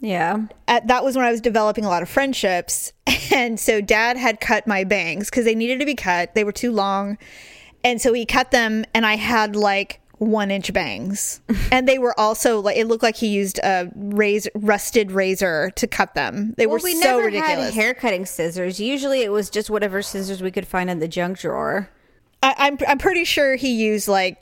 yeah. 0.00 0.46
At, 0.68 0.86
that 0.86 1.02
was 1.02 1.16
when 1.16 1.24
I 1.24 1.30
was 1.32 1.40
developing 1.40 1.84
a 1.84 1.88
lot 1.88 2.02
of 2.02 2.08
friendships. 2.08 2.92
And 3.34 3.58
so 3.58 3.80
dad 3.80 4.16
had 4.16 4.40
cut 4.40 4.68
my 4.68 4.84
bangs 4.84 5.28
because 5.28 5.44
they 5.44 5.54
needed 5.56 5.80
to 5.80 5.84
be 5.84 5.96
cut. 5.96 6.34
They 6.36 6.44
were 6.44 6.52
too 6.52 6.70
long. 6.70 7.18
And 7.82 8.00
so 8.00 8.12
he 8.12 8.24
cut 8.24 8.52
them, 8.52 8.84
and 8.94 9.04
I 9.04 9.16
had 9.16 9.56
like 9.56 10.00
one 10.18 10.50
inch 10.52 10.72
bangs. 10.72 11.40
and 11.72 11.88
they 11.88 11.98
were 11.98 12.18
also 12.18 12.60
like, 12.60 12.76
it 12.76 12.86
looked 12.86 13.02
like 13.02 13.16
he 13.16 13.26
used 13.26 13.58
a 13.58 13.90
razor, 13.96 14.50
rusted 14.54 15.10
razor 15.10 15.70
to 15.74 15.86
cut 15.88 16.14
them. 16.14 16.54
They 16.56 16.66
Well, 16.66 16.76
were 16.78 16.84
we 16.84 16.94
so 16.94 17.00
never 17.00 17.24
ridiculous. 17.26 17.74
had 17.74 17.74
hair 17.74 17.94
cutting 17.94 18.26
scissors. 18.26 18.78
Usually 18.78 19.22
it 19.22 19.32
was 19.32 19.50
just 19.50 19.68
whatever 19.70 20.00
scissors 20.02 20.40
we 20.40 20.52
could 20.52 20.66
find 20.68 20.88
in 20.88 21.00
the 21.00 21.08
junk 21.08 21.40
drawer. 21.40 21.90
I, 22.46 22.54
I'm, 22.68 22.78
I'm 22.86 22.98
pretty 22.98 23.24
sure 23.24 23.56
he 23.56 23.70
used 23.72 24.08
like 24.08 24.38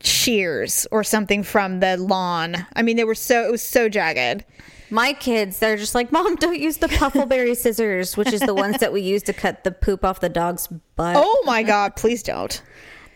shears 0.00 0.86
or 0.90 1.04
something 1.04 1.42
from 1.42 1.80
the 1.80 1.96
lawn. 1.96 2.66
I 2.74 2.82
mean, 2.82 2.96
they 2.96 3.04
were 3.04 3.14
so, 3.14 3.46
it 3.46 3.50
was 3.50 3.62
so 3.62 3.88
jagged. 3.88 4.44
My 4.90 5.12
kids, 5.12 5.58
they're 5.58 5.76
just 5.76 5.94
like, 5.94 6.12
Mom, 6.12 6.36
don't 6.36 6.58
use 6.58 6.76
the 6.78 6.88
puffleberry 6.88 7.56
scissors, 7.64 8.16
which 8.16 8.32
is 8.32 8.40
the 8.40 8.54
ones 8.54 8.78
that 8.78 8.92
we 8.92 9.00
use 9.00 9.22
to 9.24 9.32
cut 9.32 9.64
the 9.64 9.70
poop 9.72 10.04
off 10.04 10.20
the 10.20 10.28
dog's 10.28 10.66
butt. 10.96 11.16
Oh 11.18 11.42
my 11.46 11.62
God, 11.62 11.96
please 11.96 12.22
don't. 12.22 12.60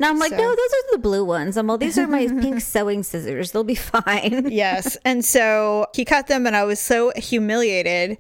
Now 0.00 0.10
I'm 0.10 0.18
like, 0.18 0.30
So- 0.30 0.36
no, 0.38 0.48
those 0.48 0.58
are 0.72 0.92
the 0.92 0.98
blue 0.98 1.24
ones. 1.24 1.56
I'm 1.56 1.68
all, 1.70 1.76
these 1.78 1.98
are 1.98 2.06
my 2.06 2.26
pink 2.40 2.60
sewing 2.60 3.02
scissors. 3.02 3.52
They'll 3.52 3.64
be 3.64 3.74
fine. 3.74 4.48
yes. 4.50 4.96
And 5.04 5.24
so 5.24 5.86
he 5.94 6.04
cut 6.04 6.28
them, 6.28 6.46
and 6.46 6.56
I 6.56 6.64
was 6.64 6.78
so 6.80 7.12
humiliated 7.16 8.18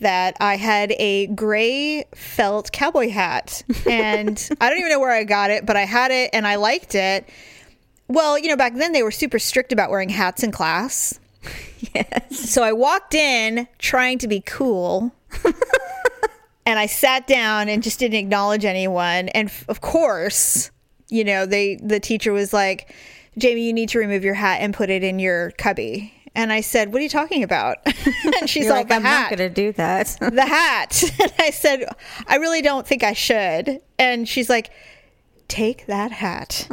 that 0.00 0.36
I 0.40 0.56
had 0.56 0.92
a 0.98 1.26
gray 1.28 2.04
felt 2.14 2.72
cowboy 2.72 3.10
hat. 3.10 3.62
And 3.86 4.48
I 4.60 4.68
don't 4.68 4.78
even 4.78 4.90
know 4.90 5.00
where 5.00 5.12
I 5.12 5.24
got 5.24 5.50
it, 5.50 5.64
but 5.64 5.76
I 5.76 5.84
had 5.84 6.10
it 6.10 6.30
and 6.32 6.46
I 6.46 6.56
liked 6.56 6.94
it. 6.94 7.28
Well, 8.08 8.38
you 8.38 8.48
know, 8.48 8.56
back 8.56 8.74
then 8.74 8.92
they 8.92 9.02
were 9.02 9.10
super 9.10 9.38
strict 9.38 9.72
about 9.72 9.90
wearing 9.90 10.08
hats 10.08 10.42
in 10.42 10.52
class. 10.52 11.18
Yes. 11.94 12.50
So 12.50 12.62
I 12.62 12.72
walked 12.72 13.14
in 13.14 13.68
trying 13.78 14.18
to 14.18 14.26
be 14.26 14.40
cool. 14.40 15.12
and 16.66 16.78
I 16.78 16.86
sat 16.86 17.26
down 17.26 17.68
and 17.68 17.82
just 17.82 17.98
didn't 18.00 18.18
acknowledge 18.18 18.64
anyone. 18.64 19.28
And 19.28 19.48
f- 19.48 19.64
of 19.68 19.82
course, 19.82 20.70
you 21.10 21.22
know, 21.22 21.46
they 21.46 21.76
the 21.76 22.00
teacher 22.00 22.32
was 22.32 22.52
like, 22.52 22.92
"Jamie, 23.38 23.66
you 23.66 23.72
need 23.74 23.90
to 23.90 23.98
remove 23.98 24.24
your 24.24 24.34
hat 24.34 24.62
and 24.62 24.74
put 24.74 24.88
it 24.90 25.04
in 25.04 25.18
your 25.18 25.52
cubby." 25.52 26.12
And 26.36 26.52
I 26.52 26.60
said, 26.60 26.92
"What 26.92 27.00
are 27.00 27.02
you 27.02 27.08
talking 27.08 27.42
about?" 27.42 27.78
and 28.40 28.48
she's 28.48 28.68
like, 28.68 28.88
"The 28.88 28.96
I'm 28.96 29.02
not 29.02 29.30
going 29.30 29.38
to 29.38 29.48
do 29.48 29.72
that. 29.72 30.16
the 30.20 30.46
hat. 30.46 31.02
And 31.20 31.32
I 31.38 31.50
said, 31.50 31.88
I 32.28 32.36
really 32.36 32.62
don't 32.62 32.86
think 32.86 33.02
I 33.02 33.14
should. 33.14 33.80
And 33.98 34.28
she's 34.28 34.50
like, 34.50 34.70
take 35.48 35.86
that 35.86 36.12
hat, 36.12 36.68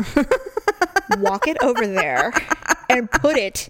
walk 1.17 1.47
it 1.47 1.57
over 1.63 1.87
there, 1.87 2.33
and 2.89 3.09
put 3.09 3.37
it. 3.37 3.69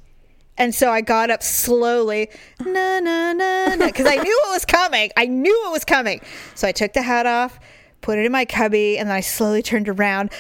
And 0.58 0.74
so 0.74 0.92
I 0.92 1.02
got 1.02 1.30
up 1.30 1.44
slowly, 1.44 2.30
na 2.60 3.00
na 3.00 3.34
na 3.34 3.76
na, 3.76 3.86
because 3.86 4.06
I 4.08 4.16
knew 4.16 4.42
it 4.48 4.52
was 4.52 4.66
coming. 4.66 5.12
I 5.16 5.26
knew 5.26 5.68
it 5.68 5.72
was 5.72 5.86
coming. 5.86 6.22
So 6.56 6.68
I 6.68 6.72
took 6.72 6.94
the 6.94 7.02
hat 7.02 7.26
off, 7.26 7.60
put 8.02 8.18
it 8.18 8.26
in 8.26 8.32
my 8.32 8.46
cubby, 8.46 8.98
and 8.98 9.10
then 9.10 9.16
I 9.16 9.22
slowly 9.22 9.62
turned 9.62 9.90
around. 9.90 10.32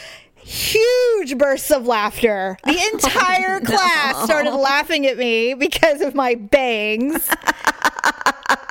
Huge 0.43 1.37
bursts 1.37 1.71
of 1.71 1.87
laughter. 1.87 2.57
The 2.65 2.71
oh, 2.77 2.89
entire 2.93 3.59
class 3.61 4.23
started 4.23 4.55
laughing 4.55 5.05
at 5.07 5.17
me 5.17 5.53
because 5.53 6.01
of 6.01 6.15
my 6.15 6.35
bangs. 6.35 7.27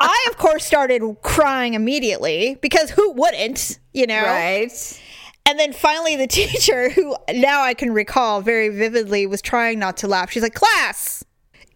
I, 0.03 0.27
of 0.31 0.37
course, 0.37 0.65
started 0.65 1.03
crying 1.23 1.75
immediately 1.75 2.59
because 2.61 2.91
who 2.91 3.13
wouldn't, 3.13 3.79
you 3.93 4.07
know? 4.07 4.23
right. 4.23 5.01
And 5.47 5.59
then 5.59 5.73
finally, 5.73 6.17
the 6.17 6.27
teacher, 6.29 6.91
who 6.91 7.17
now 7.33 7.63
I 7.63 7.75
can 7.75 7.93
recall 7.93 8.41
very 8.41 8.69
vividly, 8.69 9.27
was 9.27 9.43
trying 9.43 9.79
not 9.79 9.97
to 9.99 10.09
laugh. 10.09 10.31
She's 10.31 10.43
like, 10.43 10.55
Class, 10.55 11.25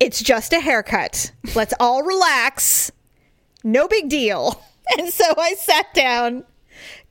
it's 0.01 0.23
just 0.23 0.53
a 0.53 0.61
haircut. 0.61 1.33
Let's 1.55 1.75
all 1.81 2.03
relax. 2.03 2.91
No 3.65 3.89
big 3.89 4.09
deal. 4.09 4.63
And 4.97 5.13
so 5.13 5.25
I 5.37 5.55
sat 5.55 5.93
down, 5.95 6.45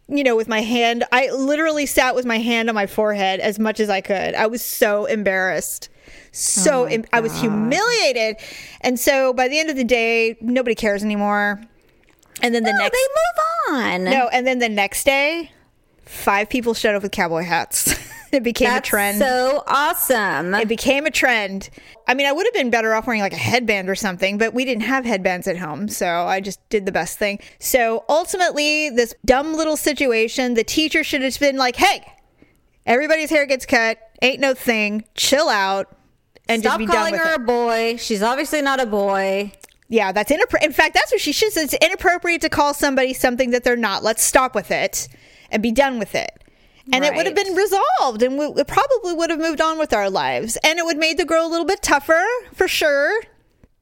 you 0.07 0.23
know, 0.23 0.35
with 0.35 0.47
my 0.47 0.61
hand. 0.61 1.03
I 1.11 1.29
literally 1.31 1.85
sat 1.85 2.13
with 2.15 2.25
my 2.25 2.37
hand 2.37 2.69
on 2.69 2.75
my 2.75 2.85
forehead 2.87 3.39
as 3.39 3.57
much 3.59 3.79
as 3.79 3.89
I 3.89 4.01
could. 4.01 4.35
I 4.35 4.47
was 4.47 4.61
so 4.63 5.05
embarrassed. 5.05 5.89
So 6.31 6.83
oh 6.83 6.85
em- 6.85 7.05
I 7.13 7.21
was 7.21 7.39
humiliated. 7.39 8.37
And 8.81 8.99
so 8.99 9.33
by 9.33 9.47
the 9.47 9.57
end 9.59 9.69
of 9.69 9.75
the 9.75 9.83
day, 9.83 10.37
nobody 10.41 10.75
cares 10.75 11.03
anymore. 11.03 11.61
And 12.41 12.53
then 12.53 12.63
the 12.63 12.71
No, 12.71 12.77
next 12.77 12.91
they 12.97 13.73
move 13.77 13.81
on. 13.83 14.03
no, 14.03 14.27
and 14.27 14.45
then 14.45 14.59
the 14.59 14.69
next 14.69 15.05
day, 15.05 15.51
five 16.05 16.49
people 16.49 16.73
showed 16.73 16.93
up 16.95 17.01
with 17.03 17.11
cowboy 17.11 17.43
hats. 17.43 17.95
it 18.31 18.43
became 18.43 18.69
That's 18.69 18.87
a 18.87 18.89
trend. 18.89 19.17
so 19.19 19.63
awesome. 19.67 20.53
it 20.55 20.67
became 20.67 21.05
a 21.05 21.11
trend. 21.11 21.69
I 22.07 22.13
mean, 22.13 22.27
I 22.27 22.31
would 22.31 22.45
have 22.45 22.53
been 22.53 22.69
better 22.69 22.93
off 22.93 23.07
wearing 23.07 23.21
like 23.21 23.33
a 23.33 23.37
headband 23.37 23.89
or 23.89 23.95
something, 23.95 24.37
but 24.37 24.53
we 24.53 24.65
didn't 24.65 24.83
have 24.83 25.05
headbands 25.05 25.47
at 25.47 25.57
home, 25.57 25.87
so 25.87 26.07
I 26.07 26.41
just 26.41 26.59
did 26.69 26.85
the 26.85 26.91
best 26.91 27.17
thing. 27.17 27.39
So 27.59 28.05
ultimately, 28.09 28.89
this 28.89 29.15
dumb 29.25 29.53
little 29.55 29.77
situation, 29.77 30.53
the 30.53 30.63
teacher 30.63 31.03
should 31.03 31.21
have 31.21 31.39
been 31.39 31.57
like, 31.57 31.75
"Hey, 31.77 32.05
everybody's 32.85 33.29
hair 33.29 33.45
gets 33.45 33.65
cut. 33.65 33.97
Ain't 34.21 34.39
no 34.39 34.53
thing. 34.53 35.05
Chill 35.15 35.49
out." 35.49 35.95
And 36.47 36.61
Stop 36.61 36.73
just 36.73 36.79
be 36.79 36.85
done 36.85 36.95
calling 36.95 37.15
her 37.15 37.33
it. 37.33 37.35
a 37.37 37.39
boy. 37.39 37.95
She's 37.97 38.21
obviously 38.21 38.61
not 38.61 38.79
a 38.79 38.85
boy. 38.85 39.51
Yeah, 39.87 40.11
that's 40.11 40.31
inappropriate. 40.31 40.67
In 40.67 40.73
fact, 40.73 40.93
that's 40.93 41.11
what 41.11 41.21
she 41.21 41.31
should 41.31 41.51
say. 41.51 41.63
It's 41.63 41.73
inappropriate 41.75 42.41
to 42.41 42.49
call 42.49 42.73
somebody 42.73 43.13
something 43.13 43.51
that 43.51 43.63
they're 43.63 43.75
not. 43.75 44.03
Let's 44.03 44.23
stop 44.23 44.55
with 44.55 44.71
it 44.71 45.07
and 45.51 45.61
be 45.61 45.71
done 45.71 45.99
with 45.99 46.15
it. 46.15 46.43
And 46.93 47.03
it 47.03 47.15
would 47.15 47.25
have 47.25 47.35
been 47.35 47.55
resolved 47.55 48.21
and 48.21 48.37
we, 48.37 48.63
probably 48.63 49.13
would 49.13 49.29
have 49.29 49.39
moved 49.39 49.59
on 49.59 49.79
with 49.79 49.91
our 49.91 50.09
lives. 50.09 50.57
And 50.63 50.77
it 50.77 50.85
would 50.85 50.97
made 50.97 51.17
the 51.17 51.25
girl 51.25 51.45
a 51.45 51.49
little 51.49 51.65
bit 51.65 51.81
tougher, 51.81 52.23
for 52.53 52.67
sure. 52.67 53.21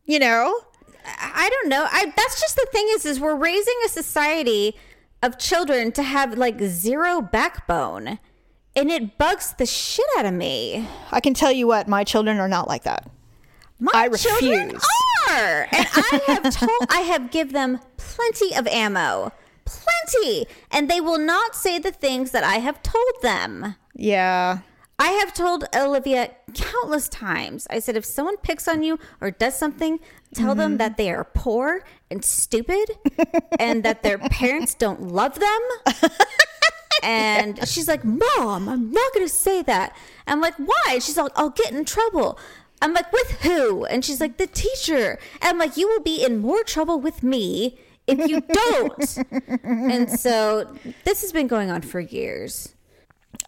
You 0.05 0.19
know? 0.19 0.61
I 1.05 1.49
don't 1.49 1.69
know. 1.69 1.85
I 1.91 2.13
that's 2.15 2.39
just 2.39 2.55
the 2.55 2.67
thing 2.71 2.87
is 2.91 3.05
is 3.05 3.19
we're 3.19 3.35
raising 3.35 3.73
a 3.85 3.89
society 3.89 4.77
of 5.21 5.37
children 5.37 5.91
to 5.93 6.03
have 6.03 6.37
like 6.37 6.61
zero 6.61 7.21
backbone. 7.21 8.19
And 8.75 8.89
it 8.89 9.17
bugs 9.17 9.53
the 9.57 9.65
shit 9.65 10.05
out 10.17 10.25
of 10.25 10.33
me. 10.33 10.87
I 11.11 11.19
can 11.19 11.33
tell 11.33 11.51
you 11.51 11.67
what, 11.67 11.87
my 11.87 12.03
children 12.03 12.39
are 12.39 12.47
not 12.47 12.67
like 12.67 12.83
that. 12.83 13.09
My 13.79 13.91
I 13.93 14.09
children 14.09 14.77
are. 15.29 15.67
And 15.71 15.87
I 15.93 16.21
have 16.27 16.55
told 16.55 16.71
I 16.89 17.01
have 17.01 17.31
give 17.31 17.51
them 17.51 17.79
plenty 17.97 18.55
of 18.55 18.65
ammo. 18.67 19.31
Plenty. 19.65 20.45
And 20.71 20.89
they 20.89 21.01
will 21.01 21.19
not 21.19 21.55
say 21.55 21.79
the 21.79 21.91
things 21.91 22.31
that 22.31 22.43
I 22.43 22.55
have 22.55 22.81
told 22.83 23.13
them. 23.21 23.75
Yeah. 23.95 24.59
I 24.99 25.09
have 25.09 25.33
told 25.33 25.65
Olivia 25.75 26.31
countless 26.53 27.09
times. 27.09 27.65
I 27.69 27.79
said, 27.79 27.97
if 27.97 28.05
someone 28.05 28.37
picks 28.37 28.67
on 28.67 28.83
you 28.83 28.99
or 29.19 29.31
does 29.31 29.57
something, 29.57 29.99
tell 30.33 30.49
Mm-hmm. 30.51 30.59
them 30.59 30.77
that 30.77 30.97
they 30.97 31.11
are 31.11 31.23
poor 31.23 31.83
and 32.11 32.23
stupid 32.23 32.85
and 33.59 33.83
that 33.83 34.03
their 34.03 34.17
parents 34.19 34.75
don't 34.75 35.01
love 35.01 35.39
them. 35.39 35.61
And 37.01 37.67
she's 37.67 37.87
like, 37.89 38.05
Mom, 38.05 38.69
I'm 38.69 38.91
not 38.91 39.13
going 39.13 39.25
to 39.25 39.33
say 39.33 39.61
that. 39.63 39.93
I'm 40.25 40.39
like, 40.39 40.55
Why? 40.55 40.99
She's 41.01 41.17
like, 41.17 41.31
I'll 41.35 41.49
get 41.49 41.73
in 41.73 41.83
trouble. 41.83 42.39
I'm 42.81 42.93
like, 42.93 43.11
With 43.11 43.31
who? 43.41 43.83
And 43.85 44.05
she's 44.05 44.21
like, 44.21 44.37
The 44.37 44.47
teacher. 44.47 45.19
And 45.41 45.49
I'm 45.49 45.57
like, 45.57 45.75
You 45.75 45.87
will 45.89 45.99
be 46.01 46.23
in 46.23 46.37
more 46.37 46.63
trouble 46.63 46.99
with 47.01 47.21
me 47.21 47.77
if 48.07 48.27
you 48.29 48.41
don't. 48.41 49.63
and 49.63 50.09
so 50.19 50.73
this 51.03 51.21
has 51.21 51.31
been 51.31 51.47
going 51.47 51.71
on 51.71 51.81
for 51.81 51.99
years. 51.99 52.75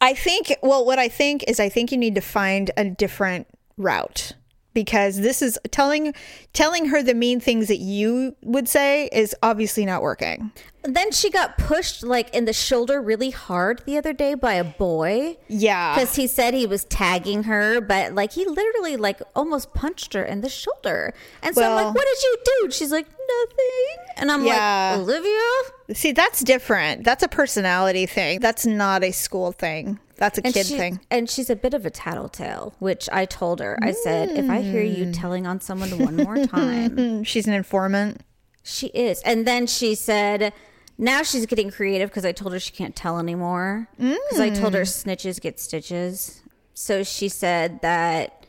I 0.01 0.13
think 0.13 0.55
well 0.61 0.85
what 0.85 0.99
I 0.99 1.07
think 1.07 1.43
is 1.47 1.59
I 1.59 1.69
think 1.69 1.91
you 1.91 1.97
need 1.97 2.15
to 2.15 2.21
find 2.21 2.71
a 2.75 2.89
different 2.89 3.47
route 3.77 4.33
because 4.73 5.17
this 5.21 5.41
is 5.41 5.57
telling 5.71 6.13
telling 6.53 6.87
her 6.87 7.01
the 7.01 7.13
mean 7.13 7.39
things 7.39 7.67
that 7.67 7.77
you 7.77 8.35
would 8.43 8.67
say 8.67 9.09
is 9.11 9.35
obviously 9.41 9.85
not 9.85 10.01
working. 10.01 10.51
Then 10.87 11.11
she 11.11 11.29
got 11.31 11.57
pushed 11.57 12.03
like 12.03 12.33
in 12.33 12.45
the 12.45 12.53
shoulder 12.53 13.01
really 13.01 13.31
hard 13.31 13.81
the 13.85 13.97
other 13.97 14.13
day 14.13 14.33
by 14.35 14.53
a 14.53 14.63
boy 14.63 15.37
Yeah. 15.47 15.95
because 15.95 16.15
he 16.15 16.27
said 16.27 16.53
he 16.53 16.65
was 16.67 16.83
tagging 16.85 17.43
her, 17.43 17.81
but 17.81 18.13
like 18.13 18.33
he 18.33 18.45
literally 18.45 18.95
like 18.95 19.21
almost 19.35 19.73
punched 19.73 20.13
her 20.13 20.23
in 20.23 20.41
the 20.41 20.49
shoulder. 20.49 21.13
And 21.41 21.55
so 21.55 21.63
I'm 21.63 21.75
like, 21.85 21.95
"What 21.95 22.05
did 22.05 22.23
you 22.23 22.37
do?" 22.61 22.71
She's 22.71 22.91
like, 22.91 23.07
"Nothing." 23.07 24.05
And 24.17 24.31
I'm 24.31 24.45
Yeah. 24.45 24.91
like, 24.97 25.01
"Olivia." 25.01 25.95
See, 25.95 26.11
that's 26.11 26.41
different. 26.43 27.03
That's 27.03 27.23
a 27.23 27.27
personality 27.27 28.05
thing. 28.05 28.39
That's 28.39 28.65
not 28.65 29.03
a 29.03 29.11
school 29.11 29.51
thing. 29.51 29.99
That's 30.17 30.37
a 30.37 30.41
And 30.45 30.53
kid 30.53 30.65
she- 30.67 30.77
thing. 30.77 30.99
And 31.11 31.29
she's 31.29 31.49
a 31.49 31.55
bit 31.55 31.73
of 31.73 31.85
a 31.85 31.89
tattletale, 31.89 32.73
which 32.79 33.09
I 33.11 33.25
told 33.25 33.59
her. 33.59 33.77
I 33.81 33.91
said, 33.91 34.29
if 34.31 34.49
I 34.49 34.61
hear 34.61 34.81
Mm. 34.81 34.97
you 34.97 35.11
telling 35.11 35.45
on 35.45 35.59
someone 35.59 35.89
one 35.99 36.15
more 36.15 36.45
time, 36.45 36.91
Mm, 36.95 37.25
She's 37.27 37.47
an 37.47 37.53
informant. 37.53 38.21
she 38.63 38.87
is. 38.87 39.21
And 39.23 39.45
then 39.45 39.67
she 39.67 39.93
said, 39.93 40.53
now 40.97 41.23
she's 41.23 41.45
getting 41.45 41.71
creative 41.71 42.10
because 42.10 42.25
I 42.25 42.31
told 42.31 42.53
her 42.53 42.60
she 42.60 42.71
can't 42.71 42.95
tell 42.95 43.19
anymore. 43.19 43.89
Because 43.97 44.39
I 44.39 44.49
told 44.49 44.73
her 44.73 44.81
snitches 44.81 45.39
get 45.41 45.60
stitches. 45.60 46.41
So 46.73 47.03
she 47.03 47.29
said 47.29 47.81
that 47.81 48.45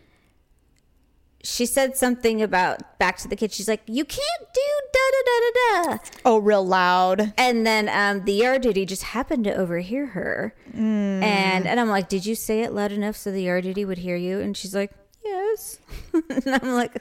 she 1.43 1.65
said 1.65 1.97
something 1.97 2.43
about 2.43 2.99
back 2.99 3.19
to 3.19 3.29
the 3.29 3.37
kid. 3.37 3.53
She's 3.53 3.69
like, 3.69 3.83
you 3.87 4.05
can't 4.05 4.53
do 4.53 4.61
da 4.93 5.01
da 5.13 5.23
da 5.27 5.41
da 5.41 5.97
da. 5.97 5.99
Oh, 6.25 6.39
real 6.39 6.67
loud. 6.67 7.33
And 7.39 7.65
then 7.65 7.89
um, 7.89 8.25
the 8.25 8.33
yard 8.33 8.63
duty 8.63 8.85
just 8.85 9.05
happened 9.05 9.45
to 9.45 9.55
overhear 9.55 10.07
her. 10.07 10.55
And 10.75 11.67
and 11.67 11.79
I'm 11.81 11.89
like, 11.89 12.09
did 12.09 12.27
you 12.27 12.35
say 12.35 12.63
it 12.63 12.73
loud 12.73 12.91
enough 12.93 13.17
so 13.17 13.31
the 13.31 13.43
yard 13.43 13.63
duty 13.65 13.85
would 13.85 13.99
hear 13.99 14.17
you? 14.17 14.41
And 14.41 14.57
she's 14.57 14.75
like, 14.75 14.91
yes. 15.25 15.79
and 16.13 16.49
I'm 16.63 16.75
like, 16.75 16.97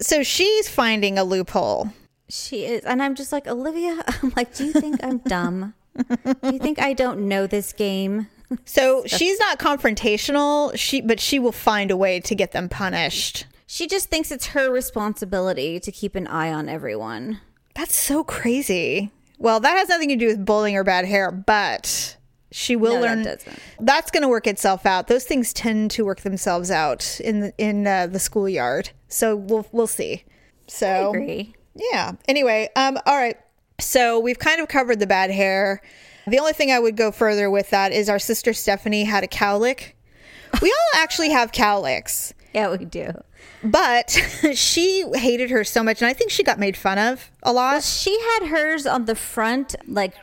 So 0.00 0.22
she's 0.22 0.68
finding 0.68 1.18
a 1.18 1.24
loophole. 1.24 1.90
She 2.30 2.64
is. 2.64 2.84
And 2.84 3.02
I'm 3.02 3.14
just 3.14 3.32
like, 3.32 3.46
Olivia, 3.46 4.02
I'm 4.22 4.32
like, 4.36 4.54
do 4.54 4.64
you 4.66 4.72
think 4.72 5.02
I'm 5.02 5.18
dumb? 5.18 5.74
do 5.96 6.52
you 6.52 6.58
think 6.58 6.80
I 6.80 6.92
don't 6.92 7.28
know 7.28 7.46
this 7.46 7.72
game? 7.72 8.28
So 8.64 9.04
she's 9.06 9.38
not 9.38 9.60
confrontational, 9.60 10.76
she 10.76 11.00
but 11.00 11.20
she 11.20 11.38
will 11.38 11.52
find 11.52 11.92
a 11.92 11.96
way 11.96 12.18
to 12.18 12.34
get 12.34 12.50
them 12.50 12.68
punished. 12.68 13.46
She 13.66 13.86
just 13.86 14.08
thinks 14.10 14.32
it's 14.32 14.46
her 14.46 14.72
responsibility 14.72 15.78
to 15.78 15.92
keep 15.92 16.16
an 16.16 16.26
eye 16.26 16.52
on 16.52 16.68
everyone. 16.68 17.40
That's 17.76 17.94
so 17.94 18.24
crazy. 18.24 19.12
Well, 19.38 19.60
that 19.60 19.76
has 19.76 19.88
nothing 19.88 20.08
to 20.08 20.16
do 20.16 20.26
with 20.26 20.44
bullying 20.44 20.76
or 20.76 20.82
bad 20.82 21.04
hair, 21.04 21.30
but 21.30 22.16
she 22.50 22.74
will 22.74 22.96
No, 22.96 23.02
learn. 23.02 23.22
doesn't. 23.22 23.56
That's 23.78 24.10
going 24.10 24.22
to 24.22 24.28
work 24.28 24.48
itself 24.48 24.84
out. 24.84 25.06
Those 25.06 25.24
things 25.24 25.52
tend 25.52 25.92
to 25.92 26.04
work 26.04 26.22
themselves 26.22 26.72
out 26.72 27.20
in 27.20 27.38
the, 27.40 27.54
in 27.56 27.86
uh, 27.86 28.08
the 28.08 28.18
schoolyard. 28.18 28.90
So 29.06 29.36
we'll 29.36 29.68
we'll 29.70 29.86
see. 29.86 30.24
So 30.66 31.10
Agree. 31.10 31.54
Yeah. 31.74 32.12
Anyway, 32.28 32.68
um, 32.76 32.98
all 33.06 33.16
right. 33.16 33.36
So 33.80 34.18
we've 34.20 34.38
kind 34.38 34.60
of 34.60 34.68
covered 34.68 35.00
the 35.00 35.06
bad 35.06 35.30
hair. 35.30 35.80
The 36.26 36.38
only 36.38 36.52
thing 36.52 36.70
I 36.70 36.78
would 36.78 36.96
go 36.96 37.10
further 37.10 37.50
with 37.50 37.70
that 37.70 37.92
is 37.92 38.08
our 38.08 38.18
sister 38.18 38.52
Stephanie 38.52 39.04
had 39.04 39.24
a 39.24 39.26
cowlick. 39.26 39.92
We 40.60 40.70
all 40.70 41.00
actually 41.02 41.30
have 41.30 41.52
cowlicks, 41.52 42.32
Yeah, 42.54 42.70
we 42.76 42.84
do. 42.84 43.12
but 43.64 44.10
she 44.54 45.04
hated 45.14 45.50
her 45.50 45.64
so 45.64 45.82
much, 45.82 46.02
and 46.02 46.08
I 46.08 46.12
think 46.12 46.30
she 46.30 46.42
got 46.42 46.58
made 46.58 46.76
fun 46.76 46.98
of 46.98 47.30
a 47.42 47.52
lot. 47.52 47.82
She 47.82 48.18
had 48.20 48.48
hers 48.48 48.86
on 48.86 49.06
the 49.06 49.14
front, 49.14 49.74
like 49.86 50.14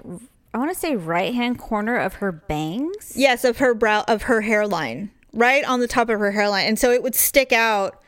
I 0.53 0.57
want 0.59 0.71
to 0.71 0.79
say 0.79 0.95
right 0.95 1.33
hand 1.33 1.57
corner 1.59 1.97
of 1.97 2.15
her 2.15 2.31
bangs. 2.31 3.13
Yes, 3.15 3.43
of 3.43 3.57
her 3.57 3.73
brow, 3.73 4.03
of 4.07 4.23
her 4.23 4.41
hairline, 4.41 5.09
right 5.33 5.63
on 5.65 5.79
the 5.79 5.87
top 5.87 6.09
of 6.09 6.19
her 6.19 6.31
hairline, 6.31 6.67
and 6.67 6.77
so 6.77 6.91
it 6.91 7.01
would 7.01 7.15
stick 7.15 7.51
out, 7.51 8.01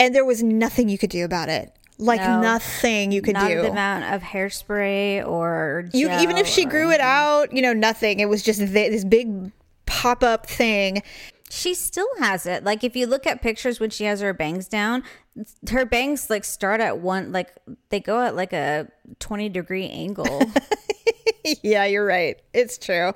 and 0.00 0.14
there 0.14 0.24
was 0.24 0.42
nothing 0.42 0.88
you 0.88 0.96
could 0.98 1.10
do 1.10 1.24
about 1.24 1.48
it. 1.50 1.75
Like 1.98 2.20
No. 2.20 2.40
nothing 2.40 3.10
you 3.12 3.22
could 3.22 3.34
Not 3.34 3.48
do. 3.48 3.62
the 3.62 3.70
amount 3.70 4.04
of 4.12 4.22
hairspray 4.22 5.26
or 5.26 5.88
you 5.92 6.10
even 6.20 6.36
if 6.36 6.46
she 6.46 6.64
grew 6.66 6.90
it 6.90 7.00
out, 7.00 7.52
you 7.54 7.62
know, 7.62 7.72
nothing. 7.72 8.20
It 8.20 8.28
was 8.28 8.42
just 8.42 8.60
th- 8.60 8.70
this 8.90 9.04
big 9.04 9.50
pop 9.86 10.22
up 10.22 10.46
thing. 10.46 11.02
She 11.48 11.74
still 11.74 12.08
has 12.18 12.44
it. 12.44 12.64
Like 12.64 12.84
if 12.84 12.96
you 12.96 13.06
look 13.06 13.26
at 13.26 13.40
pictures 13.40 13.80
when 13.80 13.90
she 13.90 14.04
has 14.04 14.20
her 14.20 14.34
bangs 14.34 14.68
down, 14.68 15.04
her 15.70 15.84
bangs 15.86 16.28
like 16.28 16.44
start 16.44 16.80
at 16.80 16.98
one 16.98 17.32
like 17.32 17.52
they 17.88 18.00
go 18.00 18.20
at 18.20 18.34
like 18.36 18.52
a 18.52 18.88
20 19.20 19.48
degree 19.48 19.88
angle. 19.88 20.42
yeah, 21.62 21.84
you're 21.84 22.04
right. 22.04 22.40
It's 22.52 22.76
true. 22.78 23.12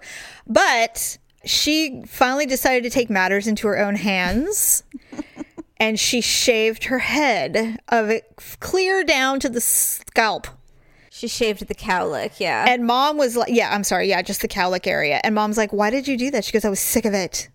But 0.46 1.18
she 1.44 2.02
finally 2.06 2.46
decided 2.46 2.84
to 2.84 2.90
take 2.90 3.10
matters 3.10 3.46
into 3.46 3.66
her 3.66 3.78
own 3.78 3.96
hands. 3.96 4.84
and 5.80 5.98
she 5.98 6.20
shaved 6.20 6.84
her 6.84 6.98
head 7.00 7.80
of 7.88 8.10
it 8.10 8.24
clear 8.60 9.02
down 9.02 9.40
to 9.40 9.48
the 9.48 9.60
scalp. 9.60 10.46
she 11.10 11.26
shaved 11.26 11.66
the 11.66 11.74
cowlick, 11.74 12.38
yeah. 12.38 12.66
And 12.68 12.86
mom 12.86 13.16
was 13.16 13.36
like, 13.36 13.52
Yeah, 13.52 13.74
I'm 13.74 13.82
sorry. 13.82 14.08
Yeah, 14.08 14.22
just 14.22 14.42
the 14.42 14.48
cowlick 14.48 14.86
area. 14.86 15.20
And 15.24 15.34
mom's 15.34 15.56
like, 15.56 15.72
Why 15.72 15.90
did 15.90 16.06
you 16.06 16.16
do 16.16 16.30
that? 16.30 16.44
She 16.44 16.52
goes, 16.52 16.64
I 16.64 16.70
was 16.70 16.80
sick 16.80 17.04
of 17.04 17.14
it. 17.14 17.48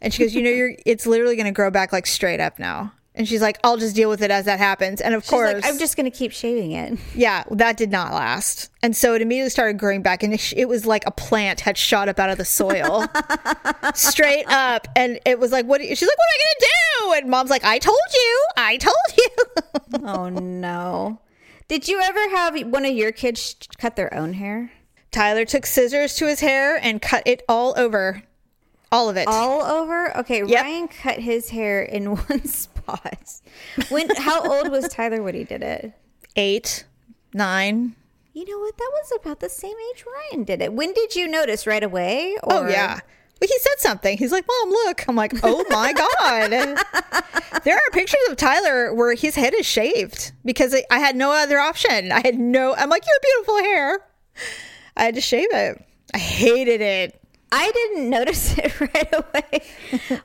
And 0.00 0.14
she 0.14 0.22
goes, 0.22 0.34
You 0.34 0.42
know, 0.42 0.50
you're 0.60 0.74
it's 0.86 1.06
literally 1.06 1.34
going 1.34 1.46
to 1.46 1.52
grow 1.52 1.70
back 1.70 1.92
like 1.92 2.06
straight 2.06 2.40
up 2.40 2.58
now. 2.58 2.92
And 3.14 3.26
she's 3.28 3.42
like, 3.42 3.58
I'll 3.64 3.76
just 3.76 3.96
deal 3.96 4.08
with 4.08 4.22
it 4.22 4.30
as 4.30 4.44
that 4.44 4.58
happens. 4.60 5.00
And 5.00 5.14
of 5.14 5.24
She's 5.24 5.30
course, 5.30 5.54
like, 5.54 5.66
I'm 5.66 5.78
just 5.78 5.96
gonna 5.96 6.12
keep 6.12 6.30
shaving 6.32 6.72
it. 6.72 6.98
Yeah, 7.14 7.42
that 7.50 7.76
did 7.76 7.90
not 7.90 8.12
last. 8.12 8.70
And 8.82 8.96
so 8.96 9.14
it 9.14 9.20
immediately 9.22 9.50
started 9.50 9.78
growing 9.78 10.00
back, 10.00 10.22
and 10.22 10.32
it, 10.32 10.68
was 10.68 10.86
like 10.86 11.04
a 11.06 11.10
plant 11.10 11.60
had 11.60 11.76
shot 11.76 12.08
up 12.08 12.18
out 12.20 12.30
of 12.30 12.38
the 12.38 12.44
soil, 12.44 13.04
straight 13.94 14.44
up. 14.48 14.86
And 14.96 15.18
it 15.26 15.38
was 15.38 15.52
like, 15.52 15.66
"What?" 15.66 15.80
She's 15.82 16.00
like, 16.02 16.08
"What 16.16 16.28
am 16.28 16.34
I 16.34 16.38
gonna 16.44 16.70
do?" 17.16 17.20
And 17.22 17.30
mom's 17.30 17.50
like, 17.50 17.64
"I 17.64 17.78
told 17.78 17.98
you, 18.14 18.46
I 18.56 18.76
told 18.76 18.94
you." 19.18 19.28
Oh 20.04 20.28
no. 20.28 21.18
Did 21.68 21.88
you 21.88 22.00
ever 22.00 22.30
have 22.30 22.58
one 22.68 22.84
of 22.84 22.92
your 22.94 23.10
kids 23.12 23.56
cut 23.78 23.96
their 23.96 24.12
own 24.14 24.34
hair? 24.34 24.70
Tyler 25.10 25.44
took 25.44 25.66
scissors 25.66 26.14
to 26.16 26.26
his 26.28 26.40
hair 26.40 26.76
and 26.80 27.02
cut 27.02 27.24
it 27.26 27.42
all 27.48 27.74
over, 27.76 28.22
all 28.92 29.08
of 29.08 29.16
it. 29.16 29.26
All 29.28 29.62
over? 29.62 30.16
Okay, 30.18 30.44
Yep. 30.44 30.62
Ryan 30.64 30.88
cut 30.88 31.18
his 31.18 31.50
hair 31.50 31.82
in 31.82 32.14
one 32.16 32.44
When 33.88 34.08
how 34.16 34.42
old 34.50 34.70
was 34.70 34.88
Tyler 34.88 35.22
when 35.22 35.34
he 35.34 35.44
did 35.44 35.62
it? 35.62 35.92
Eight, 36.36 36.84
nine. 37.34 37.94
You 38.32 38.44
know 38.46 38.58
what? 38.58 38.76
That 38.78 38.90
was 38.92 39.12
about 39.20 39.40
the 39.40 39.48
same 39.48 39.74
age 39.92 40.04
Ryan 40.32 40.44
did 40.44 40.62
it. 40.62 40.72
When 40.72 40.92
did 40.92 41.14
you 41.16 41.26
notice 41.28 41.66
right 41.66 41.82
away? 41.82 42.36
Oh 42.44 42.68
yeah. 42.68 43.00
Well, 43.40 43.48
he 43.48 43.58
said 43.58 43.78
something. 43.78 44.18
He's 44.18 44.32
like, 44.32 44.44
"Mom, 44.46 44.70
look." 44.70 45.04
I'm 45.08 45.16
like, 45.16 45.32
"Oh 45.42 45.64
my 45.70 45.92
god!" 46.20 46.50
there 47.64 47.74
are 47.76 47.90
pictures 47.92 48.20
of 48.28 48.36
Tyler 48.36 48.92
where 48.94 49.14
his 49.14 49.34
head 49.34 49.54
is 49.54 49.64
shaved 49.66 50.32
because 50.44 50.74
I- 50.74 50.84
I 50.90 50.98
had 50.98 51.16
no 51.16 51.32
other 51.32 51.58
option. 51.58 52.12
I 52.12 52.20
had 52.20 52.38
no. 52.38 52.74
I'm 52.74 52.90
like, 52.90 53.02
"You 53.06 53.12
have 53.12 53.22
beautiful 53.22 53.58
hair." 53.58 54.00
I 54.96 55.04
had 55.04 55.14
to 55.14 55.20
shave 55.20 55.48
it. 55.52 55.84
I 56.14 56.18
hated 56.18 56.80
it. 56.80 57.19
I 57.52 57.70
didn't 57.72 58.10
notice 58.10 58.56
it 58.58 58.80
right 58.80 59.12
away. 59.12 59.62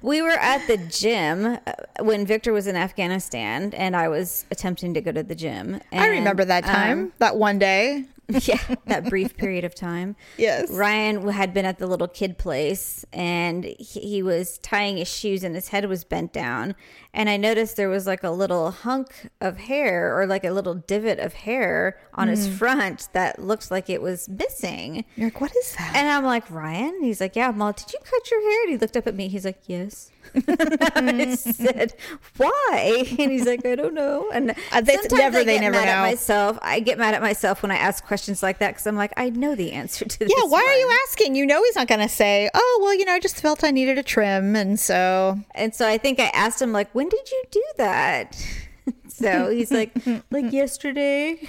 we 0.01 0.21
were 0.21 0.29
at 0.29 0.65
the 0.67 0.77
gym 0.77 1.45
uh, 1.45 1.73
when 2.01 2.25
Victor 2.25 2.53
was 2.53 2.67
in 2.67 2.75
Afghanistan, 2.75 3.73
and 3.75 3.95
I 3.95 4.07
was 4.07 4.45
attempting 4.51 4.93
to 4.93 5.01
go 5.01 5.11
to 5.11 5.23
the 5.23 5.35
gym. 5.35 5.81
I 5.91 6.07
remember 6.07 6.45
that 6.45 6.65
time, 6.65 6.99
um, 6.99 7.13
that 7.19 7.37
one 7.37 7.59
day. 7.59 8.05
yeah, 8.29 8.59
that 8.87 9.07
brief 9.07 9.37
period 9.37 9.63
of 9.63 9.75
time. 9.75 10.15
Yes. 10.37 10.69
Ryan 10.71 11.27
had 11.29 11.53
been 11.53 11.65
at 11.65 11.79
the 11.79 11.87
little 11.87 12.07
kid 12.07 12.37
place 12.37 13.05
and 13.13 13.63
he, 13.63 13.99
he 13.99 14.23
was 14.23 14.57
tying 14.59 14.97
his 14.97 15.07
shoes 15.07 15.43
and 15.43 15.55
his 15.55 15.69
head 15.69 15.87
was 15.87 16.03
bent 16.03 16.33
down. 16.33 16.75
And 17.17 17.29
I 17.29 17.37
noticed 17.37 17.77
there 17.77 17.87
was 17.89 18.05
like 18.05 18.23
a 18.23 18.29
little 18.29 18.71
hunk 18.71 19.29
of 19.39 19.57
hair 19.57 20.15
or 20.19 20.27
like 20.27 20.43
a 20.43 20.51
little 20.51 20.75
divot 20.75 21.17
of 21.19 21.33
hair 21.33 21.97
on 22.13 22.27
his 22.27 22.47
front 22.47 23.07
that 23.13 23.39
looked 23.39 23.71
like 23.71 23.89
it 23.89 24.01
was 24.01 24.27
missing. 24.29 25.05
You're 25.15 25.27
like, 25.27 25.39
"What 25.41 25.55
is 25.55 25.73
that?" 25.77 25.93
And 25.95 26.09
I'm 26.09 26.25
like, 26.25 26.49
Ryan? 26.51 26.99
He's 27.01 27.21
like, 27.21 27.35
Yeah, 27.35 27.51
Mom, 27.51 27.73
did 27.75 27.91
you 27.93 27.99
cut 28.03 28.29
your 28.31 28.41
hair? 28.41 28.61
And 28.63 28.69
he 28.71 28.77
looked 28.77 28.97
up 28.97 29.07
at 29.07 29.15
me. 29.15 29.29
He's 29.29 29.45
like, 29.45 29.61
Yes. 29.65 30.11
I 30.47 31.35
said, 31.35 31.93
Why? 32.37 33.03
And 33.19 33.31
he's 33.31 33.45
like, 33.45 33.65
I 33.65 33.75
don't 33.75 33.93
know. 33.93 34.29
And 34.33 34.51
Uh, 34.71 34.81
they- 34.81 34.93
sometimes 34.95 35.13
never- 35.13 35.37
I 35.39 35.43
they 35.43 35.59
never 35.59 35.75
mad 35.75 35.85
know. 35.85 35.91
at 35.91 36.01
myself. 36.01 36.57
I 36.61 36.79
get 36.79 36.97
mad 36.97 37.13
at 37.13 37.21
myself 37.21 37.61
when 37.61 37.71
I 37.71 37.75
ask 37.77 38.03
questions 38.05 38.41
like 38.43 38.59
that 38.59 38.71
because 38.71 38.87
I'm 38.87 38.95
like, 38.95 39.13
I 39.17 39.29
know 39.29 39.55
the 39.55 39.71
answer 39.71 40.05
to 40.05 40.19
this. 40.19 40.29
yeah, 40.35 40.45
why 40.47 40.63
are 40.67 40.75
you 40.77 40.91
asking? 41.07 41.35
You 41.35 41.45
know 41.45 41.63
he's 41.63 41.75
not 41.75 41.87
going 41.87 42.01
to 42.01 42.09
say, 42.09 42.49
"Oh, 42.53 42.79
well, 42.81 42.93
you 42.93 43.05
know, 43.05 43.13
I 43.13 43.19
just 43.19 43.39
felt 43.39 43.63
I 43.63 43.71
needed 43.71 43.97
a 43.97 44.03
trim," 44.03 44.55
and 44.55 44.79
so 44.79 45.39
And 45.53 45.73
so 45.75 45.87
I 45.87 45.97
think 45.97 46.19
I 46.19 46.27
asked 46.33 46.61
him, 46.61 46.71
like, 46.71 46.89
when 46.93 47.04
did 47.09 47.31
you 47.31 47.43
do 47.51 47.63
that? 47.77 48.35
so 49.07 49.49
he's 49.49 49.71
like, 49.71 49.91
like 50.31 50.51
yesterday. 50.51 51.39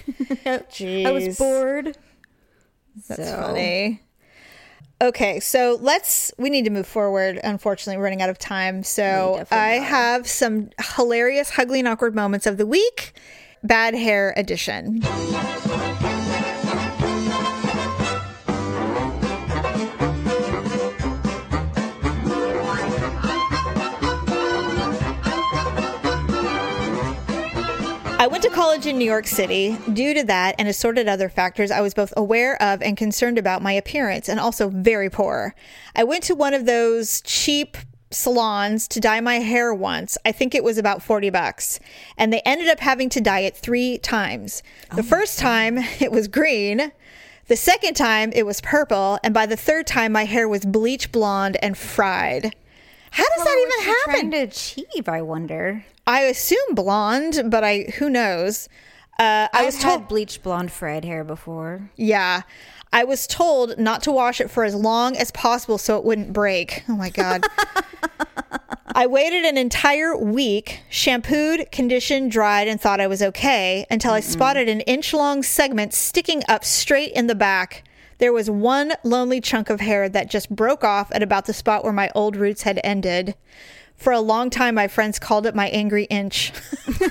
I 0.44 1.10
was 1.10 1.36
bored. 1.38 1.96
That's 3.08 3.28
So- 3.28 3.36
funny. 3.40 4.02
Okay, 5.02 5.40
so 5.40 5.76
let's. 5.82 6.32
We 6.38 6.48
need 6.48 6.64
to 6.64 6.70
move 6.70 6.86
forward. 6.86 7.38
Unfortunately, 7.44 7.98
we're 7.98 8.04
running 8.04 8.22
out 8.22 8.30
of 8.30 8.38
time. 8.38 8.82
So 8.82 9.44
I 9.50 9.76
are. 9.76 9.82
have 9.82 10.26
some 10.26 10.70
hilarious, 10.96 11.52
ugly, 11.58 11.80
and 11.80 11.88
awkward 11.88 12.14
moments 12.14 12.46
of 12.46 12.56
the 12.56 12.64
week. 12.66 13.12
Bad 13.62 13.94
hair 13.94 14.32
edition. 14.38 15.02
I 28.26 28.28
went 28.28 28.42
to 28.42 28.50
college 28.50 28.86
in 28.86 28.98
New 28.98 29.04
York 29.04 29.28
City. 29.28 29.78
Due 29.92 30.12
to 30.12 30.24
that 30.24 30.56
and 30.58 30.66
assorted 30.66 31.06
other 31.06 31.28
factors, 31.28 31.70
I 31.70 31.80
was 31.80 31.94
both 31.94 32.12
aware 32.16 32.60
of 32.60 32.82
and 32.82 32.96
concerned 32.96 33.38
about 33.38 33.62
my 33.62 33.70
appearance 33.70 34.28
and 34.28 34.40
also 34.40 34.68
very 34.68 35.08
poor. 35.08 35.54
I 35.94 36.02
went 36.02 36.24
to 36.24 36.34
one 36.34 36.52
of 36.52 36.66
those 36.66 37.20
cheap 37.20 37.76
salons 38.10 38.88
to 38.88 38.98
dye 38.98 39.20
my 39.20 39.36
hair 39.36 39.72
once. 39.72 40.18
I 40.26 40.32
think 40.32 40.56
it 40.56 40.64
was 40.64 40.76
about 40.76 41.04
40 41.04 41.30
bucks. 41.30 41.78
And 42.18 42.32
they 42.32 42.42
ended 42.44 42.66
up 42.66 42.80
having 42.80 43.08
to 43.10 43.20
dye 43.20 43.42
it 43.42 43.56
three 43.56 43.96
times. 43.98 44.64
The 44.96 45.02
oh 45.02 45.04
first 45.04 45.38
time 45.38 45.78
it 46.00 46.10
was 46.10 46.26
green. 46.26 46.90
The 47.46 47.56
second 47.56 47.94
time 47.94 48.32
it 48.32 48.44
was 48.44 48.60
purple. 48.60 49.20
And 49.22 49.34
by 49.34 49.46
the 49.46 49.56
third 49.56 49.86
time, 49.86 50.10
my 50.10 50.24
hair 50.24 50.48
was 50.48 50.64
bleach 50.64 51.12
blonde 51.12 51.58
and 51.62 51.78
fried. 51.78 52.56
How 53.16 53.24
does 53.34 53.44
that 53.44 53.58
even 53.62 53.94
happen? 53.94 54.12
Trying 54.12 54.30
to 54.32 54.36
achieve, 54.38 55.08
I 55.08 55.22
wonder. 55.22 55.84
I 56.06 56.20
assume 56.22 56.74
blonde, 56.74 57.44
but 57.46 57.64
I 57.64 57.84
who 57.98 58.10
knows. 58.10 58.68
Uh, 59.18 59.48
I 59.54 59.64
was 59.64 59.78
told, 59.78 60.00
had 60.00 60.08
bleach 60.08 60.42
blonde 60.42 60.70
fried 60.70 61.04
hair 61.06 61.24
before. 61.24 61.90
yeah, 61.96 62.42
I 62.92 63.04
was 63.04 63.26
told 63.26 63.78
not 63.78 64.02
to 64.02 64.12
wash 64.12 64.40
it 64.40 64.50
for 64.50 64.64
as 64.64 64.74
long 64.74 65.16
as 65.16 65.30
possible 65.30 65.78
so 65.78 65.96
it 65.96 66.04
wouldn't 66.04 66.34
break. 66.34 66.84
Oh 66.90 66.96
my 66.96 67.08
god. 67.08 67.44
I 68.94 69.06
waited 69.06 69.44
an 69.44 69.58
entire 69.58 70.16
week, 70.16 70.80
shampooed, 70.88 71.70
conditioned, 71.72 72.30
dried, 72.30 72.68
and 72.68 72.80
thought 72.80 73.00
I 73.00 73.06
was 73.06 73.22
okay 73.22 73.86
until 73.90 74.12
I 74.12 74.20
spotted 74.20 74.68
an 74.68 74.80
inch 74.82 75.12
long 75.12 75.42
segment 75.42 75.92
sticking 75.92 76.42
up 76.48 76.64
straight 76.64 77.12
in 77.12 77.26
the 77.26 77.34
back. 77.34 77.84
There 78.18 78.32
was 78.32 78.48
one 78.48 78.94
lonely 79.04 79.40
chunk 79.40 79.70
of 79.70 79.80
hair 79.80 80.08
that 80.08 80.30
just 80.30 80.48
broke 80.50 80.84
off 80.84 81.10
at 81.12 81.22
about 81.22 81.46
the 81.46 81.52
spot 81.52 81.84
where 81.84 81.92
my 81.92 82.10
old 82.14 82.36
roots 82.36 82.62
had 82.62 82.80
ended. 82.82 83.34
For 83.96 84.12
a 84.12 84.20
long 84.20 84.50
time, 84.50 84.74
my 84.74 84.88
friends 84.88 85.18
called 85.18 85.46
it 85.46 85.54
my 85.54 85.68
angry 85.68 86.04
inch. 86.04 86.52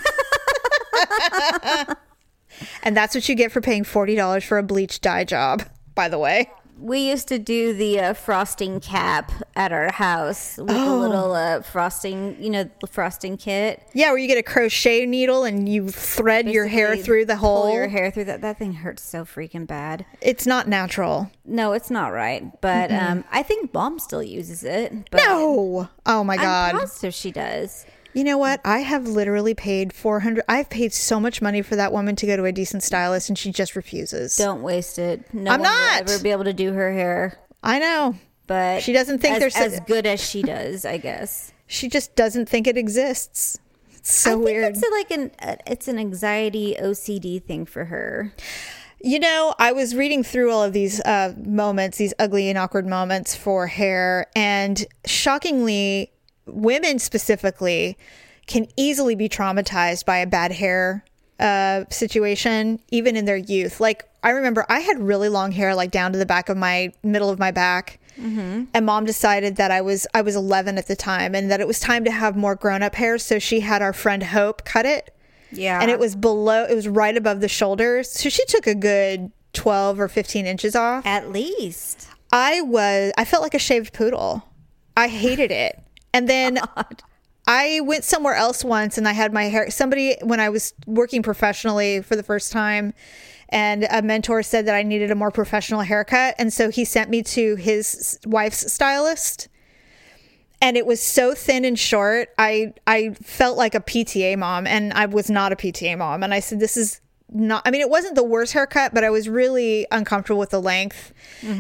and 2.84 2.96
that's 2.96 3.16
what 3.16 3.28
you 3.28 3.36
get 3.36 3.52
for 3.52 3.62
paying 3.62 3.84
$40 3.84 4.44
for 4.44 4.58
a 4.58 4.64
bleach 4.64 5.02
dye 5.02 5.24
job, 5.24 5.64
by 5.94 6.10
the 6.10 6.18
way. 6.20 6.50
We 6.78 7.10
used 7.10 7.28
to 7.30 7.40
do 7.40 7.74
the 7.74 8.00
uh, 8.00 8.14
frosting 8.14 8.80
cap 8.80 9.32
at 9.56 9.72
our 9.72 9.92
house 9.92 10.58
with 10.58 10.70
a 10.76 10.96
little 10.96 11.34
uh, 11.34 11.62
frosting, 11.62 12.36
you 12.42 12.50
know, 12.50 12.70
the 12.82 12.88
frosting 12.88 13.38
kit. 13.38 13.82
Yeah, 13.94 14.10
where 14.10 14.18
you 14.18 14.28
get 14.28 14.38
a 14.38 14.44
crochet 14.44 15.06
needle 15.06 15.46
and 15.46 15.70
you 15.70 15.90
thread 15.90 16.50
your 16.50 16.68
hair 16.68 16.98
through 16.98 17.26
the 17.26 17.38
hole. 17.38 17.64
pull 17.64 17.74
your 17.74 17.88
hair 17.88 18.12
through 18.12 18.26
that. 18.26 18.42
That 18.42 18.58
thing 18.60 18.74
hurts 18.74 19.04
so 19.04 19.24
freaking 19.24 19.66
bad. 19.66 20.06
It's 20.22 20.46
not 20.46 20.68
natural. 20.68 21.32
No, 21.46 21.72
it's 21.74 21.90
not 21.90 22.10
right. 22.10 22.44
But 22.62 22.92
um, 22.92 23.24
I 23.32 23.42
think 23.44 23.74
mom 23.74 23.98
still 24.00 24.24
uses 24.24 24.64
it. 24.64 24.92
But 25.12 25.18
No. 25.20 25.88
Oh 26.06 26.24
my 26.24 26.36
god. 26.36 26.76
I'm 26.76 26.82
positive 26.82 27.14
she 27.14 27.32
does. 27.32 27.86
You 28.16 28.24
know 28.24 28.38
what? 28.38 28.62
I 28.66 28.80
have 28.80 29.08
literally 29.08 29.54
paid 29.54 29.92
400 29.94 30.44
I've 30.48 30.70
paid 30.70 30.94
so 30.94 31.20
much 31.20 31.42
money 31.42 31.62
for 31.62 31.76
that 31.76 31.92
woman 31.92 32.16
to 32.16 32.26
go 32.26 32.36
to 32.38 32.46
a 32.46 32.52
decent 32.52 32.82
stylist 32.82 33.30
and 33.30 33.38
she 33.38 33.52
just 33.52 33.76
refuses. 33.76 34.38
Don't 34.38 34.64
waste 34.64 34.98
it. 34.98 35.32
No 35.34 35.52
I'm 35.52 35.60
one 35.60 35.70
not. 35.70 36.06
will 36.06 36.14
ever 36.14 36.24
be 36.24 36.32
able 36.32 36.46
to 36.46 36.54
do 36.54 36.72
her 36.74 36.94
hair. 36.94 37.38
I 37.62 37.78
know. 37.80 38.16
But 38.48 38.84
She 38.84 38.94
doesn't 38.94 39.20
think 39.20 39.36
as, 39.36 39.40
there's 39.42 39.56
a- 39.58 39.60
as 39.76 39.80
good 39.82 40.06
as 40.06 40.24
she 40.24 40.42
does, 40.44 40.86
I 40.86 40.98
guess. 40.98 41.52
She 41.68 41.90
just 41.90 42.16
doesn't 42.16 42.48
think 42.48 42.68
it 42.68 42.78
exists. 42.78 43.60
It's 43.94 44.14
so 44.14 44.38
weird. 44.38 44.76
it's 44.78 44.84
like 44.92 45.10
an 45.12 45.32
uh, 45.42 45.56
it's 45.66 45.88
an 45.88 45.98
anxiety 45.98 46.76
OCD 46.80 47.44
thing 47.44 47.66
for 47.66 47.86
her. 47.86 48.34
You 49.02 49.20
know, 49.20 49.56
I 49.60 49.72
was 49.72 49.96
reading 49.96 50.24
through 50.24 50.52
all 50.52 50.64
of 50.64 50.74
these 50.74 51.02
uh, 51.02 51.34
moments, 51.44 51.98
these 51.98 52.14
ugly 52.20 52.48
and 52.50 52.58
awkward 52.58 52.88
moments 52.88 53.36
for 53.36 53.66
hair, 53.68 54.28
and 54.36 54.86
shockingly, 55.06 56.12
women 56.46 57.00
specifically 57.00 57.98
can 58.48 58.68
easily 58.78 59.16
be 59.16 59.28
traumatized 59.28 60.06
by 60.06 60.18
a 60.18 60.28
bad 60.28 60.52
hair 60.52 61.04
uh, 61.40 61.84
situation, 61.90 62.80
even 62.92 63.16
in 63.16 63.26
their 63.26 63.38
youth. 63.38 63.80
Like, 63.80 64.06
I 64.24 64.30
remember 64.30 64.66
I 64.70 64.80
had 64.80 65.00
really 65.00 65.30
long 65.30 65.52
hair, 65.52 65.76
like 65.76 65.92
down 65.92 66.12
to 66.14 66.18
the 66.18 66.26
back 66.26 66.50
of 66.50 66.58
my 66.58 66.94
middle 67.04 67.30
of 67.30 67.40
my 67.40 67.52
back. 67.52 68.00
And 68.18 68.86
mom 68.86 69.04
decided 69.04 69.58
that 69.58 69.72
I 69.72 69.82
was 69.82 70.08
I 70.14 70.22
was 70.22 70.38
11 70.38 70.78
at 70.78 70.88
the 70.88 70.96
time, 70.96 71.36
and 71.36 71.52
that 71.52 71.60
it 71.60 71.68
was 71.68 71.82
time 71.82 72.06
to 72.06 72.12
have 72.12 72.38
more 72.38 72.56
grown 72.56 72.82
up 72.82 72.96
hair. 72.96 73.18
So 73.18 73.40
she 73.40 73.60
had 73.60 73.82
our 73.82 73.92
friend 73.92 74.24
Hope 74.24 74.64
cut 74.64 74.86
it 74.86 75.14
Yeah, 75.52 75.82
and 75.82 75.92
it 75.92 76.00
was 76.00 76.16
below 76.16 76.64
it 76.64 76.74
was 76.76 76.88
right 76.88 77.16
above 77.18 77.42
the 77.42 77.50
shoulders 77.50 78.10
so 78.10 78.30
she 78.30 78.46
took 78.46 78.68
a 78.68 78.76
good 78.76 79.32
12 79.54 80.00
or 80.00 80.08
15 80.08 80.46
inches 80.46 80.76
off 80.76 81.06
at 81.06 81.32
least. 81.32 82.08
i 82.32 82.62
was 82.62 83.12
i 83.18 83.24
felt 83.26 83.44
like 83.44 83.54
a 83.54 83.60
shaved 83.60 83.94
poodle 83.94 84.44
i 84.98 85.08
hated 85.08 85.52
it 85.52 85.82
and 86.16 86.30
then 86.30 86.60
i 87.48 87.80
went 87.84 88.04
somewhere 88.04 88.36
else 88.36 88.64
once 88.64 88.98
and 88.98 89.08
i 89.08 89.12
had 89.12 89.34
my 89.34 89.44
hair 89.44 89.70
somebody 89.70 90.16
when 90.24 90.40
i 90.40 90.50
was 90.50 90.74
working 90.88 91.22
professionally 91.22 92.02
for 92.02 92.16
the 92.16 92.24
first 92.24 92.52
time 92.52 92.94
and 93.50 93.88
a 93.90 94.02
mentor 94.02 94.44
said 94.44 94.66
that 94.66 94.76
i 94.76 94.84
needed 94.84 95.12
a 95.12 95.16
more 95.16 95.32
professional 95.32 95.82
haircut. 95.82 96.36
And 96.38 96.52
so 96.52 96.70
he 96.70 96.86
sent 96.86 97.10
me 97.10 97.24
to 97.24 97.56
his 97.56 98.20
wife's 98.26 98.72
stylist. 98.72 99.48
And 100.62 100.78
it 100.78 100.86
was 100.86 101.02
so 101.02 101.36
thin 101.36 101.66
and 101.66 101.78
short. 101.78 102.30
I 102.38 102.74
i 102.88 103.12
felt 103.22 103.58
like 103.58 103.76
a 103.76 103.80
pta 103.80 104.38
mom 104.38 104.66
and 104.66 104.94
i 104.94 105.06
was 105.06 105.30
not 105.30 105.52
a 105.52 105.56
pta 105.56 105.98
mom. 105.98 106.24
And 106.24 106.34
i 106.34 106.40
said 106.40 106.60
this 106.60 106.78
is 106.78 107.02
not 107.30 107.62
i 107.66 107.72
mean 107.72 107.82
it 107.82 107.90
wasn't 107.90 108.16
the 108.16 108.24
worst 108.24 108.54
haircut 108.54 108.94
but 108.94 109.04
i 109.04 109.10
was 109.10 109.28
really 109.28 109.88
uncomfortable 109.92 110.40
with 110.40 110.52
the 110.52 110.62
length. 110.62 111.14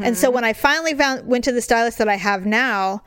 And 0.03 0.17
so 0.17 0.27
mm-hmm. 0.27 0.35
when 0.35 0.43
i 0.43 0.53
finally 0.53 0.93
found 0.93 1.27
went 1.27 1.43
to 1.43 1.51
the 1.51 1.61
stylist 1.61 1.97
that 1.99 2.09
i 2.09 2.15
have 2.15 2.45
now 2.45 3.03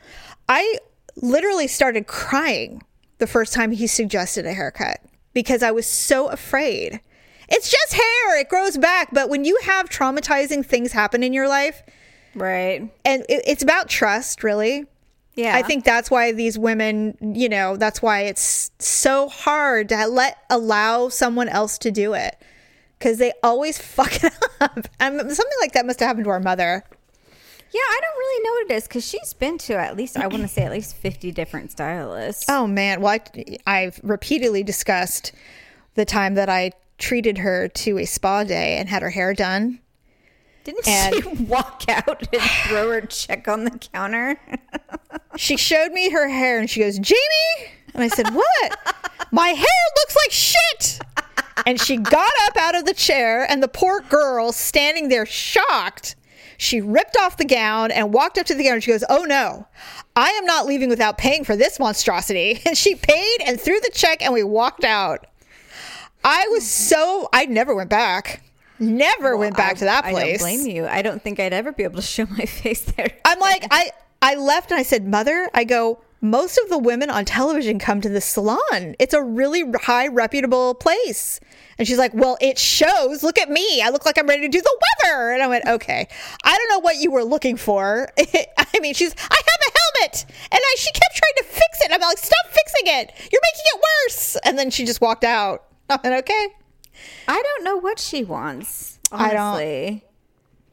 i 0.47 0.77
literally 1.21 1.67
started 1.67 2.07
crying 2.07 2.81
the 3.17 3.27
first 3.27 3.53
time 3.53 3.71
he 3.71 3.87
suggested 3.87 4.45
a 4.45 4.53
haircut 4.53 4.99
because 5.33 5.61
i 5.63 5.71
was 5.71 5.85
so 5.85 6.27
afraid 6.29 6.99
it's 7.49 7.69
just 7.69 7.93
hair 7.93 8.39
it 8.39 8.47
grows 8.49 8.77
back 8.77 9.09
but 9.11 9.29
when 9.29 9.43
you 9.45 9.57
have 9.63 9.89
traumatizing 9.89 10.65
things 10.65 10.91
happen 10.91 11.23
in 11.23 11.33
your 11.33 11.47
life 11.47 11.81
Right. 12.35 12.89
and 13.03 13.23
it, 13.27 13.43
it's 13.47 13.63
about 13.63 13.89
trust 13.89 14.43
really 14.43 14.85
Yeah. 15.35 15.55
I 15.55 15.61
think 15.63 15.83
that's 15.85 16.11
why 16.11 16.31
these 16.33 16.59
women, 16.59 17.17
you 17.21 17.47
know, 17.49 17.75
that's 17.77 18.01
why 18.01 18.21
it's 18.23 18.71
so 18.79 19.29
hard 19.29 19.89
to 19.89 20.05
let 20.07 20.37
allow 20.49 21.09
someone 21.09 21.47
else 21.49 21.77
to 21.79 21.91
do 21.91 22.13
it 22.13 22.35
because 22.97 23.17
they 23.17 23.31
always 23.41 23.77
fuck 23.95 24.23
it 24.23 24.33
up. 24.61 24.77
Um, 24.99 25.17
something 25.17 25.59
like 25.61 25.71
that 25.73 25.85
must 25.85 25.99
have 26.01 26.07
happened 26.07 26.25
to 26.25 26.29
our 26.29 26.39
mother. 26.41 26.83
Yeah, 27.71 27.81
I 27.81 27.99
don't 28.01 28.17
really 28.17 28.43
know 28.43 28.51
what 28.51 28.71
it 28.71 28.75
is 28.77 28.87
because 28.87 29.07
she's 29.07 29.33
been 29.33 29.57
to 29.59 29.75
at 29.75 29.95
least 29.95 30.17
I 30.17 30.27
want 30.27 30.41
to 30.41 30.47
say 30.47 30.63
at 30.63 30.71
least 30.71 30.95
fifty 30.95 31.31
different 31.31 31.71
stylists. 31.71 32.45
Oh 32.49 32.65
man, 32.67 33.01
well, 33.01 33.17
I, 33.35 33.57
I've 33.67 33.99
repeatedly 34.03 34.63
discussed 34.63 35.31
the 35.95 36.05
time 36.05 36.33
that 36.35 36.49
I 36.49 36.71
treated 36.97 37.37
her 37.39 37.67
to 37.67 37.99
a 37.99 38.05
spa 38.05 38.43
day 38.43 38.77
and 38.77 38.89
had 38.89 39.01
her 39.01 39.09
hair 39.11 39.33
done. 39.33 39.79
Didn't 40.63 40.87
and- 40.87 41.15
she 41.15 41.21
walk 41.43 41.83
out 41.87 42.27
and 42.33 42.41
throw 42.67 42.91
her 42.91 43.01
check 43.01 43.47
on 43.47 43.63
the 43.65 43.71
counter? 43.71 44.39
She 45.35 45.55
showed 45.57 45.91
me 45.93 46.09
her 46.09 46.27
hair 46.27 46.59
and 46.59 46.69
she 46.69 46.81
goes, 46.81 46.97
Jamie? 46.99 47.71
And 47.93 48.03
I 48.03 48.07
said, 48.09 48.29
What? 48.33 48.95
My 49.31 49.49
hair 49.49 49.65
looks 49.97 50.15
like 50.15 50.31
shit. 50.31 50.99
And 51.65 51.79
she 51.79 51.97
got 51.97 52.31
up 52.47 52.57
out 52.57 52.75
of 52.75 52.85
the 52.85 52.93
chair, 52.93 53.45
and 53.49 53.61
the 53.61 53.67
poor 53.67 54.01
girl 54.01 54.51
standing 54.51 55.07
there 55.09 55.25
shocked. 55.25 56.15
She 56.59 56.81
ripped 56.81 57.15
off 57.15 57.37
the 57.37 57.45
gown 57.45 57.89
and 57.89 58.13
walked 58.13 58.37
up 58.37 58.45
to 58.47 58.53
the 58.53 58.65
counter. 58.65 58.81
She 58.81 58.91
goes, 58.91 59.05
Oh 59.09 59.23
no, 59.23 59.65
I 60.13 60.29
am 60.31 60.45
not 60.45 60.65
leaving 60.65 60.89
without 60.89 61.17
paying 61.17 61.45
for 61.45 61.55
this 61.55 61.79
monstrosity. 61.79 62.61
And 62.65 62.77
she 62.77 62.95
paid 62.95 63.37
and 63.47 63.59
threw 63.59 63.79
the 63.79 63.91
check, 63.93 64.21
and 64.21 64.33
we 64.33 64.43
walked 64.43 64.83
out. 64.83 65.25
I 66.21 66.47
was 66.51 66.69
so, 66.69 67.29
I 67.31 67.45
never 67.45 67.73
went 67.73 67.89
back. 67.89 68.43
Never 68.77 69.37
went 69.37 69.55
back 69.55 69.77
to 69.77 69.85
that 69.85 70.03
place. 70.03 70.15
I 70.43 70.49
don't 70.49 70.63
blame 70.63 70.75
you. 70.75 70.85
I 70.85 71.01
don't 71.01 71.21
think 71.21 71.39
I'd 71.39 71.53
ever 71.53 71.71
be 71.71 71.83
able 71.83 71.95
to 71.95 72.01
show 72.01 72.25
my 72.25 72.45
face 72.45 72.81
there. 72.81 73.09
I'm 73.23 73.39
like, 73.39 73.65
I 73.71 73.91
I 74.21 74.35
left 74.35 74.71
and 74.71 74.79
I 74.79 74.83
said, 74.83 75.07
Mother, 75.07 75.49
I 75.53 75.63
go, 75.63 76.01
most 76.21 76.57
of 76.57 76.69
the 76.69 76.77
women 76.77 77.09
on 77.09 77.23
television 77.25 77.79
come 77.79 78.01
to 78.01 78.09
the 78.09 78.21
salon. 78.21 78.95
It's 78.99 79.13
a 79.13 79.21
really 79.23 79.63
high 79.81 80.07
reputable 80.07 80.73
place. 80.75 81.39
And 81.77 81.87
she's 81.87 81.97
like, 81.97 82.13
Well, 82.13 82.37
it 82.41 82.57
shows. 82.59 83.23
Look 83.23 83.37
at 83.37 83.49
me. 83.49 83.81
I 83.81 83.89
look 83.89 84.05
like 84.05 84.17
I'm 84.17 84.27
ready 84.27 84.41
to 84.41 84.49
do 84.49 84.61
the 84.61 84.79
weather. 85.03 85.31
And 85.31 85.41
I 85.41 85.47
went, 85.47 85.65
Okay. 85.65 86.07
I 86.43 86.57
don't 86.57 86.69
know 86.69 86.79
what 86.79 86.97
you 86.97 87.09
were 87.11 87.23
looking 87.23 87.55
for. 87.55 88.09
I 88.19 88.79
mean, 88.81 88.93
she's, 88.93 89.13
I 89.17 89.35
have 89.35 89.61
a 89.67 90.01
helmet. 90.03 90.25
And 90.51 90.59
I, 90.61 90.75
she 90.77 90.91
kept 90.91 91.15
trying 91.15 91.33
to 91.37 91.43
fix 91.45 91.81
it. 91.81 91.91
I'm 91.93 92.01
like, 92.01 92.17
Stop 92.17 92.45
fixing 92.51 92.83
it. 92.93 93.11
You're 93.31 93.41
making 93.41 93.65
it 93.75 93.81
worse. 94.05 94.37
And 94.43 94.59
then 94.59 94.69
she 94.71 94.85
just 94.85 94.99
walked 95.01 95.23
out. 95.23 95.65
I 95.89 95.99
went, 96.03 96.15
Okay. 96.15 96.47
I 97.29 97.41
don't 97.41 97.63
know 97.63 97.77
what 97.77 97.97
she 97.99 98.23
wants. 98.25 98.99
I 99.11 99.29
don't- 99.29 99.37
Honestly. 99.39 100.03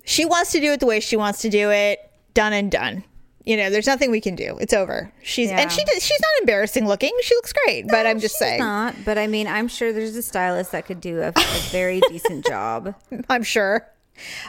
She 0.04 0.24
wants 0.24 0.52
to 0.52 0.60
do 0.60 0.72
it 0.72 0.80
the 0.80 0.86
way 0.86 1.00
she 1.00 1.16
wants 1.16 1.40
to 1.42 1.48
do 1.50 1.70
it. 1.70 1.98
Done 2.34 2.52
and 2.52 2.70
done. 2.70 3.04
You 3.46 3.56
know, 3.56 3.70
there's 3.70 3.86
nothing 3.86 4.10
we 4.10 4.20
can 4.20 4.34
do. 4.34 4.58
It's 4.60 4.74
over. 4.74 5.10
She's 5.22 5.50
Yeah. 5.50 5.60
and 5.60 5.70
she 5.72 5.82
does, 5.84 6.04
she's 6.04 6.20
not 6.20 6.40
embarrassing 6.42 6.86
looking. 6.86 7.12
She 7.22 7.34
looks 7.36 7.52
great, 7.52 7.86
but 7.88 8.04
I'm 8.06 8.18
just 8.18 8.34
She's 8.34 8.40
saying. 8.40 8.58
not, 8.58 8.94
but 9.04 9.16
I 9.18 9.26
mean, 9.28 9.46
I'm 9.46 9.68
sure 9.68 9.92
there's 9.92 10.16
a 10.16 10.22
stylist 10.22 10.72
that 10.72 10.84
could 10.86 11.00
do 11.00 11.20
a, 11.22 11.28
a 11.28 11.32
very 11.70 12.00
decent 12.08 12.44
job. 12.44 12.94
I'm 13.30 13.44
sure. 13.44 13.86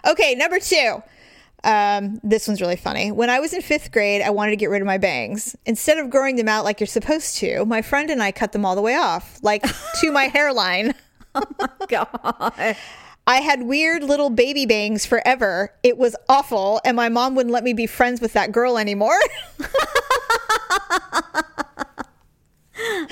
Okay, 0.05 0.33
number 0.35 0.59
two. 0.59 1.01
Um, 1.63 2.19
this 2.23 2.47
one's 2.47 2.61
really 2.61 2.75
funny. 2.75 3.11
When 3.11 3.29
I 3.29 3.39
was 3.39 3.51
in 3.53 3.61
fifth 3.61 3.91
grade, 3.91 4.21
I 4.21 4.29
wanted 4.29 4.51
to 4.51 4.57
get 4.57 4.69
rid 4.69 4.81
of 4.81 4.85
my 4.85 4.97
bangs. 4.97 5.55
Instead 5.65 5.97
of 5.97 6.09
growing 6.09 6.35
them 6.35 6.47
out 6.47 6.63
like 6.65 6.79
you're 6.79 6.87
supposed 6.87 7.35
to, 7.37 7.65
my 7.65 7.81
friend 7.81 8.09
and 8.09 8.21
I 8.23 8.31
cut 8.31 8.51
them 8.51 8.65
all 8.65 8.75
the 8.75 8.81
way 8.81 8.95
off, 8.95 9.39
like 9.43 9.63
to 10.01 10.11
my 10.11 10.23
hairline. 10.33 10.93
God. 11.87 12.75
I 13.27 13.41
had 13.41 13.61
weird 13.63 14.03
little 14.03 14.29
baby 14.31 14.65
bangs 14.65 15.05
forever. 15.05 15.73
It 15.83 15.97
was 15.97 16.15
awful, 16.29 16.79
and 16.85 16.95
my 16.95 17.09
mom 17.09 17.35
wouldn't 17.35 17.53
let 17.53 17.63
me 17.63 17.73
be 17.73 17.85
friends 17.85 18.21
with 18.21 18.33
that 18.33 18.51
girl 18.51 18.77
anymore. 18.77 19.19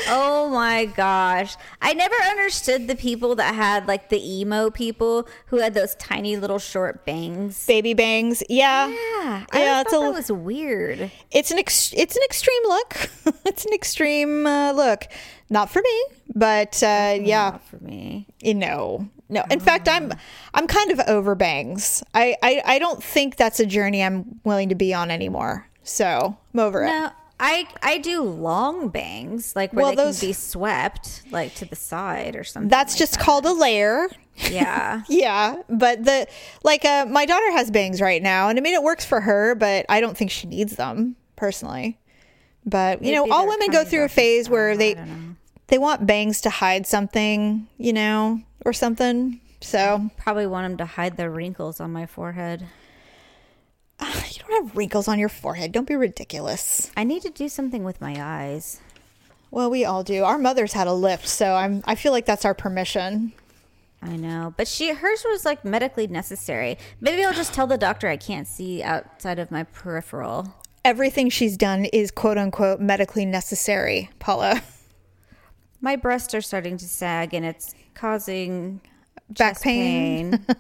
Oh 0.07 0.49
my 0.49 0.86
gosh. 0.86 1.55
I 1.82 1.93
never 1.95 2.13
understood 2.30 2.88
the 2.88 2.95
people 2.95 3.34
that 3.36 3.55
had 3.55 3.88
like 3.88 4.09
the 4.09 4.22
emo 4.39 4.70
people 4.70 5.28
who 5.47 5.57
had 5.57 5.74
those 5.74 5.95
tiny 5.95 6.38
little 6.38 6.59
short 6.59 7.03
bangs. 7.03 7.66
baby 7.66 7.95
bangs, 7.95 8.43
yeah, 8.47 8.88
Yeah, 8.88 9.45
I 9.51 9.59
yeah. 9.59 9.82
It's 9.82 9.89
thought 9.91 10.03
a 10.03 10.05
that 10.11 10.13
was 10.13 10.32
weird. 10.32 11.09
it's 11.32 11.49
an 11.49 11.57
ex- 11.57 11.93
it's 11.97 12.16
an 12.16 12.22
extreme 12.24 12.61
look. 12.66 13.09
it's 13.45 13.66
an 13.66 13.74
extreme 13.74 14.45
uh, 14.45 14.72
look. 14.74 15.05
Not 15.49 15.72
for 15.72 15.82
me, 15.82 16.03
but 16.36 16.82
uh, 16.84 17.18
yeah, 17.20 17.51
Not 17.51 17.68
for 17.68 17.78
me. 17.84 18.28
you 18.41 18.53
know, 18.53 19.09
no. 19.30 19.43
In 19.49 19.59
fact, 19.59 19.88
I'm 19.88 20.11
I'm 20.53 20.67
kind 20.67 20.91
of 20.91 20.99
over 21.07 21.36
bangs. 21.36 22.03
I, 22.13 22.36
I 22.43 22.61
I 22.65 22.80
don't 22.80 23.03
think 23.03 23.36
that's 23.38 23.59
a 23.59 23.65
journey 23.65 24.03
I'm 24.03 24.39
willing 24.43 24.69
to 24.69 24.76
be 24.76 24.93
on 24.93 25.11
anymore. 25.11 25.67
So 25.84 26.38
I'm 26.53 26.59
over 26.59 26.84
it. 26.84 26.88
No, 26.88 27.11
I 27.39 27.67
I 27.82 27.97
do 27.99 28.21
long 28.23 28.89
bangs, 28.89 29.55
like 29.55 29.73
where 29.73 29.84
Well, 29.84 29.91
they 29.91 29.95
those- 30.03 30.19
can 30.19 30.30
be 30.30 30.34
swept, 30.34 31.23
like 31.32 31.53
to 31.55 31.65
the 31.65 31.76
side 31.76 32.36
or 32.36 32.43
something. 32.43 32.69
That's 32.69 32.93
like 32.93 32.99
just 32.99 33.13
that. 33.13 33.21
called 33.21 33.45
a 33.45 33.53
layer. 33.53 34.07
yeah. 34.51 35.01
Yeah, 35.09 35.61
but 35.69 36.03
the 36.03 36.28
like 36.63 36.84
uh 36.86 37.05
my 37.09 37.26
daughter 37.26 37.51
has 37.51 37.71
bangs 37.71 38.01
right 38.01 38.21
now 38.21 38.49
and 38.49 38.57
I 38.59 38.61
mean 38.61 38.73
it 38.73 38.84
works 38.84 39.05
for 39.05 39.21
her, 39.21 39.55
but 39.55 39.86
I 39.89 40.01
don't 40.01 40.17
think 40.17 40.30
she 40.32 40.47
needs 40.47 40.76
them 40.76 41.15
personally. 41.36 41.97
But 42.65 43.01
you 43.03 43.11
Maybe 43.11 43.28
know, 43.30 43.34
all 43.36 43.47
women 43.47 43.69
go 43.69 43.86
through 43.86 44.05
a 44.05 44.09
phase 44.09 44.49
where 44.49 44.76
they 44.76 44.91
I 44.91 44.93
don't 44.95 45.07
know. 45.30 45.36
they 45.67 45.78
want 45.78 46.05
bangs 46.07 46.41
to 46.41 46.49
hide 46.49 46.88
something, 46.88 47.67
you 47.78 47.93
know, 47.93 48.41
or 48.66 48.74
something. 48.74 49.39
So 49.61 50.09
Probably 50.18 50.47
want 50.47 50.68
them 50.70 50.78
to 50.78 50.86
hide 50.86 51.18
the 51.18 51.30
wrinkles 51.30 51.80
on 51.80 51.93
my 51.93 52.05
forehead. 52.05 52.68
Ah, 53.99 54.26
you 54.30 54.41
don't 54.45 54.68
have 54.68 54.76
wrinkles 54.76 55.07
on 55.07 55.20
your 55.20 55.30
forehead. 55.30 55.72
Don't 55.72 55.88
be 55.88 55.95
ridiculous. 55.95 56.91
I 56.97 57.05
need 57.05 57.22
to 57.22 57.30
do 57.30 57.47
something 57.47 57.84
with 57.84 58.01
my 58.01 58.18
eyes. 58.20 58.82
Well, 59.51 59.70
we 59.70 59.86
all 59.86 60.03
do. 60.03 60.26
Our 60.26 60.38
mother's 60.38 60.74
had 60.74 60.88
a 60.88 60.93
lift, 60.93 61.28
so 61.28 61.53
I'm 61.53 61.82
I 61.86 61.95
feel 61.95 62.11
like 62.11 62.26
that's 62.26 62.43
our 62.43 62.53
permission. 62.53 63.32
I 64.01 64.18
know, 64.18 64.53
but 64.57 64.68
she 64.68 64.93
hers 64.93 65.24
was 65.26 65.45
like 65.45 65.63
medically 65.63 66.07
necessary. 66.07 66.78
Maybe 66.99 67.24
I'll 67.24 67.34
just 67.34 67.53
tell 67.53 67.66
the 67.66 67.78
doctor 67.78 68.07
I 68.07 68.18
can't 68.18 68.47
see 68.47 68.84
outside 68.84 69.39
of 69.39 69.49
my 69.49 69.63
peripheral. 69.63 70.53
Everything 70.84 71.30
she's 71.30 71.57
done 71.57 71.86
is 71.86 72.11
quote 72.11 72.38
unquote 72.38 72.80
medically 72.80 73.26
necessary, 73.26 74.09
Paula. 74.20 74.61
My 75.82 75.95
breasts 75.95 76.34
are 76.34 76.41
starting 76.41 76.78
to 76.78 76.88
sag 76.88 77.34
and 77.34 77.45
it's 77.45 77.74
causing 77.96 78.82
Back 79.30 79.54
chest 79.54 79.64
pain. 79.64 80.46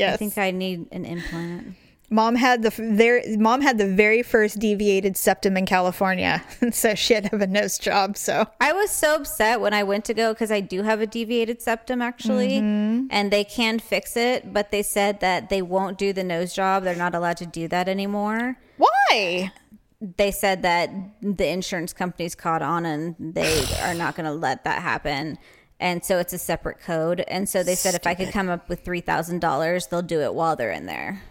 Yes. 0.00 0.14
I 0.14 0.16
think 0.16 0.38
I 0.38 0.50
need 0.50 0.86
an 0.92 1.04
implant. 1.04 1.76
Mom 2.08 2.34
had 2.34 2.62
the 2.62 2.70
their 2.78 3.22
mom 3.38 3.60
had 3.60 3.76
the 3.76 3.86
very 3.86 4.22
first 4.22 4.58
deviated 4.58 5.16
septum 5.16 5.58
in 5.58 5.66
California, 5.66 6.42
so 6.72 6.94
she 6.94 7.12
had 7.12 7.24
to 7.24 7.30
have 7.30 7.42
a 7.42 7.46
nose 7.46 7.78
job. 7.78 8.16
So 8.16 8.46
I 8.62 8.72
was 8.72 8.90
so 8.90 9.16
upset 9.16 9.60
when 9.60 9.74
I 9.74 9.82
went 9.82 10.06
to 10.06 10.14
go 10.14 10.32
because 10.32 10.50
I 10.50 10.60
do 10.60 10.82
have 10.84 11.02
a 11.02 11.06
deviated 11.06 11.60
septum 11.60 12.00
actually, 12.00 12.60
mm-hmm. 12.60 13.08
and 13.10 13.30
they 13.30 13.44
can 13.44 13.78
fix 13.78 14.16
it, 14.16 14.54
but 14.54 14.70
they 14.70 14.82
said 14.82 15.20
that 15.20 15.50
they 15.50 15.60
won't 15.60 15.98
do 15.98 16.14
the 16.14 16.24
nose 16.24 16.54
job. 16.54 16.82
They're 16.82 16.96
not 16.96 17.14
allowed 17.14 17.36
to 17.36 17.46
do 17.46 17.68
that 17.68 17.86
anymore. 17.86 18.56
why? 18.78 19.52
They 20.00 20.30
said 20.30 20.62
that 20.62 20.90
the 21.20 21.46
insurance 21.46 21.92
company's 21.92 22.34
caught 22.34 22.62
on 22.62 22.86
and 22.86 23.14
they 23.18 23.66
are 23.82 23.92
not 23.92 24.16
going 24.16 24.24
to 24.24 24.32
let 24.32 24.64
that 24.64 24.80
happen. 24.80 25.36
And 25.80 26.04
so 26.04 26.18
it's 26.18 26.32
a 26.32 26.38
separate 26.38 26.78
code. 26.80 27.20
And 27.26 27.48
so 27.48 27.62
they 27.64 27.74
said 27.74 27.94
if 27.94 28.06
I 28.06 28.14
could 28.14 28.30
come 28.32 28.48
up 28.48 28.68
with 28.68 28.84
$3,000, 28.84 29.88
they'll 29.88 30.02
do 30.02 30.20
it 30.20 30.34
while 30.34 30.54
they're 30.54 30.70
in 30.70 30.86
there. 30.86 31.22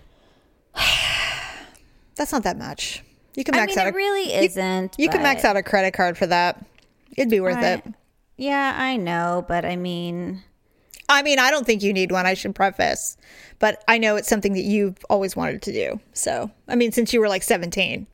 That's 2.16 2.32
not 2.32 2.44
that 2.44 2.58
much. 2.58 3.04
You 3.36 3.44
can 3.44 3.56
I 3.56 3.60
max 3.60 3.72
mean, 3.76 3.80
out. 3.80 3.88
it 3.88 3.94
a, 3.94 3.96
really 3.98 4.34
you- 4.34 4.40
isn't. 4.42 4.96
You 4.98 5.10
can 5.10 5.22
max 5.24 5.46
out 5.46 5.56
a 5.56 5.64
credit 5.64 5.94
card 5.94 6.18
for 6.18 6.28
that. 6.28 6.66
It'd 7.16 7.30
be 7.30 7.40
worth 7.40 7.64
it. 7.64 7.84
Yeah, 8.38 8.76
I 8.78 8.98
know, 8.98 9.46
but 9.48 9.66
I 9.66 9.76
mean, 9.76 10.44
I 11.10 11.22
mean, 11.24 11.40
I 11.40 11.52
don't 11.52 11.66
think 11.66 11.84
you 11.84 11.92
need 11.94 12.12
one. 12.12 12.26
I 12.26 12.34
should 12.34 12.56
preface, 12.56 13.18
but 13.60 13.84
I 13.88 13.98
know 13.98 14.16
it's 14.16 14.30
something 14.30 14.54
that 14.54 14.62
you've 14.64 14.98
always 15.10 15.36
wanted 15.36 15.62
to 15.64 15.74
do. 15.74 16.00
So, 16.14 16.50
I 16.68 16.76
mean, 16.76 16.92
since 16.92 17.14
you 17.14 17.20
were 17.20 17.28
like 17.30 17.44
seventeen. 17.44 18.08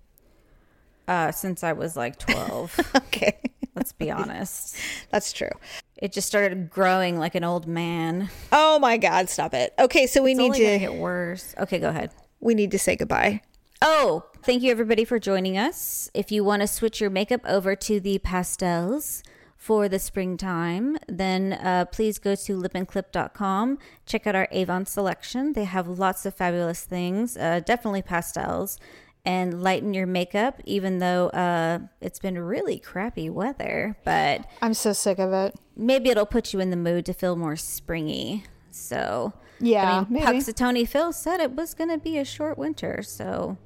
uh, 1.07 1.31
since 1.31 1.63
I 1.63 1.73
was 1.73 1.95
like 1.95 2.17
12, 2.17 2.79
Okay, 2.95 3.37
let's 3.75 3.93
be 3.93 4.09
honest. 4.09 4.77
that's 5.11 5.31
true. 5.31 5.51
It 5.97 6.11
just 6.11 6.27
started 6.27 6.69
growing 6.69 7.17
like 7.17 7.35
an 7.35 7.43
old 7.43 7.67
man. 7.67 8.29
Oh 8.51 8.79
my 8.79 8.97
God, 8.97 9.29
stop 9.29 9.53
it. 9.53 9.73
Okay, 9.79 10.07
so 10.07 10.21
we 10.23 10.31
It's 10.31 10.39
need 10.39 10.53
to 10.55 10.79
get 10.79 10.93
worse. 10.95 11.55
Okay, 11.57 11.79
go 11.79 11.89
ahead. 11.89 12.11
we 12.39 12.53
need 12.53 12.71
to 12.71 12.79
say 12.79 12.95
goodbye. 12.95 13.41
Oh, 13.81 14.25
thank 14.43 14.61
you 14.63 14.71
everybody 14.71 15.05
for 15.05 15.19
joining 15.19 15.57
us. 15.57 16.09
If 16.13 16.31
you 16.31 16.43
want 16.43 16.61
to 16.61 16.67
switch 16.67 16.99
your 17.01 17.09
makeup 17.09 17.41
over 17.45 17.75
to 17.75 17.99
the 17.99 18.19
pastels 18.19 19.23
for 19.57 19.87
the 19.89 19.99
springtime, 19.99 20.97
then 21.07 21.53
uh, 21.53 21.85
please 21.91 22.19
go 22.19 22.35
to 22.35 22.57
lipandclip.com. 22.57 23.77
Check 24.05 24.27
out 24.27 24.35
our 24.35 24.47
Avon 24.51 24.85
selection. 24.85 25.53
They 25.53 25.63
have 25.65 25.87
lots 25.87 26.25
of 26.25 26.35
fabulous 26.35 26.83
things, 26.83 27.35
uh, 27.37 27.61
definitely 27.65 28.01
pastels, 28.01 28.79
and 29.25 29.63
lighten 29.63 29.93
your 29.93 30.05
makeup, 30.05 30.61
even 30.65 30.99
though 30.99 31.29
uh, 31.29 31.79
it's 32.01 32.19
been 32.19 32.37
really 32.37 32.79
crappy 32.79 33.29
weather. 33.29 33.97
But 34.03 34.45
I'm 34.61 34.73
so 34.73 34.93
sick 34.93 35.19
of 35.19 35.33
it. 35.33 35.55
maybe 35.75 36.09
it'll 36.09 36.25
put 36.25 36.53
you 36.53 36.59
in 36.59 36.69
the 36.69 36.77
mood 36.77 37.05
to 37.07 37.13
feel 37.13 37.35
more 37.35 37.55
springy. 37.55 38.43
So, 38.71 39.33
Yeah, 39.59 39.91
I 39.91 39.99
mean, 39.99 40.07
maybe. 40.09 40.25
Punxsutawney 40.25 40.87
Phil 40.87 41.11
said 41.13 41.39
it 41.39 41.51
was 41.55 41.73
going 41.73 41.89
to 41.89 41.97
be 41.97 42.17
a 42.17 42.25
short 42.25 42.57
winter, 42.57 43.01
so 43.03 43.57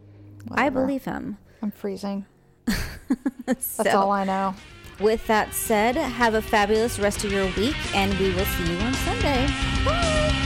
I 0.51 0.69
believe 0.69 1.05
him. 1.05 1.37
I'm 1.61 1.71
freezing. 1.71 2.25
That's 3.45 3.77
That's 3.77 3.95
all 3.95 4.11
I 4.11 4.23
know. 4.23 4.55
With 4.99 5.25
that 5.27 5.53
said, 5.53 5.95
have 5.95 6.33
a 6.35 6.41
fabulous 6.41 6.99
rest 6.99 7.23
of 7.23 7.31
your 7.31 7.45
week, 7.57 7.75
and 7.95 8.13
we 8.19 8.33
will 8.33 8.45
see 8.45 8.71
you 8.71 8.77
on 8.79 8.93
Sunday. 8.93 9.47
Bye. 9.85 10.45